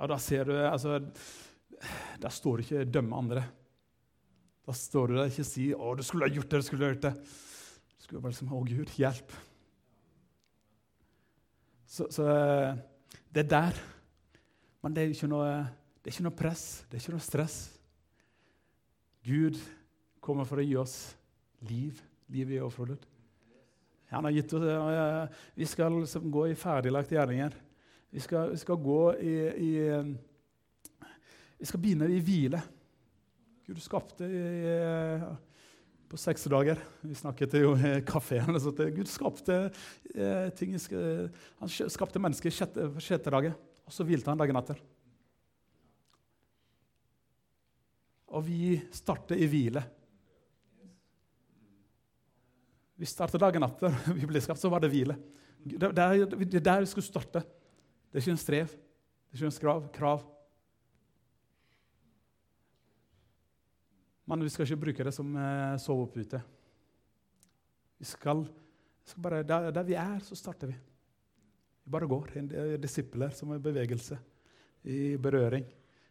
Og 0.00 0.08
der 0.08 0.16
ser 0.18 0.44
du 0.44 0.52
altså, 0.56 1.00
Der 2.20 2.28
står 2.28 2.56
det 2.56 2.64
ikke 2.64 2.84
'dømme 2.84 3.16
andre'. 3.16 3.44
Da 4.66 4.72
står 4.72 5.06
du 5.06 5.16
der 5.16 5.24
ikke 5.24 5.44
sier, 5.44 5.76
'Å, 5.76 5.96
du 5.96 6.02
skulle 6.02 6.28
ha 6.28 6.34
gjort 6.34 6.50
det', 6.50 6.60
du 6.60 6.62
skulle 6.62 6.84
ha 6.84 6.92
gjort 6.92 7.04
det'. 7.04 7.16
Du 7.98 8.02
skulle 8.04 8.20
bare 8.20 8.32
liksom 8.32 8.48
'Å, 8.48 8.64
Gud, 8.68 8.86
hjelp'. 8.86 9.32
Så, 11.86 12.06
så, 12.10 12.22
eh, 12.22 12.76
det 13.34 13.44
er 13.44 13.48
der. 13.48 13.80
Men 14.82 14.94
det 14.94 15.02
er 15.02 15.08
ikke 15.08 15.28
noe, 15.28 15.46
det 16.04 16.06
er 16.06 16.12
ikke 16.12 16.28
noe 16.28 16.36
press, 16.36 16.84
det 16.90 16.94
er 16.94 17.02
ikke 17.02 17.16
noe 17.16 17.20
stress. 17.20 17.78
Gud 19.24 19.60
kommer 20.20 20.48
for 20.48 20.60
å 20.60 20.66
gi 20.66 20.76
oss 20.80 20.96
liv. 21.68 22.00
Liv 22.30 22.52
i 22.54 22.60
overflod. 22.60 23.06
Han 24.10 24.26
har 24.26 24.34
gitt 24.34 24.52
oss, 24.58 24.64
uh, 24.66 25.26
Vi 25.54 25.66
skal 25.66 26.00
liksom 26.00 26.30
gå 26.30 26.48
i 26.50 26.58
ferdiglagte 26.58 27.14
gjerninger. 27.14 27.54
Vi 28.10 28.22
skal, 28.22 28.50
vi 28.50 28.58
skal, 28.58 28.76
gå 28.82 29.02
i, 29.22 29.34
i 29.54 29.72
Vi 31.58 31.68
skal 31.68 31.82
begynne 31.82 32.10
i 32.10 32.22
hvile. 32.24 32.62
Gud 33.70 33.78
skapte 33.78 34.26
i, 34.26 34.72
på 36.10 36.18
seks 36.18 36.48
dager. 36.50 36.80
Vi 37.06 37.14
snakket 37.14 37.54
jo 37.60 37.76
i 37.78 38.00
kafeen. 38.02 38.56
Gud 38.96 39.06
skapte 39.06 39.60
eh, 40.14 40.48
ting 40.58 40.74
Han 41.60 41.70
skapte 41.70 42.22
mennesker 42.22 42.50
sjette, 42.50 42.88
sjette 42.98 43.30
dager, 43.30 43.54
og 43.86 43.94
så 43.94 44.06
hvilte 44.08 44.32
han 44.32 44.40
dagen 44.40 44.58
etter. 44.58 44.80
Og 48.34 48.42
vi 48.46 48.74
starter 48.94 49.38
i 49.38 49.46
hvile. 49.50 49.84
Vi 53.00 53.08
startet 53.08 53.40
dagen 53.40 53.64
etter 53.64 53.94
vi 54.18 54.28
ble 54.28 54.42
skapt, 54.44 54.60
så 54.60 54.68
var 54.68 54.82
det 54.84 54.90
hvile. 54.92 55.16
Det, 55.64 55.88
er 55.88 56.60
der 56.60 56.82
vi 56.84 56.90
skulle 56.90 57.06
starte. 57.06 57.40
Det 57.40 58.18
er 58.18 58.24
ikke 58.24 58.34
en 58.34 58.42
strev, 58.42 58.74
det 58.74 59.32
er 59.32 59.38
ikke 59.38 59.48
en 59.48 59.56
skrav, 59.56 59.86
krav. 59.94 60.26
Men 64.28 64.44
vi 64.44 64.52
skal 64.52 64.68
ikke 64.68 64.82
bruke 64.84 65.08
det 65.08 65.14
som 65.16 65.32
eh, 65.32 65.78
sovepute. 65.80 66.42
Vi 68.00 68.08
skal, 68.08 68.44
skal 69.08 69.24
bare, 69.24 69.42
der, 69.48 69.72
der, 69.74 69.88
vi 69.88 69.96
er, 69.96 70.20
så 70.24 70.36
starter 70.36 70.70
vi. 70.70 70.76
Vi 70.76 71.96
bare 71.96 72.08
går. 72.08 72.36
Disipler 72.84 73.32
som 73.34 73.50
er 73.50 73.62
i 73.62 73.64
bevegelse, 73.64 74.20
i 74.84 75.00
berøring, 75.16 75.64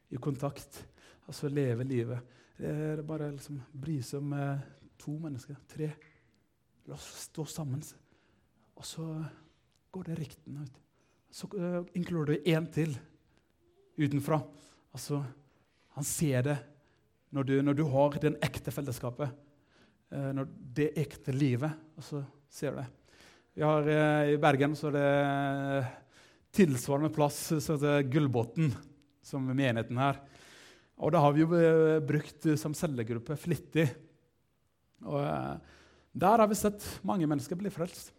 i 0.09 0.17
kontakt. 0.17 0.81
Altså 1.29 1.53
leve 1.53 1.85
livet. 1.85 2.37
Det 2.57 2.77
er 2.89 3.07
bare 3.07 3.29
liksom 3.37 3.61
bry 3.71 4.01
seg 4.03 4.23
om 4.25 4.33
to 4.99 5.19
mennesker, 5.21 5.61
tre. 5.69 5.93
La 6.89 6.95
oss 6.97 7.09
stå 7.27 7.43
sammen. 7.45 7.83
Og 8.79 8.85
så 8.87 9.03
går 9.93 10.07
det 10.07 10.15
ryktene 10.17 10.63
ut. 10.65 10.79
Så 11.29 11.45
uh, 11.53 11.83
inkluderer 11.93 12.39
du 12.39 12.49
én 12.49 12.65
til 12.73 12.95
utenfra. 13.99 14.39
Altså, 14.97 15.19
han 15.93 16.07
ser 16.07 16.47
det 16.47 16.57
når 17.29 17.45
du, 17.45 17.53
når 17.61 17.77
du 17.77 17.83
har 17.93 18.17
den 18.23 18.39
ekte 18.41 18.73
fellesskapet. 18.73 19.29
Uh, 20.09 20.31
når 20.33 20.49
det 20.79 20.89
ekte 20.97 21.35
livet. 21.35 21.77
Og 21.93 22.09
så 22.09 22.23
ser 22.49 22.73
du 22.73 22.81
det. 22.81 22.89
Vi 23.53 23.67
har 23.69 23.93
uh, 23.93 24.33
I 24.33 24.41
Bergen 24.41 24.73
så 24.79 24.89
er 24.89 24.97
det 24.97 25.95
tilsvarende 26.57 27.13
plass 27.13 27.51
som 27.51 27.75
heter 27.75 28.07
Gullbotn, 28.09 28.73
som 29.21 29.45
menigheten 29.45 30.01
her. 30.01 30.23
Og 30.97 31.13
det 31.13 31.21
har 31.21 31.37
vi 31.37 31.45
jo 31.45 31.65
brukt 32.01 32.55
som 32.57 32.73
cellegruppe 32.73 33.37
flittig. 33.37 33.91
Og 35.05 35.21
der 36.13 36.41
har 36.41 36.47
vi 36.49 36.57
sett 36.57 36.85
mange 37.05 37.27
mennesker 37.29 37.57
bli 37.59 37.71
frelst. 37.73 38.13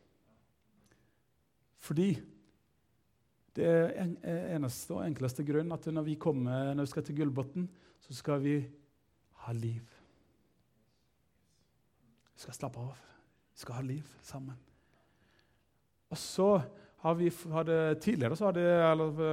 Fordi 1.80 2.12
Det 3.50 3.66
er 3.66 4.54
eneste 4.54 4.94
og 4.94 5.02
enkleste 5.02 5.42
grunn 5.42 5.72
at 5.74 5.88
når 5.90 6.04
vi 6.06 6.14
kommer, 6.14 6.70
når 6.70 6.86
vi 6.86 6.90
skal 6.92 7.02
til 7.02 7.16
Gullbotn, 7.18 7.64
så 7.98 8.14
skal 8.14 8.38
vi 8.44 8.52
ha 9.42 9.52
liv. 9.52 9.82
Vi 12.30 12.44
skal 12.44 12.54
slappe 12.54 12.78
av. 12.78 13.00
Vi 13.50 13.64
skal 13.64 13.74
ha 13.74 13.82
liv 13.82 14.06
sammen. 14.22 14.54
Og 16.10 16.18
så 16.18 16.48
vi, 17.16 17.30
hadde, 17.54 17.76
Tidligere 18.04 18.36
hadde, 18.36 18.64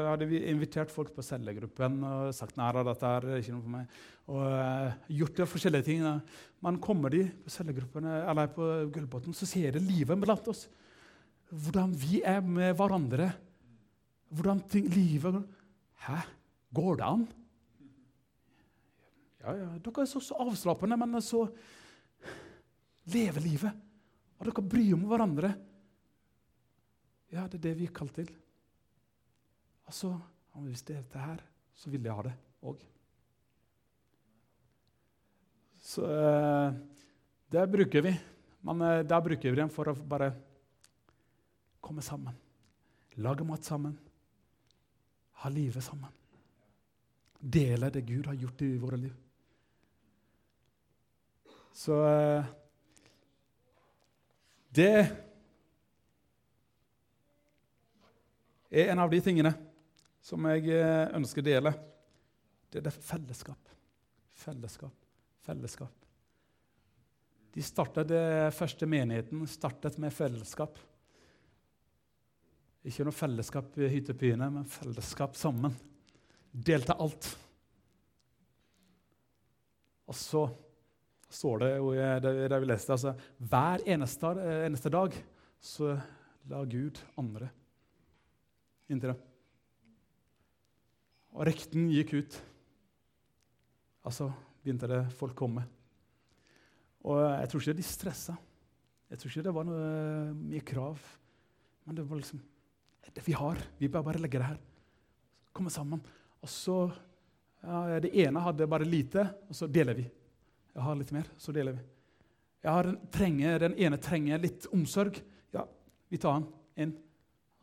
hadde, 0.07 0.27
vi 0.29 0.39
invitert 0.47 0.91
folk 0.93 1.09
på 1.15 1.25
cellegruppen 1.25 1.97
og 2.07 2.35
sagt 2.35 2.55
nei, 2.59 2.69
dette 2.87 3.09
er 3.17 3.27
ikke 3.41 3.55
noe 3.55 3.65
for 3.65 3.73
meg. 3.73 3.97
Og 4.31 4.43
uh, 4.43 4.93
gjort 5.19 5.41
det 5.41 5.49
forskjellige 5.51 5.87
ting. 5.89 6.05
Men 6.63 6.79
kommer 6.83 7.11
de 7.11 7.25
på 7.43 7.51
cellegruppen 7.51 8.07
eller 8.07 8.53
på 8.55 8.69
Gullbotn, 8.95 9.35
så 9.35 9.49
ser 9.49 9.75
de 9.75 9.83
livet 9.83 10.19
blant 10.23 10.47
oss. 10.47 10.67
Hvordan 11.51 11.91
vi 11.95 12.21
er 12.23 12.39
med 12.43 12.71
hverandre. 12.79 13.33
Hvordan 14.31 14.63
ting, 14.71 14.87
livet 14.91 15.43
Hæ? 16.07 16.21
Går 16.75 16.99
det 16.99 17.05
an? 17.07 17.27
Ja, 19.43 19.53
ja, 19.55 19.67
Dere 19.79 20.03
er 20.03 20.09
så, 20.09 20.19
så 20.23 20.35
avslappende, 20.43 20.97
men 20.99 21.19
så 21.23 21.45
lever 23.13 23.43
livet. 23.43 23.83
Og 24.37 24.49
dere 24.49 24.63
bryr 24.71 24.95
om 24.97 25.07
hverandre. 25.09 25.53
Ja, 27.31 27.47
det 27.47 27.59
er 27.59 27.65
det 27.69 27.77
vi 27.79 27.87
er 27.87 27.95
kalt 27.95 28.15
til. 28.15 28.29
Altså, 29.87 30.15
Hvis 30.57 30.81
det 30.81 30.95
er 30.95 31.01
dette 31.03 31.19
her, 31.21 31.41
så 31.75 31.89
vil 31.93 32.03
jeg 32.03 32.13
ha 32.17 32.23
det 32.25 32.33
òg. 32.65 32.79
Så 35.77 36.01
eh, 36.09 36.73
det 37.53 37.65
bruker 37.69 38.01
vi. 38.01 38.13
Men 38.65 38.81
eh, 38.81 39.03
der 39.05 39.21
bruker 39.21 39.53
vi 39.53 39.59
den 39.59 39.69
for 39.69 39.91
å 39.91 39.93
bare 39.93 40.31
komme 41.79 42.01
sammen. 42.01 42.33
Lage 43.21 43.45
mat 43.45 43.69
sammen. 43.69 43.93
Ha 45.43 45.49
livet 45.53 45.85
sammen. 45.85 46.09
Dele 47.37 47.91
det 47.93 48.01
Gud 48.07 48.25
har 48.25 48.33
gjort 48.33 48.65
i 48.65 48.71
våre 48.81 48.97
liv. 48.97 49.13
Så 51.77 52.01
eh, 52.01 52.49
Det 54.73 55.26
er 58.69 58.91
en 58.91 58.99
av 58.99 59.11
de 59.11 59.19
tingene 59.23 59.53
som 60.23 60.43
jeg 60.51 60.67
eh, 60.75 61.07
ønsker 61.15 61.43
å 61.43 61.47
dele. 61.47 61.73
Det 62.67 62.81
er 62.83 62.91
fellesskap. 62.91 63.71
Fellesskap. 64.37 65.07
Fellesskap. 65.47 66.05
De 67.55 67.63
startet, 67.63 68.11
det 68.11 68.53
første 68.53 68.85
menigheten 68.89 69.47
startet 69.49 69.97
med 70.01 70.13
fellesskap. 70.13 70.77
Ikke 72.87 73.07
noe 73.07 73.15
fellesskap 73.15 73.79
i 73.81 73.89
hyttepyene, 73.91 74.49
men 74.53 74.67
fellesskap 74.69 75.35
sammen. 75.39 75.73
Delte 76.51 76.95
alt. 76.99 77.31
Og 80.07 80.15
så 80.15 80.43
står 81.27 81.63
det 81.63 81.71
jo 81.75 81.89
der 81.95 82.59
vi 82.61 82.69
leste, 82.69 82.95
altså, 82.95 83.15
hver 83.37 83.83
eneste, 83.89 84.31
eneste 84.67 84.91
dag 84.93 85.15
så 85.59 85.95
la 86.47 86.61
Gud 86.63 87.01
andre 87.19 87.49
inntil 88.89 89.13
det. 89.13 89.17
Og 91.37 91.45
rekten 91.47 91.89
gikk 91.93 92.15
ut. 92.17 92.37
Altså 94.07 94.31
begynte 94.63 94.89
det 94.89 95.03
folk 95.15 95.35
komme. 95.37 95.63
Og 97.07 97.21
jeg 97.21 97.49
tror 97.51 97.63
ikke 97.63 97.77
de 97.77 97.87
stressa. 97.87 98.35
Jeg 99.07 99.19
tror 99.19 99.31
ikke 99.31 99.45
det 99.45 99.55
var 99.55 99.67
noe 99.67 99.89
mye 100.35 100.63
krav. 100.67 101.03
Men 101.87 101.95
det 101.95 102.07
var 102.07 102.19
liksom 102.19 102.41
det 103.15 103.23
vi 103.23 103.35
har. 103.37 103.59
Vi 103.79 103.87
bør 103.91 104.03
bare 104.09 104.19
legge 104.19 104.41
det 104.41 104.49
her. 104.49 104.57
Komme 105.55 105.71
sammen. 105.71 106.01
Og 106.43 106.51
så 106.51 106.79
ja, 107.63 107.99
Det 107.99 108.11
ene 108.13 108.43
hadde 108.43 108.67
bare 108.69 108.85
lite, 108.85 109.23
og 109.49 109.55
så 109.55 109.67
deler 109.67 109.95
vi. 109.97 110.05
Jeg 110.73 110.83
har 110.83 110.95
litt 110.99 111.11
mer, 111.15 111.29
så 111.41 111.51
deler 111.55 111.73
vi. 111.73 111.85
Jeg 112.63 112.71
har 112.71 112.91
trenger, 113.11 113.59
Den 113.59 113.77
ene 113.79 113.97
trenger 113.97 114.39
litt 114.39 114.67
omsorg. 114.73 115.17
Ja, 115.53 115.63
vi 116.09 116.19
tar 116.21 116.37
han 116.37 116.45
inn. 116.75 116.93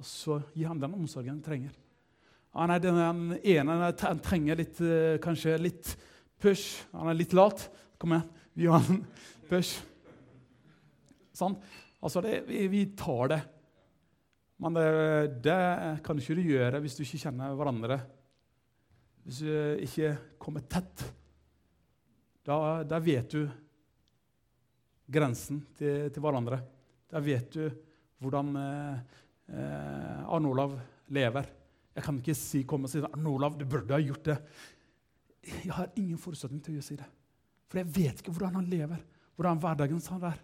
Og 0.01 0.09
så 0.09 0.40
gir 0.55 0.68
han 0.70 0.80
den 0.82 0.97
omsorgen 0.97 1.36
han 1.36 1.45
trenger. 1.45 1.74
Ah, 2.55 2.68
nei, 2.70 2.78
den 2.82 2.99
ene 3.42 3.78
han 3.90 4.20
trenger 4.22 4.59
litt, 4.61 4.78
eh, 4.82 5.16
kanskje 5.22 5.57
litt 5.59 5.95
push. 6.38 6.84
Han 6.92 7.11
er 7.11 7.18
litt 7.18 7.34
lat. 7.34 7.66
Kom 7.99 8.14
igjen, 8.14 8.28
vi 8.55 8.66
gir 8.66 8.76
han 8.76 9.01
push. 9.51 9.80
Sånn. 11.34 11.57
Altså, 12.05 12.22
det, 12.22 12.45
vi, 12.47 12.66
vi, 12.70 12.84
tar 12.99 13.32
det. 13.32 13.40
Men 14.62 14.76
det, 14.76 14.86
det 15.42 15.59
kan 16.07 16.20
ikke 16.20 16.36
du 16.38 16.45
gjøre 16.47 16.80
hvis 16.84 16.99
du 16.99 17.03
ikke 17.03 17.22
kjenner 17.24 17.57
hverandre. 17.59 17.99
Hvis 19.24 19.42
du 19.42 19.82
ikke 19.82 20.14
kommer 20.38 20.66
tett. 20.70 21.07
Da, 22.45 22.84
da 22.86 23.01
vet 23.03 23.34
du 23.34 23.49
grensen 25.11 25.64
til, 25.74 26.11
til, 26.12 26.22
hverandre. 26.22 26.61
Da 27.11 27.22
vet 27.24 27.57
du 27.57 27.66
hvordan 28.22 28.55
eh, 28.61 29.18
eh, 29.51 30.22
Arne 30.24 30.51
Olav 30.51 30.78
lever. 31.14 31.51
Jeg 31.95 32.07
kan 32.07 32.18
ikke 32.18 32.36
si, 32.38 32.64
komme 32.68 32.88
og 32.88 32.92
si 32.92 33.03
Arne 33.05 33.30
Olav, 33.30 33.59
du 33.59 33.66
burde 33.68 33.95
ha 33.95 34.01
gjort 34.03 34.30
det. 34.30 34.38
Jeg 35.45 35.74
har 35.76 35.92
ingen 36.01 36.18
forutsetning 36.20 36.62
til 36.64 36.80
å 36.80 36.84
si 36.84 36.97
det. 36.99 37.07
For 37.68 37.80
jeg 37.82 37.90
vet 37.92 38.20
ikke 38.20 38.32
hvordan 38.34 38.59
han 38.61 38.68
lever, 38.70 39.01
hvordan 39.36 39.61
hverdagen 39.62 40.01
hans 40.01 40.28
er. 40.30 40.42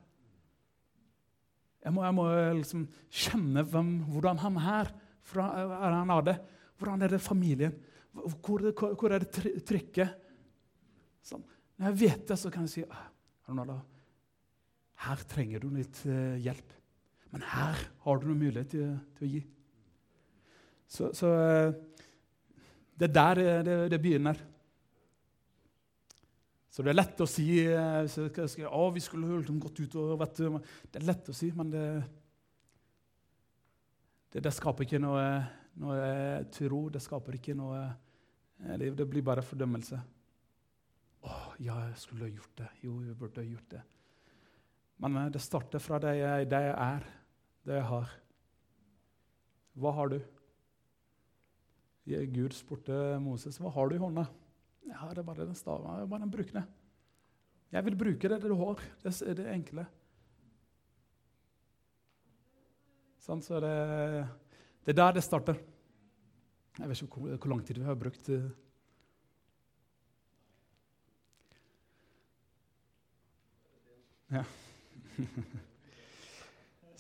Jeg 1.80 1.94
må, 1.96 2.03
jeg 2.05 2.16
må 2.16 2.24
liksom 2.59 2.82
kjenne 3.09 3.64
hvem, 3.64 3.92
hvordan 4.12 4.40
han 4.42 4.59
er. 4.61 4.90
Hvordan 5.30 5.76
er 5.76 5.94
han 5.96 6.12
av 6.12 6.24
det? 6.26 6.36
Hvordan 6.80 7.05
er 7.05 7.14
det 7.14 7.22
familien? 7.22 7.76
Hvor, 8.12 8.66
hvor, 8.72 8.96
hvor 8.98 9.14
er 9.14 9.22
det 9.22 9.62
trykket? 9.66 10.18
Sånn. 11.24 11.44
Når 11.78 11.92
jeg 11.92 12.01
vet 12.03 12.26
det, 12.28 12.36
så 12.40 12.51
kan 12.53 12.66
jeg 12.66 12.72
si 12.74 12.84
Arnold, 13.48 13.78
her 15.07 15.22
trenger 15.30 15.62
du 15.62 15.70
litt 15.72 16.03
uh, 16.05 16.36
hjelp. 16.40 16.74
Men 17.30 17.46
her 17.46 17.82
har 18.04 18.18
du 18.18 18.26
noen 18.26 18.42
mulighet 18.42 18.70
til, 18.72 18.94
til 19.18 19.26
å 19.26 19.30
gi. 19.30 19.40
Så, 20.90 21.10
så 21.14 21.28
uh, 21.30 21.74
det 22.98 23.10
er 23.10 23.14
der 23.14 23.42
det, 23.66 23.76
det 23.92 24.00
begynner. 24.02 24.40
Så 26.70 26.82
det 26.86 26.92
er 26.92 26.98
lett 26.98 27.22
å 27.22 27.28
si 27.30 27.46
uh, 27.70 28.70
å, 28.70 28.82
vi 28.94 29.02
skulle 29.04 29.42
gått 29.62 29.82
ut 29.84 29.94
og 30.00 30.16
vet 30.20 30.42
du, 30.42 30.58
Det 30.90 31.00
er 31.00 31.06
lett 31.06 31.30
å 31.30 31.36
si, 31.36 31.50
men 31.54 31.70
det, 31.70 31.86
det, 34.32 34.42
det 34.42 34.54
skaper 34.54 34.86
ikke 34.86 35.02
noe, 35.02 35.26
noe 35.82 36.08
tro. 36.54 36.88
Det 36.90 37.02
skaper 37.02 37.38
ikke 37.38 37.54
noe 37.58 37.84
liv. 38.80 38.98
Det 38.98 39.06
blir 39.06 39.26
bare 39.26 39.46
fordømmelse. 39.46 40.02
Å, 41.20 41.38
ja, 41.62 41.78
jeg 41.86 41.96
skulle 42.02 42.26
ha 42.26 42.34
gjort 42.34 42.58
det. 42.58 42.68
Jo, 42.82 42.98
jeg 43.06 43.18
burde 43.18 43.42
ha 43.42 43.46
gjort 43.46 43.72
det. 43.76 43.86
Men 45.00 45.22
det 45.32 45.40
starter 45.40 45.80
fra 45.80 45.98
det 46.02 46.18
jeg, 46.18 46.46
det 46.50 46.60
jeg 46.66 46.74
er, 46.74 47.06
det 47.70 47.78
jeg 47.78 47.86
har. 47.86 48.12
Hva 49.80 49.94
har 49.94 50.10
du? 50.12 50.18
Gud 52.10 52.54
spurte 52.56 52.94
Moses 53.22 53.60
hva 53.62 53.70
har 53.70 53.90
du 53.90 53.94
i 53.94 54.02
hånda. 54.02 54.26
Jeg 54.88 54.98
har 54.98 55.14
det 55.14 55.24
bare 55.26 55.46
den 55.46 55.54
staven. 55.54 56.08
Bare 56.10 56.26
bruk 56.26 56.34
brukende. 56.34 56.64
Jeg 57.70 57.86
vil 57.86 57.96
bruke 57.96 58.28
det, 58.28 58.40
det 58.42 58.50
du 58.50 58.56
har. 58.58 58.82
Det 59.02 59.12
er 59.22 59.36
det 59.38 59.46
enkle. 59.52 59.86
Sånn, 63.20 63.44
så 63.44 63.60
det, 63.62 63.76
det 64.82 64.96
er 64.96 64.98
der 64.98 65.14
det 65.14 65.22
starter. 65.22 65.60
Jeg 66.80 66.88
vet 66.88 67.04
ikke 67.04 67.20
hvor, 67.20 67.36
hvor 67.36 67.52
lang 67.52 67.62
tid 67.66 67.78
vi 67.78 67.86
har 67.86 67.98
brukt. 68.00 68.32
Eh. 68.34 68.50
Ja. 74.34 74.44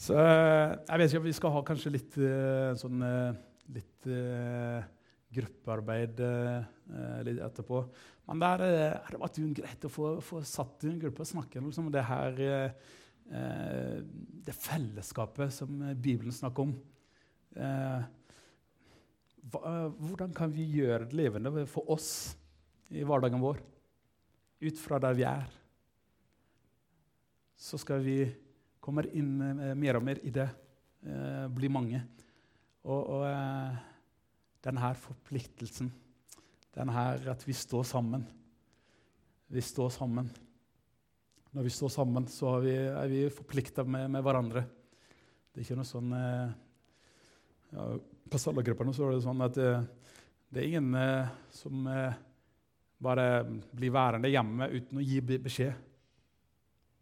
Så 0.00 0.16
jeg 0.16 0.96
vet 0.96 1.10
ikke 1.10 1.26
vi 1.26 1.36
skal 1.36 1.52
ha 1.52 1.60
kanskje 1.66 1.92
litt 1.92 2.14
uh, 2.22 2.72
sånn 2.80 3.02
uh, 3.04 3.36
litt 3.74 4.08
uh, 4.08 4.80
gruppearbeid 5.30 6.18
litt 7.22 7.38
etterpå. 7.38 7.84
Men 8.26 8.40
der 8.42 8.62
har 8.64 9.12
det 9.14 9.20
vært 9.20 9.36
greit 9.54 9.84
å 9.86 9.90
få, 9.92 10.08
få 10.26 10.40
satt 10.42 10.82
i 10.82 10.90
en 10.90 10.98
gruppe 11.04 11.22
og 11.22 11.28
snakke 11.28 11.62
liksom, 11.62 11.86
om 11.86 11.94
det 11.94 12.02
her 12.02 12.40
det 13.30 14.56
fellesskapet 14.58 15.54
som 15.54 15.70
Bibelen 15.94 16.34
snakker 16.34 16.66
om. 16.66 16.72
hvordan 20.02 20.34
kan 20.34 20.50
vi 20.50 20.66
gjøre 20.80 21.06
det 21.06 21.20
levende 21.20 21.62
for 21.70 21.94
oss 21.94 22.10
i 22.90 23.06
hverdagen 23.06 23.38
vår, 23.38 23.62
ut 24.66 24.82
fra 24.82 24.98
der 24.98 25.14
vi 25.14 25.28
er? 25.30 25.46
Så 27.54 27.78
skal 27.78 28.02
vi 28.02 28.24
kommer 28.80 29.06
inn 29.14 29.36
eh, 29.44 29.76
mer 29.78 30.00
og 30.00 30.04
mer 30.04 30.20
i 30.24 30.32
det, 30.34 30.48
eh, 31.04 31.46
blir 31.52 31.72
mange. 31.72 32.00
Og, 32.88 33.00
og 33.00 33.24
eh, 33.28 33.80
denne 34.64 34.92
forpliktelsen, 34.98 35.90
denne 36.74 37.06
at 37.32 37.42
vi 37.46 37.56
står 37.56 37.82
sammen 37.88 38.28
Vi 39.50 39.60
står 39.60 39.88
sammen. 39.90 40.28
Når 41.50 41.64
vi 41.66 41.70
står 41.74 41.90
sammen, 41.90 42.28
så 42.30 42.52
er 42.54 42.60
vi, 42.62 42.74
er 42.86 43.08
vi 43.10 43.22
forplikta 43.34 43.82
med, 43.82 44.06
med, 44.14 44.22
hverandre. 44.22 44.62
Det 45.50 45.58
er 45.58 45.64
ikke 45.64 45.78
noe 45.80 45.88
sånn 45.88 46.12
ja, 47.72 47.86
på 48.30 48.38
cellegruppene 48.38 48.94
så 48.94 49.08
er 49.08 49.16
det 49.16 49.24
sånn 49.24 49.42
at 49.42 49.58
det, 49.58 50.54
er 50.54 50.68
ingen 50.68 50.94
som 51.50 51.90
bare 53.02 53.26
blir 53.74 53.90
værende 53.90 54.30
hjemme 54.30 54.70
uten 54.70 55.02
å 55.02 55.06
gi 55.08 55.18
beskjed. 55.26 55.74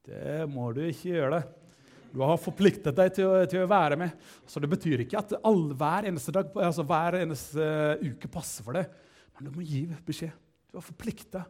Det 0.09 0.49
må 0.49 0.71
du 0.73 0.87
ikke 0.87 1.19
gjøre. 1.19 1.43
det. 1.43 1.68
Du 2.13 2.23
har 2.25 2.41
forpliktet 2.41 2.97
deg 2.97 3.13
til 3.17 3.29
å, 3.29 3.43
til 3.51 3.65
å 3.65 3.71
være 3.71 3.99
med. 4.01 4.29
Så 4.49 4.61
Det 4.63 4.71
betyr 4.71 5.05
ikke 5.05 5.21
at 5.21 5.35
all, 5.47 5.69
hver 5.77 6.09
eneste 6.09 6.35
dag, 6.35 6.51
altså 6.65 6.85
hver 6.89 7.21
eneste 7.21 7.69
uke 8.05 8.31
passer 8.33 8.67
for 8.67 8.79
deg. 8.79 8.89
Men 9.37 9.49
du 9.49 9.59
må 9.59 9.67
gi 9.67 9.85
beskjed. 10.07 10.33
Du 10.69 10.81
er 10.81 10.85
forplikta. 10.85 11.45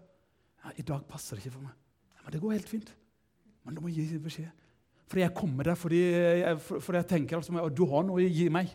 Ja, 0.65 0.73
'I 0.75 0.83
dag 0.83 1.07
passer 1.09 1.37
det 1.37 1.47
ikke 1.47 1.57
for 1.57 1.67
meg.' 1.67 1.77
Ja, 2.17 2.25
men 2.25 2.33
Det 2.33 2.41
går 2.43 2.57
helt 2.57 2.69
fint. 2.69 2.91
Men 3.65 3.75
du 3.75 3.81
må 3.81 3.89
gi 3.89 4.19
beskjed. 4.19 4.51
Fordi 5.09 5.25
jeg 5.25 5.35
kommer 5.35 5.65
der 5.65 5.75
fordi 5.79 6.01
jeg, 6.13 6.61
fordi 6.61 6.99
jeg 6.99 7.09
tenker 7.09 7.37
altså, 7.37 7.69
du 7.73 7.85
har 7.89 8.05
noe 8.05 8.21
å 8.21 8.29
gi 8.29 8.49
meg. 8.53 8.69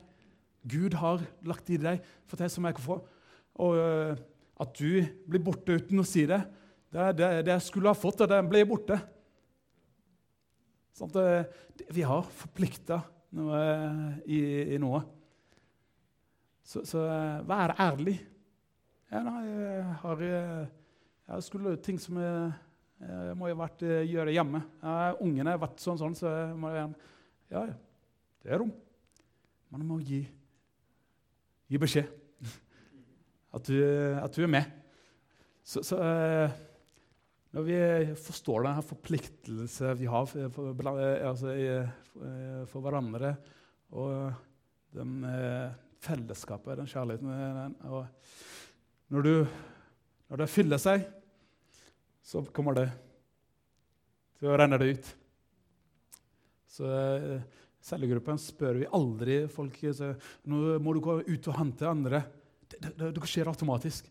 Gud 0.65 0.95
har 0.97 1.21
lagt 1.45 1.69
i 1.69 1.77
deg 1.77 2.01
for 2.25 2.39
det 2.39 2.49
som 2.49 2.65
jeg 2.65 2.77
kan 2.77 2.85
få. 2.85 2.97
Og 3.61 3.77
uh, 3.77 4.15
at 4.63 4.73
du 4.79 5.03
blir 5.29 5.43
borte 5.43 5.75
uten 5.77 6.01
å 6.01 6.07
si 6.07 6.25
det, 6.29 6.39
det, 6.93 7.09
det, 7.19 7.29
det 7.45 7.53
jeg 7.53 7.65
skulle 7.67 7.91
ha 7.91 7.97
fått, 7.97 8.23
og 8.23 8.31
det 8.31 8.39
ble 8.49 8.63
borte. 8.69 8.97
Sånn 10.93 11.09
at, 11.09 11.17
uh, 11.17 11.87
vi 11.93 12.05
har 12.05 12.27
forplikta 12.37 12.99
noe, 13.33 13.61
i, 14.29 14.39
i, 14.75 14.81
noe. 14.81 15.01
Så, 16.63 16.83
så 16.87 17.01
uh, 17.07 17.41
vær 17.49 17.73
ærlig. 17.81 18.19
Ja, 19.09 19.23
nei, 19.25 19.41
jeg 19.49 19.97
har 20.03 20.21
jeg 21.23 21.45
skulle 21.45 21.75
ting 21.81 21.99
som 22.01 22.17
jeg 22.21 22.53
jeg 23.03 23.31
eh, 23.31 23.35
må 23.37 23.49
vært, 23.57 23.83
eh, 23.83 24.05
gjøre 24.07 24.33
hjemme. 24.33 24.61
Ja, 24.83 25.13
ungene 25.23 25.53
har 25.53 25.61
vært 25.61 25.81
sånn, 25.83 25.99
sånn, 25.99 26.15
så 26.17 26.29
jeg 26.31 26.57
må 26.59 26.71
jeg, 26.73 26.91
ja, 27.51 27.63
ja, 27.67 27.75
det 28.43 28.53
er 28.53 28.61
rom. 28.61 28.71
Man 29.73 29.85
må 29.89 29.99
gi, 30.05 30.21
gi 31.71 31.81
beskjed. 31.81 32.11
At 33.55 33.67
du, 33.69 33.77
at 34.17 34.33
du, 34.33 34.39
er 34.41 34.49
med. 34.49 34.69
Så, 35.61 35.83
så 35.85 35.99
eh, 36.01 36.53
når 37.53 37.65
vi 37.67 37.79
forstår 38.17 38.65
denne 38.65 38.85
forpliktelsen 38.85 39.99
vi 39.99 40.09
har 40.09 40.25
for, 40.29 40.61
altså, 41.29 41.53
for 42.71 42.85
hverandre, 42.85 43.35
og 43.93 44.95
den 44.97 45.19
fellesskapet, 46.01 46.79
den 46.79 46.89
kjærligheten 46.89 47.75
og 47.93 48.07
når, 49.13 49.27
du, 49.27 49.35
når 50.31 50.41
det 50.41 50.49
fyller 50.49 50.81
seg 50.81 51.05
så 52.23 52.41
kommer 52.55 52.77
det 52.77 52.87
til 54.39 54.47
å 54.49 54.55
renne 54.59 54.79
det 54.79 54.93
ut. 54.95 55.09
Så 56.73 56.87
eh, 56.87 57.43
cellegruppen 57.83 58.39
spør 58.41 58.79
vi 58.79 58.89
aldri 58.95 59.41
folk 59.51 59.75
så, 59.93 60.13
nå 60.49 60.79
må 60.81 60.95
du 60.95 61.01
gå 61.03 61.19
ut 61.27 61.49
og 61.51 61.57
hente 61.59 61.89
andre. 61.89 62.23
Det, 62.63 62.79
det, 62.87 63.11
det 63.17 63.29
skjer 63.29 63.51
automatisk. 63.51 64.07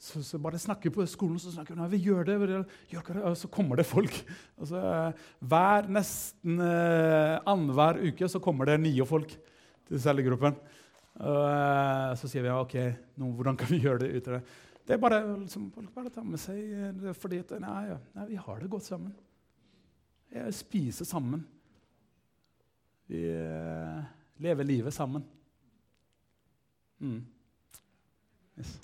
Så, 0.00 0.20
så, 0.26 0.38
bare 0.42 0.60
snakker 0.60 0.92
på 0.92 1.06
skolen, 1.08 1.38
så 1.40 1.52
snakker 1.54 1.78
vi, 1.78 1.96
vi 1.96 2.02
gjør 2.10 2.26
det, 2.28 2.36
gjør 2.90 3.06
det, 3.08 3.22
og 3.24 3.36
så 3.40 3.48
kommer 3.48 3.78
det 3.80 3.86
folk. 3.88 4.16
Altså, 4.58 4.80
hver 5.40 5.88
Nesten 5.96 6.60
eh, 6.60 7.38
annenhver 7.40 8.02
uke 8.10 8.28
så 8.28 8.42
kommer 8.42 8.68
det 8.68 8.82
nye 8.82 9.06
folk 9.08 9.32
til 9.88 10.02
cellegruppen. 10.02 10.58
Eh, 11.14 12.10
så 12.20 12.28
sier 12.28 12.44
vi 12.44 12.50
ja, 12.50 12.58
ok, 12.60 12.76
nå, 13.22 13.30
hvordan 13.38 13.58
kan 13.60 13.70
vi 13.70 13.80
gjøre 13.84 14.04
det 14.04 14.12
ut 14.12 14.28
av 14.28 14.38
det? 14.38 14.44
Det 14.84 14.96
er 14.96 15.00
bare, 15.00 15.22
liksom, 15.40 15.70
bare 15.94 16.12
tar 16.12 16.26
med 16.28 16.42
seg 16.42 16.58
eh, 16.60 17.12
fordi 17.16 17.40
at, 17.40 17.54
nei, 17.62 17.96
nei, 18.18 18.28
vi 18.34 18.40
har 18.44 18.60
det 18.60 18.72
godt 18.72 18.88
sammen. 18.90 19.14
Jeg 20.34 20.56
spiser 20.58 21.06
sammen. 21.08 21.46
Vi 23.06 23.20
uh, 23.30 24.00
lever 24.42 24.66
livet 24.66 24.94
sammen. 24.96 25.22
Mm. 26.98 27.20
Yes. 28.58 28.74